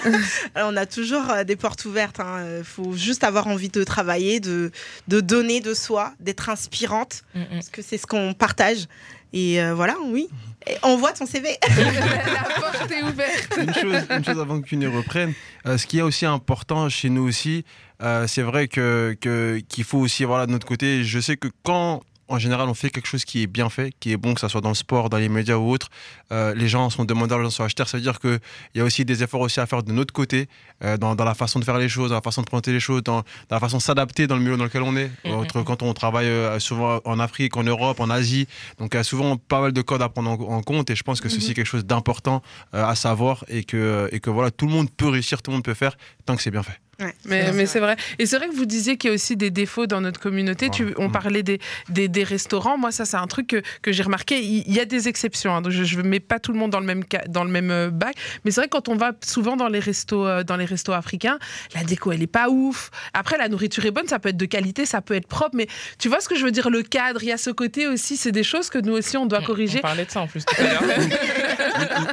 Alors, 0.55 0.69
on 0.71 0.77
a 0.77 0.85
toujours 0.85 1.29
euh, 1.29 1.43
des 1.43 1.55
portes 1.55 1.85
ouvertes. 1.85 2.19
Il 2.59 2.63
faut 2.63 2.93
juste 2.93 3.23
avoir 3.23 3.47
envie 3.47 3.69
de 3.69 3.83
travailler, 3.83 4.39
de, 4.39 4.71
de 5.07 5.19
donner 5.21 5.59
de 5.59 5.73
soi, 5.73 6.13
d'être 6.19 6.49
inspirante, 6.49 7.21
Mhm. 7.35 7.45
parce 7.51 7.69
que 7.69 7.81
c'est 7.81 7.97
ce 7.97 8.07
qu'on 8.07 8.33
partage. 8.33 8.85
Et 9.33 9.61
euh, 9.61 9.73
voilà, 9.75 9.95
oui. 10.05 10.27
Et 10.67 10.75
envoie 10.81 11.13
ton 11.13 11.25
CV. 11.25 11.57
La 11.67 12.61
porte 12.61 12.91
est 12.91 13.01
ouverte. 13.03 13.57
une 13.57 13.73
chose, 13.73 14.03
une 14.09 14.25
chose 14.25 14.39
avant 14.39 14.59
que 14.61 14.67
tu 14.67 14.77
ne 14.77 14.87
reprennes, 14.87 15.33
euh, 15.65 15.77
ce 15.77 15.85
qui 15.87 15.99
est 15.99 16.01
aussi 16.01 16.25
important 16.25 16.89
chez 16.89 17.09
nous 17.09 17.23
aussi, 17.27 17.63
euh, 18.01 18.27
c'est 18.27 18.41
vrai 18.41 18.67
que 18.67 19.15
que- 19.21 19.61
qu'il 19.69 19.83
faut 19.85 19.99
aussi 19.99 20.23
voilà 20.25 20.45
de 20.45 20.51
notre 20.51 20.67
côté. 20.67 21.03
Je 21.03 21.19
sais 21.19 21.37
que 21.37 21.47
quand 21.63 22.01
en 22.27 22.39
général 22.39 22.67
on 22.69 22.73
fait 22.73 22.89
quelque 22.89 23.07
chose 23.07 23.25
qui 23.25 23.41
est 23.43 23.47
bien 23.47 23.69
fait, 23.69 23.93
qui 23.99 24.11
est 24.11 24.17
bon, 24.17 24.33
que 24.33 24.39
ça 24.39 24.49
soit 24.49 24.61
dans 24.61 24.69
le 24.69 24.75
sport, 24.75 25.09
dans 25.09 25.17
les 25.17 25.29
médias 25.29 25.55
ou 25.57 25.69
autre, 25.71 25.89
euh, 26.31 26.53
les 26.55 26.67
gens 26.67 26.89
sont 26.89 27.05
demandeurs, 27.05 27.37
les 27.39 27.45
gens 27.45 27.49
sont 27.49 27.63
acheteurs. 27.63 27.87
Ça 27.87 27.97
veut 27.97 28.03
dire 28.03 28.19
que 28.19 28.39
il 28.73 28.79
y 28.79 28.81
a 28.81 28.83
aussi 28.83 29.05
des 29.05 29.23
efforts 29.23 29.41
aussi 29.41 29.59
à 29.59 29.65
faire 29.65 29.83
de 29.83 29.91
notre 29.91 30.13
côté, 30.13 30.47
euh, 30.83 30.97
dans, 30.97 31.15
dans 31.15 31.25
la 31.25 31.33
façon 31.35 31.59
de 31.59 31.65
faire 31.65 31.77
les 31.77 31.89
choses, 31.89 32.09
dans 32.09 32.15
la 32.15 32.21
façon 32.21 32.41
de 32.41 32.45
présenter 32.47 32.71
les 32.73 32.79
choses, 32.79 33.03
dans, 33.03 33.21
dans 33.21 33.55
la 33.55 33.59
façon 33.59 33.77
de 33.77 33.81
s'adapter 33.81 34.27
dans 34.27 34.35
le 34.35 34.41
milieu 34.41 34.57
dans 34.57 34.65
lequel 34.65 34.81
on 34.83 34.95
est. 34.97 35.09
Mhm. 35.25 35.31
Autre- 35.33 35.61
quand 35.63 35.81
on 35.83 35.93
travaille 35.93 36.27
euh, 36.27 36.59
souvent 36.59 36.99
en 37.05 37.19
Afrique, 37.19 37.55
en 37.57 37.63
Europe, 37.63 37.99
en 37.99 38.09
Asie, 38.09 38.47
donc 38.77 38.93
il 38.93 38.97
y 38.97 38.99
a 38.99 39.03
souvent 39.03 39.37
pas 39.37 39.61
mal 39.61 39.71
de 39.71 39.81
codes 39.81 40.01
à 40.01 40.09
prendre 40.09 40.29
en, 40.31 40.57
en 40.57 40.61
compte. 40.61 40.89
Et 40.89 40.95
je 40.95 41.03
pense 41.03 41.21
que 41.21 41.29
ceci 41.29 41.51
est 41.51 41.53
quelque 41.53 41.65
chose 41.65 41.85
d'important 41.85 42.41
à 42.73 42.95
savoir 42.95 43.45
et 43.47 43.63
que, 43.63 44.09
et 44.11 44.19
que 44.19 44.29
voilà, 44.29 44.51
tout 44.51 44.65
le 44.67 44.71
monde 44.73 44.89
peut 44.91 45.07
réussir, 45.07 45.41
tout 45.41 45.51
le 45.51 45.55
monde 45.57 45.63
peut 45.63 45.73
faire 45.73 45.97
tant 46.25 46.35
que 46.35 46.41
c'est 46.41 46.51
bien 46.51 46.63
fait. 46.63 46.79
Ouais, 46.99 47.13
Mais, 47.25 47.45
c'est 47.45 47.51
mais 47.51 47.51
vrai. 47.51 47.65
c'est 47.67 47.79
vrai. 47.79 47.95
Et 48.19 48.25
c'est 48.25 48.37
vrai 48.37 48.47
que 48.47 48.55
vous 48.55 48.65
disiez 48.65 48.97
qu'il 48.97 49.09
y 49.09 49.11
a 49.11 49.13
aussi 49.15 49.37
des 49.37 49.51
défauts 49.51 49.85
dans 49.85 50.01
notre 50.01 50.19
communauté. 50.19 50.69
Tu, 50.69 50.93
on 50.97 51.09
Mm. 51.09 51.11
parlait 51.11 51.43
des, 51.43 51.59
des, 51.89 52.07
des 52.07 52.23
restaurants. 52.23 52.77
Moi, 52.77 52.91
ça, 52.91 53.05
c'est 53.05 53.17
un 53.17 53.27
truc 53.27 53.47
que, 53.47 53.61
que 53.83 53.91
j'ai 53.91 54.01
remarqué. 54.03 54.39
Il 54.41 54.71
y 54.73 54.79
a 54.79 54.85
des 54.85 55.07
exceptions. 55.07 55.55
hein. 55.55 55.61
donc 55.61 55.71
je 55.71 55.97
ne 55.97 56.01
mets 56.07 56.19
pas 56.19 56.39
tout 56.39 56.51
le 56.53 56.57
monde 56.59 56.71
dans 56.71 56.79
le 56.79 56.85
même, 56.87 57.03
dans 57.29 57.43
le 57.43 57.51
même 57.51 57.69
euh, 57.69 57.89
bac. 57.91 58.15
Mais 58.45 58.51
c'est 58.51 58.61
vrai 58.61 58.67
que 58.67 58.71
quand 58.71 58.89
on 58.89 58.95
va 58.95 59.11
souvent 59.23 59.55
dans 59.57 59.67
les 59.67 59.79
restos, 59.79 60.25
euh, 60.25 60.43
dans 60.43 60.57
les 60.57 60.65
restos 60.65 60.91
africains, 60.93 61.37
la 61.75 61.83
déco, 61.83 62.11
elle 62.11 62.23
est 62.23 62.27
pas 62.27 62.49
ouf. 62.49 62.89
Après, 63.13 63.37
la 63.37 63.47
nourriture 63.47 63.85
est 63.85 63.91
bonne. 63.91 64.07
Ça 64.07 64.17
peut 64.19 64.29
être 64.29 64.37
de 64.37 64.45
qualité, 64.45 64.85
ça 64.87 65.01
peut 65.01 65.13
être 65.13 65.27
propre. 65.27 65.55
Mais 65.55 65.67
tu 65.99 66.09
vois 66.09 66.19
ce 66.19 66.27
que 66.29 66.35
je 66.35 66.43
veux 66.43 66.51
dire? 66.51 66.69
Le 66.69 66.81
cadre, 66.81 67.21
il 67.21 67.27
y 67.27 67.31
a 67.31 67.37
ce 67.37 67.51
côté 67.51 67.87
aussi. 67.87 68.17
C'est 68.17 68.31
des 68.31 68.43
choses 68.43 68.69
que 68.69 68.79
nous 68.79 68.93
aussi, 68.93 69.17
on 69.17 69.25
doit 69.27 69.41
corriger. 69.41 69.79
On 69.79 69.81
parlait 69.81 70.05
de 70.05 70.11
ça 70.11 70.21
en 70.21 70.27
plus 70.27 70.43
tout 70.45 70.55
à 70.59 70.63
l'heure. 70.63 70.81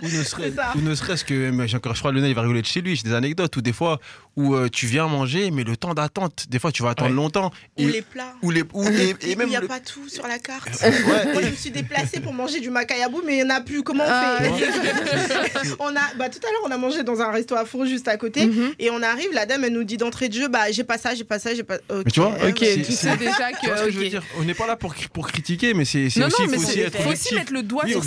ou, 0.02 0.78
ou 0.78 0.80
ne 0.82 0.90
ou 0.90 0.94
serait-ce 0.94 1.24
que, 1.24 1.52
j'ai 1.66 1.76
encore, 1.76 1.94
je 1.94 2.00
crois, 2.00 2.12
Lionel, 2.12 2.30
il 2.30 2.34
va 2.34 2.42
rigoler 2.42 2.62
de 2.62 2.66
chez 2.66 2.80
lui. 2.82 2.96
J'ai 2.96 3.02
des 3.04 3.14
anecdotes 3.14 3.56
où 3.56 3.62
des 3.62 3.72
fois 3.72 3.98
où 4.36 4.54
euh, 4.54 4.68
tu 4.74 4.87
viens 4.87 5.06
manger, 5.06 5.50
mais 5.50 5.64
le 5.64 5.76
temps 5.76 5.94
d'attente, 5.94 6.46
des 6.50 6.58
fois 6.58 6.72
tu 6.72 6.82
vas 6.82 6.90
attendre 6.90 7.10
Ouais. 7.10 7.16
longtemps. 7.16 7.50
Ou 7.78 7.82
Et, 7.82 7.92
les 7.92 8.02
plats. 8.02 8.34
ou 8.42 8.50
les, 8.50 8.62
ou- 8.72 8.88
et, 8.88 9.10
et 9.10 9.30
il 9.32 9.38
même 9.38 9.48
n'y 9.48 9.56
a 9.56 9.60
le- 9.60 9.66
pas 9.68 9.80
tout 9.80 10.08
sur 10.08 10.26
la 10.26 10.38
carte. 10.38 10.68
Ouais, 10.82 11.32
Moi, 11.32 11.42
je 11.42 11.48
me 11.50 11.54
suis 11.56 11.70
déplacée 11.70 12.20
pour 12.20 12.32
manger 12.34 12.60
du 12.60 12.70
macayabou, 12.70 13.22
mais 13.24 13.38
il 13.38 13.44
n'y 13.44 13.52
en 13.52 13.54
a 13.56 13.60
plus. 13.60 13.82
Comment 13.82 14.04
on 14.04 14.08
Ah, 14.08 14.38
fait 14.40 14.50
ouais. 14.50 15.74
on 15.78 15.88
a, 15.88 16.14
bah, 16.18 16.28
Tout 16.28 16.38
à 16.46 16.50
l'heure, 16.50 16.62
on 16.66 16.70
a 16.70 16.76
mangé 16.78 17.02
dans 17.02 17.20
un 17.20 17.30
resto 17.30 17.54
afro 17.54 17.87
juste 17.87 18.08
à 18.08 18.16
côté. 18.16 18.46
Mhm. 18.46 18.72
Et 18.78 18.90
on 18.90 19.02
arrive, 19.02 19.28
la 19.32 19.46
dame, 19.46 19.64
elle 19.64 19.72
nous 19.72 19.84
dit 19.84 19.96
d'entrée 19.96 20.28
de 20.28 20.34
jeu, 20.34 20.48
bah, 20.48 20.70
j'ai 20.70 20.84
pas 20.84 20.98
ça, 20.98 21.14
j'ai 21.14 21.24
pas 21.24 21.38
ça, 21.38 21.54
j'ai 21.54 21.62
pas. 21.62 21.78
Mais 21.90 22.10
tu 22.10 22.20
vois, 22.20 22.34
Ok, 22.48 22.56
tu 22.56 22.92
sais 22.92 23.16
déjà 23.16 23.52
que. 23.52 23.90
Je 23.90 23.98
veux 23.98 24.08
dire 24.08 24.22
On 24.38 24.42
n'est 24.44 24.54
pas 24.54 24.66
là 24.66 24.76
pour, 24.76 24.94
pour 25.12 25.28
critiquer, 25.28 25.74
mais 25.74 25.84
c'est 25.84 26.06
aussi, 26.06 26.18
non, 26.20 26.26
mais 26.48 26.56
faut 26.56 26.62
aussi 26.62 26.80
être 26.80 27.00
faut 27.02 27.10
aussi 27.10 27.34
mettre 27.34 27.52
le 27.52 27.62
doigt 27.62 27.84
Oui, 27.84 27.92
sur, 27.92 28.04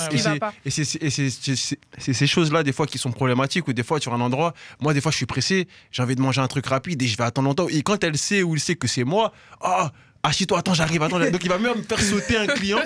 ce 0.00 0.06
Et 0.06 0.08
qui 0.10 0.16
va 0.16 0.32
c'est- 0.34 0.38
pas. 0.38 0.52
et 0.64 0.70
c'est 0.70 2.12
ces 2.12 2.26
choses-là, 2.26 2.62
des 2.62 2.72
fois, 2.72 2.86
qui 2.86 2.98
sont 2.98 3.10
problématiques, 3.12 3.66
ou 3.68 3.72
des 3.72 3.82
fois, 3.82 4.00
sur 4.00 4.12
un 4.14 4.20
endroit, 4.20 4.54
moi, 4.80 4.94
des 4.94 5.00
fois, 5.00 5.10
je 5.10 5.16
suis 5.16 5.26
pressé, 5.26 5.68
j'ai 5.98 6.02
envie 6.04 6.14
de 6.14 6.22
manger 6.22 6.40
un 6.40 6.46
truc 6.46 6.64
rapide 6.66 7.02
et 7.02 7.08
je 7.08 7.16
vais 7.16 7.24
attendre 7.24 7.48
longtemps. 7.48 7.66
Et 7.68 7.82
quand 7.82 8.02
elle 8.04 8.16
sait 8.16 8.44
ou 8.44 8.54
il 8.54 8.60
sait 8.60 8.76
que 8.76 8.86
c'est 8.86 9.02
moi, 9.02 9.32
ah, 9.60 9.90
assis-toi, 10.22 10.60
attends, 10.60 10.74
j'arrive, 10.74 11.02
attends. 11.02 11.18
Donc, 11.18 11.42
il 11.42 11.48
va 11.48 11.58
même 11.58 11.82
faire 11.82 12.00
sauter 12.00 12.36
un 12.36 12.46
client 12.46 12.80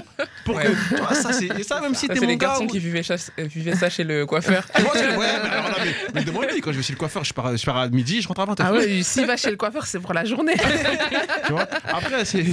pour 0.47 0.59
que. 0.59 0.69
Ouais. 0.69 0.75
Vois, 0.99 1.15
ça, 1.15 1.33
c'est 1.35 1.63
ça, 1.63 1.81
même 1.83 1.95
si 1.95 2.07
Ça, 2.07 2.15
t'es 2.15 2.21
mon 2.21 2.27
les 2.27 2.37
gars. 2.39 2.49
garçons 2.49 2.65
ou- 2.65 2.69
qui 2.69 2.79
vivaient, 2.79 3.03
chasse- 3.03 3.31
euh, 3.39 3.45
vivaient 3.45 3.77
ça 3.77 3.91
chez 3.91 4.05
le 4.05 4.25
coiffeur. 4.25 4.67
C'est- 4.75 4.83
ouais, 4.83 5.27
mais 5.43 5.49
alors 5.51 5.69
là, 5.69 5.77
mais, 5.85 5.93
mais 6.15 6.25
demande-lui, 6.25 6.61
quand 6.63 6.73
je 6.73 6.79
vais 6.79 6.83
chez 6.83 6.93
le 6.95 6.99
coiffeur, 6.99 7.23
je 7.25 7.35
pars, 7.35 7.55
je 7.55 7.65
pars 7.65 7.77
à 7.77 7.89
midi, 7.89 8.23
je 8.23 8.29
rentre 8.29 8.41
à 8.41 8.47
20h. 8.47 8.63
Ah 8.65 8.73
ouais, 8.73 9.03
s'il 9.03 9.27
va 9.27 9.37
chez 9.37 9.51
le 9.51 9.57
coiffeur, 9.57 9.87
c'est 9.87 10.01
pour 10.01 10.15
la 10.15 10.25
journée. 10.25 10.55
Tu 11.47 11.53
vois 11.53 11.67
Après, 11.85 12.25
c'est. 12.25 12.45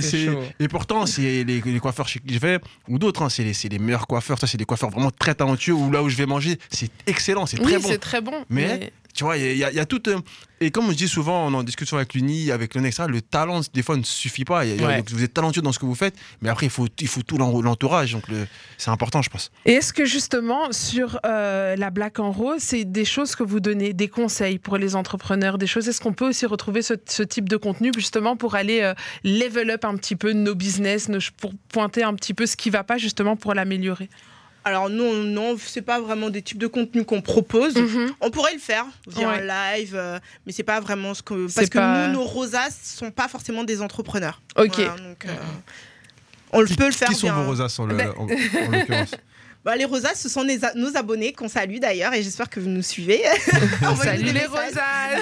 Et 0.60 0.68
pourtant, 0.68 1.06
c'est 1.06 1.44
les, 1.44 1.62
les 1.64 1.80
coiffeurs 1.80 2.08
chez 2.08 2.20
qui 2.20 2.34
je 2.34 2.40
vais, 2.40 2.60
ou 2.88 2.98
d'autres, 3.00 3.22
hein, 3.22 3.30
c'est 3.30 3.44
les, 3.70 3.80
meilleurs 3.80 4.08
coiffeurs. 4.08 4.40
Ça, 4.40 4.48
c'est 4.48 4.58
des 4.58 4.66
coiffeurs 4.66 4.90
vraiment 4.90 5.12
très 5.12 5.36
talentueux, 5.36 5.74
ou 5.74 5.92
là 5.92 6.02
où 6.04 6.10
je 6.10 6.16
vais 6.18 6.26
manger, 6.26 6.58
c'est 6.72 6.90
excellent, 7.06 7.46
c'est 7.46 7.58
très 7.58 7.76
oui, 7.76 7.82
bon. 7.82 7.88
c'est 7.88 7.98
très 8.00 8.22
bon. 8.22 8.34
Mais- 8.50 8.92
Tu 9.20 9.26
vois, 9.26 9.36
il 9.36 9.58
y, 9.58 9.66
a- 9.66 9.70
il 9.70 9.76
y 9.76 9.80
a 9.82 9.86
tout. 9.86 10.02
euh, 10.10 10.18
et 10.62 10.72
comme 10.72 10.90
je 10.92 10.96
dis 10.96 11.10
souvent 11.10 11.46
on 11.46 11.54
en 11.54 11.62
discussion 11.64 11.98
avec 11.98 12.14
l'Uni, 12.14 12.52
avec 12.52 12.74
le 12.74 12.80
le 12.82 13.22
talent, 13.22 13.60
des 13.74 13.84
fois, 13.84 13.98
ne 13.98 14.04
suffit 14.04 14.46
pas. 14.46 14.62
A- 14.62 14.66
Ouais. 14.66 15.04
vous 15.10 15.26
êtes 15.26 15.34
talentueux 15.34 15.62
dans 15.62 15.74
ce 15.74 15.80
que 15.80 15.86
vous 15.86 15.94
faites, 15.94 16.16
mais 16.42 16.48
après, 16.48 16.68
il 16.68 16.70
faut, 16.70 16.88
il 17.02 17.08
faut 17.10 17.22
tout 17.22 17.38
l'en- 17.38 17.62
l'entourage. 17.62 18.14
Donc, 18.14 18.24
c'est 18.78 18.90
important, 18.92 19.22
je 19.22 19.30
pense. 19.30 19.52
Et 19.66 19.74
est-ce 19.74 19.92
que 19.92 20.06
justement, 20.06 20.72
sur 20.72 21.20
euh, 21.26 21.76
la 21.76 21.90
Black 21.90 22.20
en 22.20 22.32
Rose, 22.32 22.60
c'est 22.62 22.86
des 22.86 23.04
choses 23.04 23.36
que 23.36 23.44
vous 23.44 23.60
donnez, 23.60 23.92
des 23.92 24.08
conseils 24.08 24.58
pour 24.58 24.78
les 24.78 24.96
entrepreneurs, 24.96 25.58
des 25.58 25.68
choses? 25.68 25.90
Est-ce 25.90 26.00
qu'on 26.00 26.14
peut 26.14 26.30
aussi 26.30 26.46
retrouver 26.46 26.82
ce, 26.82 26.94
ce 27.06 27.24
type 27.24 27.50
de 27.50 27.58
contenu 27.58 27.92
justement 27.94 28.38
pour 28.38 28.56
aller 28.56 28.80
euh, 28.80 28.94
level 29.26 29.70
up 29.72 29.84
un 29.84 29.98
petit 29.98 30.16
peu 30.16 30.32
nos 30.32 30.56
business, 30.56 31.10
nos- 31.10 31.20
pour 31.42 31.52
pointer 31.68 32.04
un 32.04 32.14
petit 32.14 32.34
peu 32.34 32.46
ce 32.46 32.56
qui 32.56 32.70
va 32.70 32.86
pas 32.86 32.98
justement 32.98 33.36
pour 33.36 33.54
l'améliorer? 33.54 34.10
Alors, 34.70 34.90
non, 34.90 35.14
non, 35.14 35.58
c'est 35.58 35.82
pas 35.82 36.00
vraiment 36.00 36.30
des 36.30 36.42
types 36.42 36.60
de 36.60 36.68
contenus 36.68 37.04
qu'on 37.06 37.22
propose. 37.22 37.76
Mhm. 37.76 38.12
On 38.22 38.30
pourrait 38.30 38.54
le 38.54 38.60
faire 38.60 38.86
via 39.08 39.28
Ouais. 39.28 39.42
un 39.50 39.76
live, 39.78 39.94
euh, 39.96 40.20
mais 40.46 40.52
c'est 40.52 40.64
pas 40.64 40.80
vraiment 40.80 41.14
ce 41.16 41.24
que. 41.24 41.52
Parce 41.54 41.70
que 41.70 42.08
nous, 42.08 42.14
nos 42.14 42.24
rosas 42.24 42.70
sont 42.84 43.10
pas 43.12 43.28
forcément 43.28 43.64
des 43.64 43.82
entrepreneurs. 43.82 44.42
Ok. 44.58 44.76
Voilà, 44.76 44.92
donc, 44.98 45.26
euh, 45.26 45.30
on 46.52 46.60
peut 46.66 46.86
le 46.86 46.92
faire 46.92 47.08
Qui 47.10 47.16
sont 47.16 47.28
via 47.28 47.34
vos 47.36 47.46
rosaces 47.46 47.80
en, 47.80 47.86
le- 47.88 47.96
Ben- 47.96 48.14
en- 48.18 48.24
en 48.26 48.72
l'occurrence? 48.72 49.16
Bah, 49.66 49.76
les 49.76 49.84
rosas, 49.84 50.16
ce 50.16 50.30
sont 50.30 50.44
les 50.44 50.60
nos 50.76 50.96
abonnés 50.96 51.34
qu'on 51.34 51.50
salue 51.50 51.80
d'ailleurs 51.80 52.14
et 52.14 52.24
j'espère 52.24 52.50
que 52.50 52.62
vous 52.62 52.70
nous 52.70 52.82
suivez. 52.82 53.22
Salut 54.02 54.24
des 54.24 54.32
les 54.32 54.46
rosas 54.46 55.20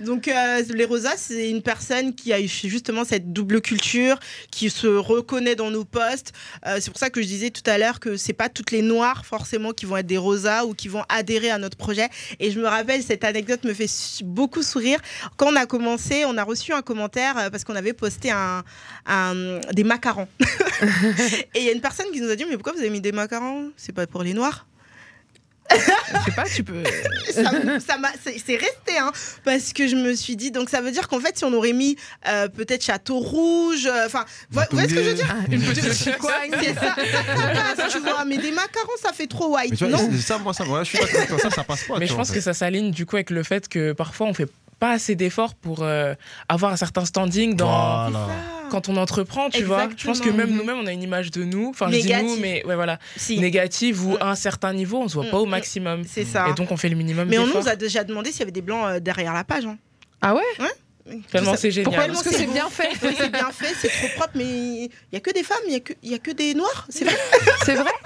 Donc 0.00 0.26
euh, 0.26 0.62
les 0.74 0.84
rosas, 0.84 1.14
c'est 1.16 1.48
une 1.48 1.62
personne 1.62 2.12
qui 2.12 2.32
a 2.32 2.40
eu 2.40 2.48
justement 2.48 3.04
cette 3.04 3.32
double 3.32 3.60
culture, 3.60 4.18
qui 4.50 4.68
se 4.68 4.88
reconnaît 4.88 5.54
dans 5.54 5.70
nos 5.70 5.84
posts. 5.84 6.32
Euh, 6.66 6.78
c'est 6.80 6.90
pour 6.90 6.98
ça 6.98 7.08
que 7.08 7.22
je 7.22 7.26
disais 7.28 7.50
tout 7.50 7.62
à 7.70 7.78
l'heure 7.78 8.00
que 8.00 8.16
c'est 8.16 8.32
pas 8.32 8.48
toutes 8.48 8.72
les 8.72 8.82
noirs 8.82 9.24
forcément 9.24 9.70
qui 9.72 9.86
vont 9.86 9.96
être 9.98 10.06
des 10.06 10.18
rosas 10.18 10.64
ou 10.64 10.74
qui 10.74 10.88
vont 10.88 11.04
adhérer 11.08 11.50
à 11.50 11.58
notre 11.58 11.76
projet. 11.76 12.08
Et 12.40 12.50
je 12.50 12.58
me 12.58 12.66
rappelle 12.66 13.00
cette 13.04 13.22
anecdote 13.22 13.62
me 13.62 13.74
fait 13.74 13.86
beaucoup 14.24 14.62
sourire. 14.64 14.98
Quand 15.36 15.52
on 15.52 15.56
a 15.56 15.66
commencé, 15.66 16.24
on 16.24 16.36
a 16.36 16.42
reçu 16.42 16.72
un 16.72 16.82
commentaire 16.82 17.38
euh, 17.38 17.48
parce 17.50 17.62
qu'on 17.62 17.76
avait 17.76 17.92
posté 17.92 18.32
un, 18.32 18.64
un- 19.06 19.60
des 19.72 19.84
macarons. 19.84 20.26
Et 21.54 21.60
il 21.60 21.62
y 21.62 21.68
a 21.68 21.72
une 21.72 21.80
personne 21.80 22.06
qui 22.12 22.20
nous 22.20 22.28
a 22.30 22.34
dit 22.36 22.44
mais 22.48 22.55
pourquoi 22.56 22.72
vous 22.72 22.80
avez 22.80 22.90
mis 22.90 23.00
des 23.00 23.12
macarons? 23.12 23.70
C'est 23.76 23.92
pas 23.92 24.06
pour 24.06 24.22
les 24.22 24.34
noirs? 24.34 24.66
Je 25.68 25.76
sais 26.24 26.30
pas, 26.36 26.44
tu 26.44 26.62
peux. 26.62 26.84
ça, 27.32 27.50
ça 27.84 27.98
m'a- 27.98 28.12
c'est 28.24 28.54
resté, 28.56 28.98
hein, 29.00 29.10
parce 29.44 29.72
que 29.72 29.88
je 29.88 29.96
me 29.96 30.14
suis 30.14 30.36
dit, 30.36 30.52
donc 30.52 30.70
ça 30.70 30.80
veut 30.80 30.92
dire 30.92 31.08
qu'en 31.08 31.18
fait, 31.18 31.36
si 31.36 31.44
on 31.44 31.52
aurait 31.52 31.72
mis 31.72 31.96
euh, 32.28 32.46
peut-être 32.48 32.84
Château 32.84 33.18
Rouge, 33.18 33.86
euh, 33.86 34.06
enfin, 34.06 34.24
vous 34.50 34.60
vous 34.60 34.66
voyez 34.70 34.88
ce 34.88 34.94
que 34.94 35.02
je 35.02 35.08
veux 35.08 35.14
dire? 35.14 35.34
Une 35.50 35.60
petite 35.62 35.92
chicoine. 35.92 36.50
C'est 36.62 36.74
ça, 36.74 36.94
ça 36.94 37.74
passe, 37.82 37.92
tu 37.92 37.98
vois, 37.98 38.24
mais 38.24 38.38
des 38.38 38.52
macarons, 38.52 38.92
ça 39.02 39.12
fait 39.12 39.26
trop 39.26 39.56
white, 39.56 39.74
vois, 39.74 39.88
non? 39.88 40.08
ça, 40.20 40.38
moi, 40.38 40.54
ça, 40.54 40.64
moi, 40.64 40.84
je 40.84 40.90
suis 40.90 40.98
d'accord 40.98 41.40
ça, 41.40 41.50
ça 41.50 41.64
passe 41.64 41.82
pas. 41.84 41.98
Mais 41.98 42.06
je 42.06 42.14
pense 42.14 42.30
en 42.30 42.34
que 42.34 42.40
ça 42.40 42.54
s'aligne 42.54 42.92
du 42.92 43.04
coup 43.04 43.16
avec 43.16 43.30
le 43.30 43.42
fait 43.42 43.68
que 43.68 43.92
parfois 43.92 44.28
on 44.28 44.34
fait 44.34 44.48
pas 44.78 44.92
assez 44.92 45.16
d'efforts 45.16 45.54
pour 45.54 45.82
euh, 45.82 46.14
avoir 46.48 46.72
un 46.72 46.76
certain 46.76 47.04
standing 47.04 47.56
dans 47.56 48.10
Voilà. 48.10 48.28
Quand 48.70 48.88
on 48.88 48.96
entreprend, 48.96 49.50
tu 49.50 49.62
vois. 49.64 49.88
Je 49.96 50.06
pense 50.06 50.20
que 50.20 50.30
même 50.30 50.50
nous-mêmes 50.50 50.78
on 50.78 50.86
a 50.86 50.92
une 50.92 51.02
image 51.02 51.30
de 51.30 51.44
nous, 51.44 51.68
enfin 51.70 51.90
je 51.90 51.98
dis 51.98 52.12
nous, 52.14 52.36
mais 52.36 52.64
ouais 52.66 52.74
voilà, 52.74 52.98
Si, 53.16 53.38
négative 53.40 54.06
ou 54.06 54.12
Mm. 54.14 54.18
à 54.20 54.30
un 54.30 54.34
certain 54.34 54.72
niveau, 54.72 54.98
on 55.00 55.08
se 55.08 55.14
voit 55.14 55.24
Mm, 55.24 55.30
pas 55.30 55.38
au 55.38 55.46
maximum. 55.46 56.02
c'est 56.06 56.24
ça. 56.24 56.48
Et 56.50 56.54
donc 56.54 56.70
on 56.72 56.76
fait 56.76 56.88
le 56.88 56.96
minimum 56.96 57.28
mais 57.28 57.38
on 57.38 57.46
nous 57.46 57.68
a 57.68 57.76
déjà 57.76 58.04
demandé 58.04 58.30
s'il 58.30 58.40
y 58.40 58.42
avait 58.42 58.52
des 58.52 58.62
blancs 58.62 58.86
euh, 58.86 59.00
derrière 59.00 59.32
la 59.32 59.44
page. 59.44 59.64
hein. 59.66 59.76
Ah 60.22 60.34
ouais 60.34 60.42
Tellement 61.30 61.56
c'est 61.56 61.70
génial. 61.70 61.84
Pourquoi 61.84 62.04
Tellement 62.04 62.22
Parce 62.22 62.28
que 62.36 62.40
c'est 62.42 62.52
bien 62.52 62.68
fait. 62.70 62.88
Oui, 63.06 63.14
c'est 63.18 63.30
bien 63.32 63.50
fait, 63.50 63.74
c'est 63.80 63.88
trop 63.88 64.08
propre, 64.16 64.32
mais 64.34 64.44
il 64.44 64.90
y 65.12 65.16
a 65.16 65.20
que 65.20 65.30
des 65.32 65.42
femmes, 65.42 65.58
il 65.66 65.72
y 65.72 65.76
a 65.76 65.80
que, 65.80 65.92
il 66.02 66.10
y 66.10 66.14
a 66.14 66.18
que 66.18 66.30
des 66.32 66.54
noirs, 66.54 66.86
c'est 66.88 67.04
vrai. 67.04 67.16
C'est 67.64 67.74
vrai. 67.74 67.90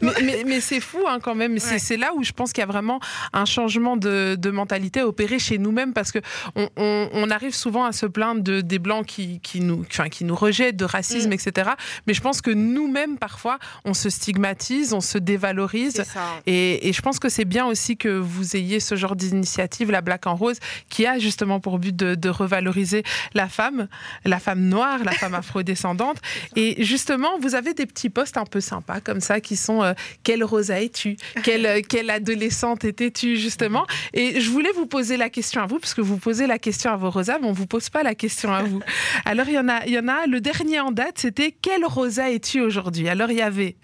Mais, 0.00 0.12
mais- 0.22 0.44
mais 0.46 0.60
c'est 0.60 0.80
fou 0.80 1.00
hein, 1.08 1.18
quand 1.20 1.34
même. 1.34 1.58
C'est 1.58 1.72
Ouais. 1.72 1.78
c'est 1.78 1.96
là 1.96 2.12
où 2.14 2.22
je 2.22 2.32
pense 2.32 2.52
qu'il 2.52 2.60
y 2.60 2.64
a 2.64 2.66
vraiment 2.66 3.00
un 3.32 3.44
changement 3.44 3.96
de, 3.96 4.36
de 4.38 4.50
mentalité 4.50 5.00
à 5.00 5.06
opérer 5.08 5.38
chez 5.38 5.58
nous-mêmes 5.58 5.92
parce 5.92 6.12
que 6.12 6.18
on, 6.54 6.68
on- 6.76 7.08
on 7.12 7.30
arrive 7.30 7.54
souvent 7.54 7.84
à 7.84 7.92
se 7.92 8.06
plaindre 8.06 8.42
de, 8.42 8.60
des 8.60 8.78
blancs 8.78 9.04
qui, 9.06 9.40
qui 9.40 9.60
nous, 9.60 9.84
enfin, 9.90 10.08
qui 10.08 10.24
nous 10.24 10.34
rejettent, 10.36 10.76
de 10.76 10.84
racisme, 10.84 11.30
Mm. 11.30 11.32
etc. 11.34 11.70
Mais 12.06 12.14
je 12.14 12.20
pense 12.20 12.40
que 12.42 12.50
nous-mêmes, 12.50 13.18
parfois, 13.18 13.58
on 13.84 13.92
se 13.94 14.08
stigmatise, 14.08 14.92
on 14.92 15.00
se 15.00 15.18
dévalorise. 15.18 16.04
Et 16.46 16.92
je 16.92 17.02
pense 17.02 17.18
que 17.18 17.28
c'est 17.28 17.44
bien 17.44 17.66
aussi 17.66 17.96
que 17.96 18.08
vous 18.08 18.56
ayez 18.56 18.78
ce 18.80 18.94
genre 18.94 19.16
d'initiative, 19.16 19.90
la 19.90 20.00
Black 20.00 20.26
en 20.26 20.36
Rose, 20.36 20.58
qui 20.88 21.06
a 21.06 21.18
justement 21.18 21.60
pour 21.60 21.78
but 21.78 21.94
de, 21.94 22.14
de 22.14 22.28
revaloriser 22.42 23.02
la 23.34 23.48
femme, 23.48 23.88
la 24.24 24.38
femme 24.38 24.60
noire, 24.60 25.04
la 25.04 25.12
femme 25.12 25.34
afrodescendante. 25.34 26.18
Et 26.56 26.82
justement, 26.84 27.38
vous 27.40 27.54
avez 27.54 27.74
des 27.74 27.86
petits 27.86 28.10
posts 28.10 28.36
un 28.36 28.44
peu 28.44 28.60
sympas 28.60 29.00
comme 29.00 29.20
ça 29.20 29.40
qui 29.40 29.56
sont 29.56 29.82
euh, 29.82 29.92
Quelle 30.22 30.44
rosa 30.44 30.80
es-tu 30.80 31.16
quelle, 31.42 31.66
euh, 31.66 31.80
quelle 31.86 32.10
adolescente 32.10 32.84
étais-tu 32.84 33.36
justement? 33.36 33.86
Et 34.12 34.40
je 34.40 34.50
voulais 34.50 34.72
vous 34.72 34.86
poser 34.86 35.16
la 35.16 35.30
question 35.30 35.62
à 35.62 35.66
vous, 35.66 35.78
parce 35.78 35.94
que 35.94 36.00
vous 36.00 36.16
posez 36.16 36.46
la 36.46 36.58
question 36.58 36.90
à 36.90 36.96
vos 36.96 37.10
rosas, 37.10 37.38
mais 37.38 37.46
on 37.46 37.50
ne 37.50 37.56
vous 37.56 37.66
pose 37.66 37.90
pas 37.90 38.02
la 38.02 38.14
question 38.14 38.52
à 38.52 38.62
vous. 38.62 38.80
Alors, 39.24 39.48
il 39.48 39.54
y 39.54 39.58
en 39.58 39.68
a, 39.68 39.84
il 39.86 39.92
y 39.92 39.98
en 39.98 40.08
a 40.08 40.26
le 40.26 40.40
dernier 40.40 40.80
en 40.80 40.90
date, 40.90 41.18
c'était 41.18 41.52
Quelle 41.52 41.84
rosa 41.84 42.30
es-tu 42.30 42.60
aujourd'hui? 42.60 43.08
Alors, 43.08 43.30
il 43.30 43.38
y 43.38 43.42
avait 43.42 43.76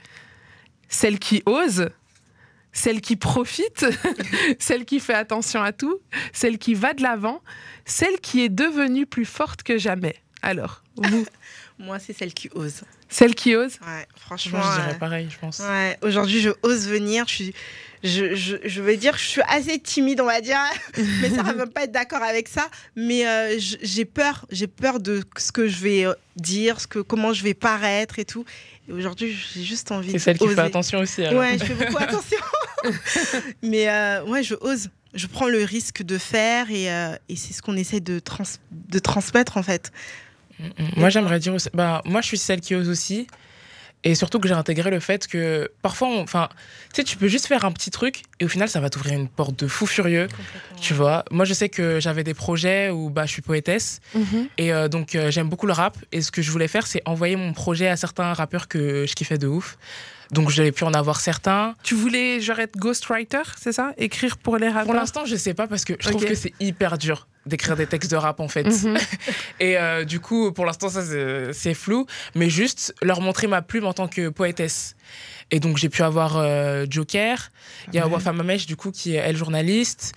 celle 0.89 1.19
qui 1.19 1.43
ose, 1.47 1.91
celle 2.73 3.01
qui 3.01 3.17
profite, 3.17 3.87
celle 4.59 4.85
qui 4.85 5.01
fait 5.01 5.15
attention 5.15 5.63
à 5.63 5.73
tout, 5.73 5.99
celle 6.33 6.59
qui 6.59 6.75
va 6.75 6.95
de 6.95 7.03
l'avant, 7.03 7.43
celle 7.89 8.21
qui 8.21 8.43
est 8.43 8.49
devenue 8.49 9.07
plus 9.07 9.25
forte 9.25 9.63
que 9.63 9.79
jamais. 9.79 10.17
Alors, 10.43 10.83
vous, 10.97 11.27
Moi, 11.79 11.99
c'est 12.01 12.13
celle 12.13 12.35
qui 12.35 12.49
ose. 12.55 12.83
celle 13.09 13.35
qui 13.37 13.55
ose? 13.55 13.79
Ouais, 13.87 14.07
franchement. 14.17 14.59
Moi 14.59 14.69
je 14.75 14.81
dirais 14.81 14.95
euh, 14.95 14.99
pareil, 14.99 15.29
je 15.31 15.39
pense. 15.39 15.61
Ouais, 15.61 15.97
aujourd'hui, 16.03 16.41
je 16.41 16.51
ose 16.63 16.89
venir. 16.89 17.25
Je, 17.29 17.35
suis, 17.35 17.55
je, 18.03 18.35
je, 18.35 18.57
je 18.65 18.83
vais 18.83 18.97
dire 18.97 19.17
je 19.17 19.25
suis 19.25 19.43
assez 19.49 19.79
timide, 19.79 20.21
on 20.21 20.25
va 20.27 20.41
dire. 20.41 20.59
mais 21.21 21.31
ça 21.31 21.45
ne 21.45 21.53
va 21.53 21.67
pas 21.69 21.85
être 21.85 21.93
d'accord 21.93 22.23
avec 22.23 22.49
ça. 22.49 22.69
Mais 22.97 23.27
euh, 23.29 23.57
j'ai 23.59 24.05
peur. 24.05 24.45
J'ai 24.51 24.67
peur 24.67 24.99
de 24.99 25.23
ce 25.37 25.53
que 25.53 25.69
je 25.69 25.77
vais 25.79 26.05
euh, 26.05 26.15
dire, 26.37 26.81
ce 26.81 26.89
que, 26.89 26.99
comment 26.99 27.33
je 27.33 27.45
vais 27.45 27.55
paraître 27.55 28.19
et 28.19 28.25
tout. 28.25 28.45
Et 28.89 28.93
aujourd'hui, 28.93 29.37
j'ai 29.55 29.63
juste 29.63 29.93
envie 29.93 30.11
C'est 30.11 30.19
celle 30.19 30.39
qui 30.39 30.49
fait 30.49 30.59
attention 30.61 30.99
aussi. 30.99 31.25
alors. 31.25 31.41
Ouais, 31.41 31.59
je 31.59 31.65
fais 31.65 31.75
beaucoup 31.75 31.99
attention. 32.03 32.39
mais 33.63 33.89
euh, 33.89 34.25
ouais, 34.25 34.43
je 34.43 34.55
ose. 34.61 34.89
Je 35.15 35.27
prends 35.27 35.49
le 35.49 35.65
risque 35.65 36.03
de 36.03 36.19
faire 36.19 36.71
et, 36.71 36.93
euh, 36.93 37.17
et 37.29 37.37
c'est 37.37 37.53
ce 37.53 37.63
qu'on 37.63 37.77
essaie 37.77 38.01
de, 38.01 38.19
trans 38.19 38.45
de 38.71 38.99
transmettre 38.99 39.57
en 39.57 39.63
fait. 39.63 39.93
Moi, 40.97 41.09
j'aimerais 41.09 41.39
dire 41.39 41.55
aussi. 41.55 41.69
Bah, 41.73 42.03
moi, 42.05 42.21
je 42.21 42.27
suis 42.27 42.39
celle 42.39 42.61
qui 42.61 42.75
ose 42.75 42.89
aussi. 42.89 43.27
Et 44.05 44.15
surtout 44.15 44.39
que 44.39 44.47
j'ai 44.47 44.55
intégré 44.55 44.91
le 44.91 45.01
fait 45.01 45.27
que 45.27 45.73
parfois, 45.83 46.09
enfin, 46.21 46.49
tu 46.95 47.01
sais, 47.01 47.05
tu 47.05 47.17
peux 47.17 47.27
juste 47.27 47.47
faire 47.47 47.65
un 47.65 47.73
petit 47.73 47.91
truc 47.91 48.23
et 48.39 48.45
au 48.45 48.49
final, 48.49 48.69
ça 48.69 48.79
va 48.79 48.91
t'ouvrir 48.91 49.19
une 49.19 49.29
porte 49.29 49.59
de 49.59 49.67
fou 49.67 49.87
furieux. 49.87 50.29
Tu 50.81 50.95
vois, 50.95 51.25
moi, 51.33 51.45
je 51.45 51.53
sais 51.53 51.69
que 51.69 51.99
j'avais 51.99 52.23
des 52.23 52.35
projets 52.35 52.91
où 52.91 53.11
bah, 53.11 53.27
je 53.27 53.33
suis 53.33 53.43
poétesse 53.43 54.01
et 54.57 54.73
euh, 54.73 54.87
donc 54.87 55.15
euh, 55.15 55.33
j'aime 55.33 55.49
beaucoup 55.49 55.67
le 55.67 55.73
rap. 55.73 55.99
Et 56.13 56.23
ce 56.23 56.31
que 56.31 56.43
je 56.43 56.51
voulais 56.53 56.69
faire, 56.69 56.87
c'est 56.87 57.03
envoyer 57.07 57.35
mon 57.35 57.53
projet 57.53 57.89
à 57.89 57.97
certains 57.97 58.33
rappeurs 58.35 58.69
que 58.69 59.05
je 59.05 59.15
kiffais 59.15 59.39
de 59.39 59.49
ouf. 59.49 59.79
Donc, 60.31 60.51
j'avais 60.51 60.73
pu 60.73 60.85
en 60.85 60.93
avoir 60.95 61.21
certains. 61.21 61.75
Tu 61.83 61.95
voulais 61.95 62.41
genre 62.41 62.59
être 62.61 62.77
ghostwriter, 62.77 63.43
c'est 63.59 63.73
ça? 63.73 63.93
Écrire 63.97 64.37
pour 64.39 64.59
les 64.59 64.69
rappeurs? 64.69 64.85
Pour 64.87 64.95
l'instant, 64.95 65.25
je 65.25 65.37
sais 65.37 65.55
pas 65.55 65.67
parce 65.67 65.85
que 65.85 65.95
je 65.99 66.09
trouve 66.09 66.25
que 66.25 66.35
c'est 66.35 66.53
hyper 66.61 66.99
dur 66.99 67.27
d'écrire 67.47 67.77
des 67.77 67.87
textes 67.87 68.11
de 68.11 68.17
rap 68.17 68.41
en 68.41 68.49
fait. 68.49 68.65
Mhm. 68.65 68.97
Et 69.61 69.79
euh, 69.79 70.05
du 70.05 70.21
coup, 70.21 70.53
pour 70.53 70.67
l'instant, 70.67 70.89
ça 70.89 71.03
c'est 71.53 71.75
flou, 71.75 72.07
mais 72.35 72.51
juste 72.51 72.95
leur 73.03 73.21
montrer 73.21 73.47
ma 73.47 73.63
plume 73.63 73.87
en 73.87 73.93
tant 73.95 74.07
que 74.07 74.29
poétesse. 74.29 74.95
Et 75.51 75.61
donc 75.61 75.79
j'ai 75.79 75.89
pu 75.89 76.03
avoir 76.03 76.37
euh, 76.37 76.85
Joker, 76.89 77.51
il 77.89 77.95
y 77.95 77.99
a 77.99 78.07
Wafa 78.07 78.33
Mamesh 78.35 78.67
du 78.67 78.77
coup 78.77 78.91
qui 78.91 79.15
est 79.15 79.19
elle 79.19 79.37
journaliste, 79.37 80.13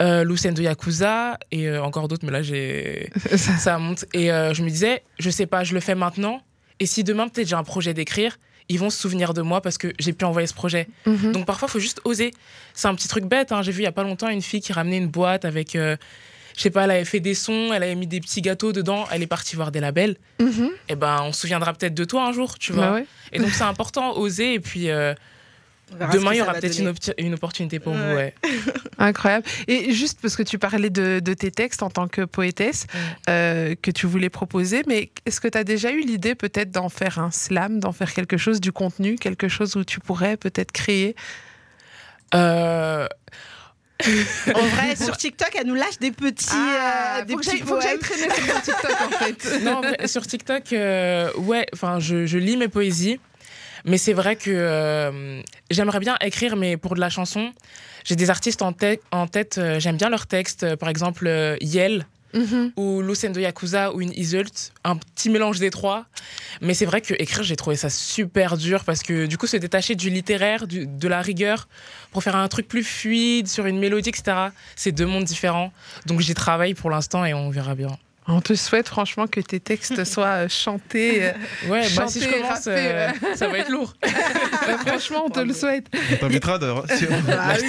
euh, 0.00 0.24
Lucien 0.24 0.52
de 0.52 0.62
Yakuza 0.62 1.38
et 1.50 1.68
euh, 1.68 1.82
encore 1.82 2.08
d'autres, 2.08 2.24
mais 2.24 2.32
là 2.32 2.40
j'ai 2.42 3.10
Ça- 3.36 3.76
monte. 3.78 4.06
Et 4.14 4.28
je 4.28 4.62
me 4.62 4.70
disais, 4.70 5.02
je 5.18 5.28
sais 5.28 5.46
pas, 5.46 5.64
je 5.64 5.74
le 5.74 5.80
fais 5.80 5.94
maintenant. 5.94 6.40
Et 6.78 6.86
si 6.86 7.04
demain 7.04 7.28
peut-être 7.28 7.48
j'ai 7.48 7.56
un 7.56 7.64
projet 7.64 7.92
d'écrire, 7.92 8.38
ils 8.70 8.78
vont 8.78 8.88
se 8.88 8.98
souvenir 8.98 9.34
de 9.34 9.42
moi 9.42 9.60
parce 9.60 9.76
que 9.76 9.92
j'ai 9.98 10.12
pu 10.14 10.24
envoyer 10.24 10.46
ce 10.46 10.54
projet. 10.54 10.88
Mhm. 11.04 11.32
Donc 11.32 11.44
parfois, 11.44 11.68
il 11.68 11.72
faut 11.72 11.78
juste 11.80 12.00
oser. 12.04 12.30
C'est 12.72 12.88
un 12.88 12.94
petit 12.94 13.08
truc 13.08 13.24
bête. 13.24 13.52
hein. 13.52 13.60
J'ai 13.62 13.72
vu 13.72 13.80
il 13.80 13.84
y 13.84 13.88
a 13.88 13.92
pas 13.92 14.04
longtemps 14.04 14.28
une 14.28 14.40
fille 14.42 14.60
qui 14.60 14.72
ramenait 14.72 14.96
une 14.98 15.08
boîte 15.08 15.44
avec, 15.44 15.74
euh, 15.76 15.96
je 16.56 16.62
sais 16.62 16.70
pas, 16.70 16.84
elle 16.84 16.92
avait 16.92 17.04
fait 17.04 17.20
des 17.20 17.34
sons, 17.34 17.72
elle 17.74 17.82
avait 17.82 17.94
mis 17.96 18.06
des 18.06 18.20
petits 18.20 18.40
gâteaux 18.42 18.72
dedans, 18.72 19.06
elle 19.10 19.22
est 19.22 19.26
partie 19.26 19.56
voir 19.56 19.70
des 19.72 19.80
labels. 19.80 20.16
Mhm. 20.40 20.70
Et 20.88 20.94
ben, 20.94 21.18
on 21.24 21.32
se 21.32 21.40
souviendra 21.42 21.72
peut-être 21.74 21.94
de 21.94 22.04
toi 22.04 22.26
un 22.26 22.32
jour, 22.32 22.58
tu 22.58 22.72
vois. 22.72 22.86
Bah 22.86 22.92
ouais. 22.94 23.06
Et 23.32 23.38
donc 23.40 23.50
c'est 23.50 23.64
important, 23.64 24.16
oser. 24.16 24.54
Et 24.54 24.60
puis 24.60 24.88
euh, 24.88 25.14
demain, 26.12 26.30
que 26.30 26.34
il 26.34 26.38
y 26.38 26.42
aura 26.42 26.54
peut-être 26.54 26.78
une, 27.18 27.34
opportunité 27.34 27.78
pour 27.80 27.92
vous. 27.94 28.14
Ouais. 28.14 28.34
Incroyable. 28.98 29.46
Et 29.68 29.92
juste 29.92 30.18
parce 30.20 30.36
que 30.36 30.42
tu 30.42 30.58
parlais 30.58 30.90
de, 30.90 31.20
de 31.20 31.34
tes 31.34 31.50
textes 31.50 31.82
en 31.82 31.90
tant 31.90 32.08
que 32.08 32.22
poétesse 32.22 32.86
Mm. 32.92 32.98
euh, 33.30 33.74
que 33.80 33.90
tu 33.90 34.06
voulais 34.06 34.28
proposer, 34.30 34.82
mais 34.86 35.10
est-ce 35.26 35.40
que 35.40 35.48
tu 35.48 35.56
as 35.58 35.64
déjà 35.64 35.90
eu 35.92 36.00
l'idée 36.00 36.34
peut-être 36.34 36.70
d'en 36.70 36.88
faire 36.88 37.18
un 37.18 37.30
slam, 37.30 37.80
d'en 37.80 37.92
faire 37.92 38.12
quelque 38.14 38.36
chose, 38.36 38.60
du 38.60 38.72
contenu, 38.72 39.16
quelque 39.16 39.48
chose 39.48 39.76
où 39.76 39.84
tu 39.84 40.00
pourrais 40.00 40.36
peut-être 40.36 40.72
créer? 40.72 41.14
Euh, 42.34 43.06
En 44.54 44.66
vrai, 44.66 44.96
sur 45.02 45.16
TikTok, 45.16 45.50
elle 45.58 45.66
nous 45.66 45.74
lâche 45.74 45.98
des 45.98 46.10
petits, 46.10 46.48
euh, 46.54 47.24
des 47.24 47.32
faut 47.34 47.38
que 47.38 47.44
petits 47.44 47.58
j'aille- 47.58 47.66
faut 47.66 47.76
que 47.76 47.82
j'aille 47.82 47.98
traîner 47.98 48.28
sur 48.30 48.46
ton 48.46 48.60
TikTok 48.60 49.00
en 49.00 49.10
fait. 49.24 49.60
non, 49.64 49.72
en 49.76 49.80
vrai, 49.82 50.08
sur 50.08 50.26
TikTok, 50.26 50.72
euh, 50.72 51.30
ouais, 51.38 51.66
enfin, 51.74 51.98
je, 52.00 52.26
je 52.26 52.38
lis 52.38 52.56
mes 52.56 52.68
poésies. 52.68 53.20
Mais 53.84 53.98
c'est 53.98 54.12
vrai 54.12 54.36
que 54.36 54.50
euh, 54.50 55.40
j'aimerais 55.70 56.00
bien 56.00 56.16
écrire, 56.20 56.56
mais 56.56 56.76
pour 56.76 56.94
de 56.94 57.00
la 57.00 57.10
chanson. 57.10 57.52
J'ai 58.04 58.16
des 58.16 58.30
artistes 58.30 58.62
en, 58.62 58.72
tête- 58.72 59.02
en 59.10 59.26
tête, 59.26 59.58
euh, 59.58 59.78
j'aime 59.80 59.96
bien 59.96 60.08
leurs 60.08 60.26
textes. 60.26 60.62
euh, 60.64 60.76
Par 60.76 60.88
exemple, 60.88 61.28
Yel 61.60 62.06
Mhm. 62.32 62.70
ou 62.76 63.02
Lucendo 63.02 63.40
Yakuza 63.40 63.92
ou 63.92 64.00
une 64.00 64.12
Isult. 64.12 64.72
Un 64.84 64.96
petit 64.96 65.28
mélange 65.30 65.58
des 65.58 65.70
trois. 65.70 66.06
Mais 66.60 66.74
c'est 66.74 66.84
vrai 66.86 67.00
que 67.00 67.12
écrire, 67.18 67.42
j'ai 67.42 67.56
trouvé 67.56 67.74
ça 67.74 67.90
super 67.90 68.56
dur 68.56 68.84
parce 68.84 69.02
que 69.02 69.26
du 69.26 69.36
coup, 69.36 69.48
se 69.48 69.56
détacher 69.56 69.96
du 69.96 70.10
littéraire, 70.10 70.68
du- 70.68 70.86
de 70.86 71.08
la 71.08 71.22
rigueur, 71.22 71.66
pour 72.12 72.22
faire 72.22 72.36
un 72.36 72.46
truc 72.46 72.68
plus 72.68 72.84
fluide, 72.84 73.48
sur 73.48 73.66
une 73.66 73.80
mélodie, 73.80 74.10
etc., 74.10 74.36
c'est 74.76 74.92
deux 74.92 75.06
mondes 75.06 75.24
différents. 75.24 75.72
Donc 76.06 76.20
j'y 76.20 76.34
travaille 76.34 76.74
pour 76.74 76.88
l'instant 76.90 77.24
et 77.24 77.34
on 77.34 77.50
verra 77.50 77.74
bien. 77.74 77.98
On 78.32 78.40
te 78.40 78.54
souhaite 78.54 78.88
franchement 78.88 79.26
que 79.26 79.40
tes 79.40 79.60
textes 79.60 80.04
soient 80.10 80.44
euh, 80.44 80.48
chantés. 80.48 81.24
euh, 81.24 81.32
Ouais, 81.68 81.86
bah, 81.96 82.06
si 82.08 82.20
je 82.22 82.28
commence, 82.28 82.64
euh, 82.68 83.08
ça 83.34 83.48
va 83.48 83.58
être 83.58 83.70
lourd. 83.70 83.94
bah, 84.02 84.08
franchement, 84.86 85.24
on 85.26 85.30
te 85.30 85.40
le 85.40 85.52
souhaite. 85.52 85.86
On 86.12 86.16
t'invitera 86.16 86.58
d'ailleurs. 86.58 86.84
Si 86.96 87.06
on- 87.10 87.14
Ah 87.30 87.54
oui, 87.60 87.66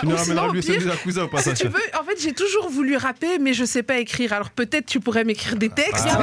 Tu 0.00 0.06
nous 0.06 0.12
ou 0.12 0.16
ramèneras 0.16 0.48
lui 0.52 0.60
Yakuza 0.86 1.24
au 1.24 1.38
si 1.38 1.54
tu 1.54 1.68
veux, 1.68 1.80
en 2.00 2.04
fait, 2.04 2.20
j'ai 2.20 2.32
toujours 2.32 2.68
voulu 2.68 2.96
rapper, 2.96 3.38
mais 3.38 3.52
je 3.54 3.64
sais 3.64 3.82
pas 3.82 3.96
écrire. 3.98 4.32
Alors 4.32 4.50
peut-être 4.50 4.86
tu 4.86 5.00
pourrais 5.00 5.24
m'écrire 5.24 5.56
des 5.56 5.68
textes. 5.68 6.06
Ah, 6.08 6.18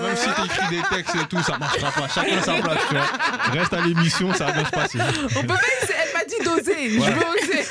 même 0.00 0.16
si 0.16 0.26
t'écris 0.28 0.68
des 0.76 0.82
textes 0.96 1.14
et 1.14 1.26
tout, 1.28 1.42
ça 1.42 1.56
marchera 1.58 1.90
pas. 1.90 2.08
Chacun 2.08 2.40
sa 2.42 2.54
place, 2.54 2.78
tu 2.88 2.94
vois. 2.94 3.58
Reste 3.60 3.72
à 3.72 3.80
l'émission, 3.80 4.32
ça 4.34 4.46
va 4.46 4.52
bien 4.52 4.64
se 4.64 4.70
passer. 4.70 4.98
On 5.36 5.40
peut 5.40 5.46
pas. 5.46 5.60
essayer- 5.82 5.94
M'a 6.24 6.30
dit 6.30 6.44
d'oser. 6.44 6.90
Je 6.90 6.98
veux 6.98 7.06
oser. 7.06 7.66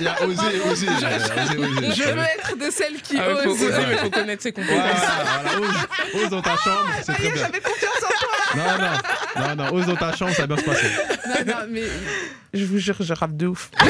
Il 0.00 0.04
y 0.04 0.08
a- 0.08 0.22
osé, 0.22 0.60
osé. 0.70 0.86
Je 1.96 2.02
veux 2.02 2.20
être 2.20 2.56
de 2.58 2.70
celles 2.70 3.00
qui 3.00 3.16
Ah, 3.18 3.24
il 3.30 3.36
faut 3.44 3.50
osent. 3.50 3.62
oser, 3.62 3.86
mais 3.88 3.92
il 3.94 3.98
faut 3.98 4.10
connaître 4.10 4.42
ses 4.42 4.52
compétences. 4.52 4.76
voilà, 4.76 5.60
ose, 5.60 6.22
ose 6.24 6.30
dans 6.30 6.42
ta 6.42 6.56
chambre, 6.56 6.90
c'est 6.98 7.04
Ça 7.04 7.12
y 7.12 7.16
très 7.16 7.26
est, 7.26 7.30
bien. 7.32 7.42
j'avais 7.42 7.60
confiance 7.60 8.02
en 8.02 8.08
toi. 8.08 8.56
Non, 8.56 8.64
non, 8.78 9.48
non, 9.56 9.64
non, 9.64 9.72
ose 9.74 9.86
dans 9.86 9.96
ta 9.96 10.12
chambre, 10.16 10.32
ça 10.34 10.42
va 10.46 10.54
bien 10.54 10.56
se 10.58 10.62
passer. 10.70 10.86
Non, 11.28 11.34
non, 11.46 11.66
mais 11.70 11.82
je 12.52 12.64
vous 12.64 12.78
jure, 12.78 12.96
je 13.00 13.12
rappe 13.14 13.36
de 13.36 13.46
ouf. 13.48 13.70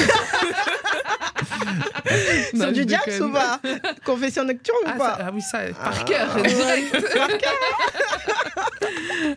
Sur 2.55 2.73
du 2.73 2.85
déconne. 2.87 3.23
ou 3.23 3.33
pas? 3.33 3.61
Confession 4.05 4.45
nocturne 4.45 4.77
Ah, 4.87 4.95
ou 4.95 4.99
pas? 4.99 5.17
ça- 5.17 5.27
ah 5.27 5.31
oui, 5.33 5.43
ça, 5.43 5.61
par 5.83 6.05
cœur, 6.05 6.35
direct. 6.43 6.97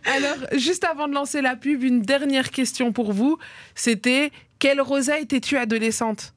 Alors, 0.06 0.38
juste 0.54 0.84
avant 0.84 1.08
de 1.08 1.14
lancer 1.14 1.42
la 1.42 1.56
pub, 1.56 1.84
une 1.84 2.02
dernière 2.02 2.50
question 2.52 2.92
pour 2.92 3.14
vous. 3.14 3.38
C'était 3.76 4.32
quelle 4.60 4.82
Rosa 4.82 5.20
étais-tu 5.20 5.58
adolescente? 5.58 6.34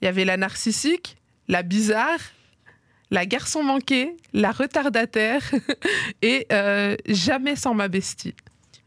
Il 0.00 0.06
y 0.06 0.08
avait 0.08 0.24
la 0.24 0.36
narcissique, 0.36 1.16
la 1.48 1.62
bizarre, 1.62 2.18
la 3.10 3.26
garçon 3.26 3.62
manqué, 3.62 4.16
la 4.32 4.50
retardataire 4.52 5.42
et 6.22 6.46
euh, 6.52 6.96
jamais 7.06 7.56
sans 7.56 7.74
ma 7.74 7.88
bestie. 7.88 8.34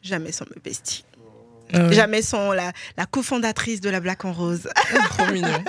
Jamais 0.01 0.31
sans 0.31 0.45
me 0.45 0.59
bestie. 0.61 1.05
Ah 1.71 1.85
ouais, 1.87 1.93
Jamais 1.93 2.21
sans 2.21 2.51
la, 2.51 2.71
la 2.97 3.05
cofondatrice 3.05 3.81
de 3.81 3.89
la 3.89 3.99
Black 3.99 4.25
en 4.25 4.33
Rose. 4.33 4.67
Trop 5.09 5.27
mignon. 5.31 5.47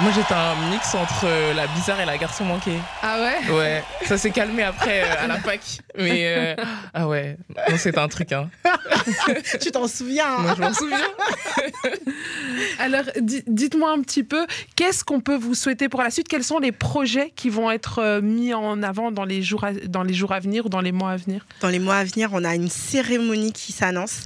Moi, 0.00 0.10
j'étais 0.14 0.34
un 0.34 0.54
mix 0.70 0.94
entre 0.94 1.26
euh, 1.26 1.54
la 1.54 1.66
bizarre 1.68 2.00
et 2.00 2.04
la 2.06 2.16
garçon 2.18 2.44
manqué. 2.44 2.72
Ah 3.02 3.18
ouais 3.20 3.52
Ouais, 3.54 3.84
ça 4.06 4.16
s'est 4.18 4.30
calmé 4.30 4.62
après 4.62 5.02
euh, 5.02 5.24
à 5.24 5.26
la 5.26 5.36
fac. 5.38 5.60
Mais 5.96 6.26
euh, 6.26 6.56
ah 6.94 7.06
ouais, 7.06 7.36
non, 7.70 7.76
c'était 7.76 7.98
un 7.98 8.08
truc. 8.08 8.32
Hein. 8.32 8.48
tu 9.60 9.70
t'en 9.70 9.86
souviens 9.86 10.26
hein 10.26 10.42
Moi, 10.42 10.54
je 10.56 10.60
m'en 10.62 10.72
souviens. 10.72 10.98
Alors, 12.78 13.04
di- 13.20 13.44
dites-moi 13.46 13.92
un 13.92 14.00
petit 14.00 14.22
peu, 14.24 14.46
qu'est-ce 14.76 15.04
qu'on 15.04 15.20
peut 15.20 15.36
vous 15.36 15.54
souhaiter 15.54 15.88
pour 15.88 16.02
la 16.02 16.10
suite? 16.10 16.26
Quels 16.28 16.44
sont 16.44 16.58
les 16.58 16.72
projets 16.72 17.30
qui 17.36 17.50
vont 17.50 17.70
être 17.70 17.98
euh, 18.00 18.20
mis 18.20 18.54
en 18.54 18.82
avant 18.82 19.10
dans 19.12 19.24
les, 19.24 19.42
jours 19.42 19.64
à, 19.64 19.72
dans 19.72 20.02
les 20.02 20.14
jours 20.14 20.32
à 20.32 20.40
venir 20.40 20.66
ou 20.66 20.68
dans 20.68 20.80
les 20.80 20.92
mois 20.92 21.10
à 21.12 21.16
venir? 21.16 21.46
Dans 21.60 21.68
les 21.68 21.78
mois 21.78 21.96
à 21.96 22.04
venir, 22.04 22.30
on 22.32 22.44
a 22.44 22.54
une 22.54 22.68
cérémonie 22.70 23.52
qui 23.52 23.72
s'annonce. 23.72 24.24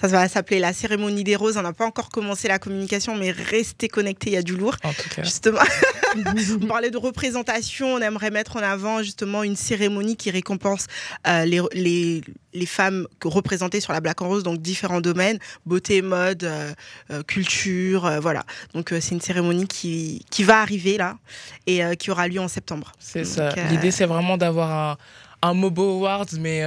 Ça 0.00 0.06
va 0.06 0.28
s'appeler 0.28 0.60
la 0.60 0.72
cérémonie 0.72 1.24
des 1.24 1.34
roses. 1.34 1.56
On 1.56 1.62
n'a 1.62 1.72
pas 1.72 1.86
encore 1.86 2.10
commencé 2.10 2.46
la 2.46 2.58
communication, 2.58 3.16
mais 3.16 3.32
restez 3.32 3.88
connectés, 3.88 4.30
il 4.30 4.32
y 4.34 4.36
a 4.36 4.42
du 4.42 4.56
lourd. 4.56 4.76
En 4.84 4.92
tout 4.92 5.08
cas. 5.08 5.24
Justement, 5.24 5.58
on 6.62 6.66
parlait 6.66 6.90
de 6.90 6.96
représentation. 6.96 7.94
On 7.94 7.98
aimerait 7.98 8.30
mettre 8.30 8.56
en 8.56 8.60
avant 8.60 9.02
justement 9.02 9.42
une 9.42 9.56
cérémonie 9.56 10.16
qui 10.16 10.30
récompense 10.30 10.86
euh, 11.26 11.44
les, 11.44 11.60
les, 11.72 12.20
les 12.54 12.66
femmes 12.66 13.08
représentées 13.24 13.80
sur 13.80 13.92
la 13.92 14.00
Black 14.00 14.22
en 14.22 14.28
Rose, 14.28 14.44
donc 14.44 14.60
différents 14.60 15.00
domaines 15.00 15.38
beauté, 15.66 16.00
mode, 16.00 16.44
euh, 16.44 16.72
euh, 17.10 17.22
culture, 17.24 18.08
voilà. 18.20 18.44
Donc 18.74 18.94
c'est 19.00 19.10
une 19.10 19.20
cérémonie 19.20 19.66
qui, 19.66 20.24
qui 20.30 20.44
va 20.44 20.60
arriver 20.60 20.96
là 20.96 21.16
et 21.66 21.80
qui 21.96 22.10
aura 22.10 22.28
lieu 22.28 22.40
en 22.40 22.48
septembre. 22.48 22.92
C'est 22.98 23.24
ça. 23.24 23.52
L'idée, 23.70 23.90
c'est 23.90 24.06
vraiment 24.06 24.36
d'avoir 24.36 24.70
un, 24.70 24.96
un 25.48 25.54
Mobo 25.54 25.96
Awards, 25.96 26.26
mais 26.38 26.62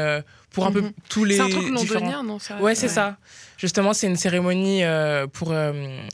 pour 0.51 0.65
un 0.65 0.71
peu 0.71 0.81
Mhm. 0.81 0.91
tous 1.09 1.23
les 1.23 1.35
C'est 1.37 1.41
un 1.43 1.49
truc 1.49 1.73
différents... 1.75 1.99
londonien, 2.05 2.23
non 2.23 2.39
ça 2.39 2.57
Ouais, 2.61 2.75
c'est 2.75 2.87
ça. 2.89 3.17
Justement, 3.57 3.93
c'est 3.93 4.07
une 4.07 4.15
cérémonie 4.17 4.83
euh, 4.83 5.27
pour 5.27 5.51
euh, 5.51 5.71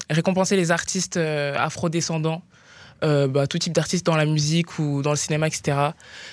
récompenser 0.09 0.55
les 0.55 0.71
artistes 0.71 1.17
euh, 1.17 1.55
afrodescendants, 1.57 2.43
euh, 3.03 3.27
bah, 3.27 3.47
tout 3.47 3.57
type 3.57 3.73
d'artistes 3.73 4.05
dans 4.05 4.15
la 4.15 4.25
musique 4.25 4.79
ou 4.79 5.01
dans 5.01 5.11
le 5.11 5.15
cinéma, 5.17 5.47
etc. 5.47 5.77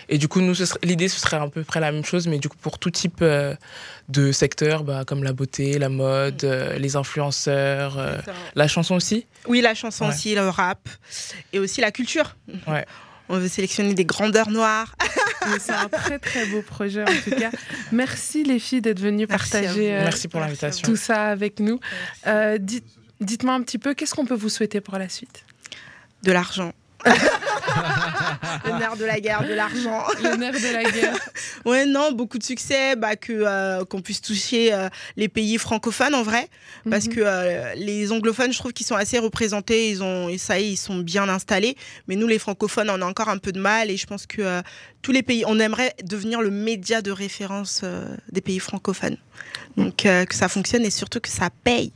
Et 0.09 0.18
du 0.18 0.28
coup, 0.28 0.40
nous, 0.40 0.55
l'idée, 0.82 1.09
ce 1.09 1.20
serait 1.20 1.36
à 1.36 1.46
peu 1.48 1.62
près 1.62 1.78
la 1.80 1.92
même 1.92 2.05
chose, 2.05 2.26
mais 2.26 2.38
du 2.38 2.48
coup, 2.48 2.57
pour 2.61 2.78
tout 2.78 2.90
type 2.90 3.18
euh, 3.22 3.55
de 4.09 4.32
secteur, 4.32 4.82
bah, 4.82 5.05
comme 5.07 5.22
la 5.24 5.32
beauté, 5.32 5.78
la 5.78 5.88
mode, 5.88 6.42
euh, 6.44 6.76
les 6.78 6.96
influenceurs, 6.96 7.98
euh, 7.98 8.16
la 8.55 8.66
chanson 8.68 8.94
aussi. 8.96 9.26
Oui, 9.46 9.61
la 9.61 9.74
chanson 9.74 10.05
Ouais. 10.07 10.11
aussi, 10.14 10.34
le 10.34 10.48
rap 10.48 10.88
et 11.52 11.59
aussi 11.59 11.80
la 11.80 11.90
culture. 11.92 12.34
Ouais. 12.66 12.84
On 13.29 13.39
veut 13.39 13.49
sélectionner 13.49 13.95
des 13.95 14.05
grandeurs 14.05 14.51
noires. 14.51 14.95
C'est 15.61 15.72
un 15.72 15.89
très 15.89 16.18
très 16.18 16.47
beau 16.47 16.62
projet 16.62 17.03
en 17.03 17.07
tout 17.25 17.31
cas. 17.39 17.51
Merci 17.93 18.45
les 18.45 18.59
filles 18.59 18.81
d'être 18.81 19.01
venues 19.01 19.27
Merci 19.29 19.51
partager 19.51 19.95
euh, 19.95 20.05
Merci 20.05 20.29
pour 20.29 20.41
l'invitation. 20.41 20.87
tout 20.87 20.97
ça 20.97 21.27
avec 21.27 21.61
nous. 21.61 21.81
Euh, 22.27 22.59
dites- 22.59 22.85
Dites-moi 23.20 23.55
un 23.55 23.62
petit 23.62 23.79
peu, 23.79 23.95
qu'est-ce 23.95 24.14
qu'on 24.14 24.27
peut 24.27 24.35
vous 24.35 24.49
souhaiter 24.49 24.81
pour 24.81 24.99
la 24.99 25.09
suite? 25.09 25.45
De 26.25 26.33
l'argent. 26.33 26.72
le 28.64 28.78
nerf 28.78 28.96
de 28.96 29.05
la 29.05 29.20
guerre, 29.20 29.46
de 29.46 29.52
l'argent. 29.55 30.05
Le 30.22 30.36
nerf 30.36 30.55
de 30.55 30.72
la 30.72 30.90
guerre. 30.90 31.16
Ouais, 31.64 31.86
non, 31.86 32.12
beaucoup 32.12 32.36
de 32.38 32.42
succès, 32.44 32.94
bah, 32.94 33.16
que 33.16 33.32
euh, 33.32 33.84
qu'on 33.86 34.02
puisse 34.02 34.20
toucher 34.20 34.74
euh, 34.74 34.88
les 35.16 35.28
pays 35.28 35.57
francophones 35.57 36.14
en 36.14 36.22
vrai, 36.22 36.48
parce 36.90 37.07
Mhm. 37.07 37.14
que 37.14 37.20
euh, 37.24 37.74
les 37.74 38.12
anglophones, 38.12 38.52
je 38.52 38.59
trouve 38.59 38.72
qu'ils 38.74 38.84
sont 38.86 38.96
assez 38.96 39.18
représentés, 39.18 39.88
ils 39.90 40.02
ont, 40.02 40.36
ça 40.36 40.59
y 40.61 40.64
est, 40.64 40.70
ils 40.72 40.76
sont 40.76 40.98
bien 40.98 41.28
installés, 41.28 41.76
mais 42.07 42.16
nous, 42.16 42.26
les 42.26 42.38
francophones, 42.38 42.90
on 42.90 43.00
a 43.00 43.07
encore 43.07 43.30
un 43.30 43.38
peu 43.38 43.50
de 43.52 43.61
mal, 43.61 43.90
et 43.90 43.96
je 43.96 44.07
pense 44.07 44.26
que 44.26 44.62
tous 45.00 45.12
les 45.12 45.22
pays, 45.22 45.44
on 45.46 45.59
aimerait 45.59 45.94
devenir 46.02 46.42
le 46.42 46.50
média 46.50 47.00
de 47.02 47.11
référence 47.11 47.82
des 48.32 48.40
pays 48.40 48.59
francophones. 48.59 49.16
Donc 49.76 49.96
que 49.96 50.34
ça 50.34 50.48
fonctionne 50.48 50.84
et 50.84 50.90
surtout 50.90 51.20
que 51.20 51.28
ça 51.28 51.50
paye. 51.64 51.92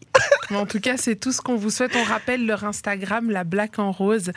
Mais 0.51 0.57
en 0.57 0.67
tout 0.67 0.81
cas, 0.81 0.97
c'est 0.97 1.15
tout 1.17 1.33
ce 1.33 1.41
qu'on 1.41 1.57
vous 1.57 1.71
souhaite. 1.71 1.93
On 1.95 2.03
rappelle 2.03 2.45
leur 2.45 2.65
Instagram, 2.65 3.31
la 3.31 3.45
Black 3.45 3.79
en 3.79 3.93
Rose. 3.93 4.33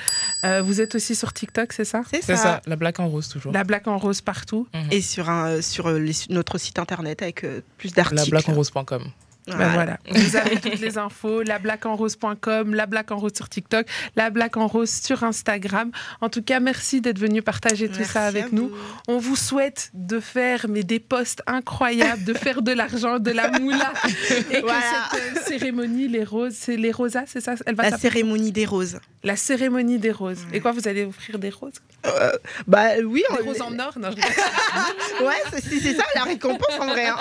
Vous 0.63 0.79
êtes 0.81 0.95
aussi 0.95 1.10
sur 1.15 1.33
TikTok, 1.33 1.73
c'est 1.73 1.85
ça? 1.85 2.01
C'est 2.09 2.21
ça. 2.21 2.35
ça, 2.37 2.61
la 2.65 2.75
black 2.75 2.99
en 2.99 3.07
rose 3.09 3.27
toujours. 3.27 3.51
La 3.51 3.63
Black 3.63 3.87
en 3.87 3.97
Rose 3.97 4.21
partout. 4.21 4.67
Et 4.91 5.01
sur, 5.01 5.29
un, 5.29 5.61
sur 5.61 5.87
euh, 5.87 5.99
les- 5.99 6.13
notre 6.29 6.57
site 6.57 6.79
internet 6.79 7.21
avec 7.21 7.43
euh, 7.43 7.61
plus 7.77 7.93
d'articles. 7.93 8.21
La 8.23 8.25
blackenrose.com. 8.25 9.03
Ben 9.47 9.69
voilà, 9.73 9.97
vous 10.11 10.35
avez 10.35 10.59
toutes 10.59 10.79
les 10.79 10.97
infos, 10.97 11.41
la 11.41 11.57
blackenrose.com, 11.59 12.73
la 12.75 12.85
Black 12.85 13.11
en 13.11 13.17
Rose 13.17 13.31
sur 13.35 13.49
TikTok, 13.49 13.87
la 14.15 14.29
Black 14.29 14.55
en 14.57 14.67
Rose 14.67 14.89
sur 14.91 15.23
Instagram. 15.23 15.91
En 16.21 16.29
tout 16.29 16.41
cas, 16.43 16.59
merci 16.59 17.01
d'être 17.01 17.19
venu 17.19 17.41
partager 17.41 17.87
tout 17.89 17.95
Merci 17.97 18.11
ça 18.13 18.25
avec 18.25 18.51
nous. 18.51 18.71
On 19.07 19.17
vous 19.17 19.35
souhaite 19.35 19.89
de 19.93 20.19
faire 20.19 20.67
mais 20.69 20.83
des 20.83 20.99
posts 20.99 21.41
incroyables, 21.47 22.23
de 22.23 22.33
faire 22.33 22.61
de 22.61 22.71
l'argent, 22.71 23.19
de 23.19 23.31
la 23.31 23.49
moula. 23.59 23.93
Et 24.51 24.61
Voilà. 24.61 24.79
que 25.11 25.17
cette 25.17 25.37
euh, 25.37 25.45
cérémonie, 25.47 26.07
les 26.07 26.23
roses, 26.23 26.53
c'est 26.57 26.77
les 26.77 26.91
rosas, 26.91 27.23
c'est 27.25 27.41
ça? 27.41 27.55
Elle 27.65 27.75
va 27.75 27.89
La 27.89 27.97
cérémonie 27.97 28.51
des 28.51 28.65
roses. 28.65 28.99
la 29.23 29.35
cérémonie 29.35 29.97
des 29.97 30.11
roses. 30.11 30.45
Et 30.53 30.59
quoi, 30.59 30.71
vous 30.71 30.87
allez 30.87 31.03
offrir 31.03 31.39
des 31.39 31.49
roses? 31.49 31.73
Euh, 32.05 32.31
bah 32.67 32.89
oui, 33.05 33.23
Des 33.31 33.41
on- 33.43 33.45
roses 33.47 33.61
en 33.61 33.77
or? 33.79 33.97
Non, 33.99 34.09
je. 34.11 34.21
Ouais, 35.25 35.33
c'est 35.53 35.61
c'est 35.79 35.93
ça 35.95 36.03
la 36.15 36.23
récompense 36.23 36.79
en 36.79 36.87
vrai. 36.87 37.07
hein. 37.07 37.17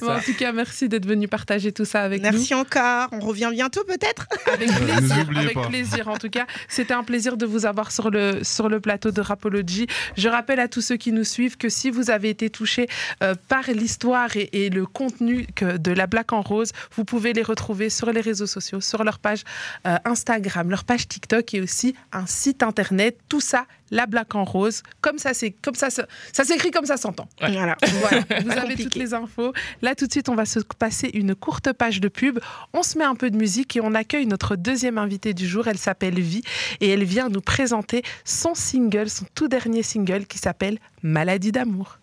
Bon, 0.00 0.10
en 0.12 0.20
tout 0.20 0.34
cas, 0.34 0.52
merci 0.52 0.88
d'être 0.88 1.06
venu 1.06 1.17
partager 1.26 1.72
tout 1.72 1.84
ça 1.84 2.02
avec 2.02 2.22
nous. 2.22 2.30
Merci 2.30 2.54
encore. 2.54 3.08
On 3.12 3.20
revient 3.20 3.50
bientôt 3.52 3.82
peut-être. 3.84 4.26
Avec 4.52 4.70
plaisir, 4.72 5.26
avec. 5.36 6.06
En 6.06 6.16
tout 6.16 6.30
cas, 6.30 6.46
c'était 6.68 6.94
un 6.94 7.04
plaisir 7.04 7.36
de 7.36 7.46
vous 7.46 7.66
avoir 7.66 7.90
sur 7.90 8.10
le, 8.10 8.44
sur 8.44 8.68
le 8.68 8.80
plateau 8.80 9.10
de 9.10 9.20
Rapology. 9.20 9.86
Je 10.16 10.28
rappelle 10.28 10.60
à 10.60 10.68
tous 10.68 10.80
ceux 10.80 10.96
qui 10.96 11.12
nous 11.12 11.24
suivent 11.24 11.56
que 11.56 11.68
si 11.68 11.90
vous 11.90 12.10
avez 12.10 12.28
été 12.28 12.50
touchés 12.50 12.86
euh, 13.22 13.34
par 13.48 13.64
l'histoire 13.70 14.36
et, 14.36 14.48
et 14.52 14.70
le 14.70 14.86
contenu 14.86 15.46
que, 15.54 15.76
de 15.76 15.92
la 15.92 16.06
Black 16.06 16.32
en 16.32 16.42
Rose, 16.42 16.72
vous 16.94 17.04
pouvez 17.04 17.32
les 17.32 17.42
retrouver 17.42 17.90
sur 17.90 18.12
les 18.12 18.20
réseaux 18.20 18.46
sociaux, 18.46 18.80
sur 18.80 19.04
leur 19.04 19.18
page 19.18 19.44
euh, 19.86 19.96
Instagram, 20.04 20.70
leur 20.70 20.84
page 20.84 21.08
TikTok 21.08 21.54
et 21.54 21.60
aussi 21.60 21.94
un 22.12 22.26
site 22.26 22.62
internet. 22.62 23.18
Tout 23.28 23.40
ça, 23.40 23.66
la 23.90 24.06
Black 24.06 24.34
en 24.34 24.44
Rose. 24.44 24.82
Comme 25.00 25.18
ça, 25.18 25.34
c'est 25.34 25.50
comme 25.50 25.74
ça, 25.74 25.88
ça 25.90 26.44
s'écrit 26.44 26.70
comme 26.70 26.86
ça 26.86 26.96
s'entend. 26.96 27.28
Ouais. 27.42 27.52
Voilà. 27.52 27.76
Voilà, 27.98 28.24
vous 28.44 28.50
avez 28.52 28.76
toutes 28.76 28.94
les 28.94 29.12
infos. 29.12 29.52
Là, 29.82 29.94
tout 29.94 30.06
de 30.06 30.12
suite, 30.12 30.28
on 30.28 30.34
va 30.34 30.44
se 30.44 30.60
passer 30.60 31.10
une 31.14 31.34
courte 31.34 31.72
page 31.72 32.00
de 32.00 32.08
pub. 32.08 32.38
On 32.72 32.82
se 32.82 32.96
met 32.96 33.04
un 33.04 33.16
peu 33.16 33.30
de 33.30 33.36
musique 33.36 33.76
et 33.76 33.80
on 33.80 33.94
accueille 33.94 34.26
notre 34.26 34.56
deuxième 34.56 34.98
invitée 34.98 35.34
du 35.34 35.48
jour. 35.48 35.66
Elle 35.66 35.78
s'appelle 35.78 36.20
Vi 36.20 36.42
et 36.80 36.88
elle 36.88 37.04
vient 37.04 37.28
nous 37.28 37.40
présenter 37.40 38.02
son 38.24 38.54
single, 38.54 39.10
son 39.10 39.26
tout 39.34 39.48
dernier 39.48 39.82
single 39.82 40.26
qui 40.26 40.38
s'appelle 40.38 40.78
Maladie 41.02 41.52
d'amour. 41.52 41.98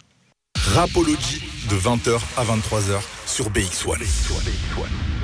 Rapology 0.58 1.44
de 1.70 1.76
20h 1.76 2.20
à 2.38 2.44
23h 2.44 3.02
sur 3.26 3.50
BX1. 3.52 5.15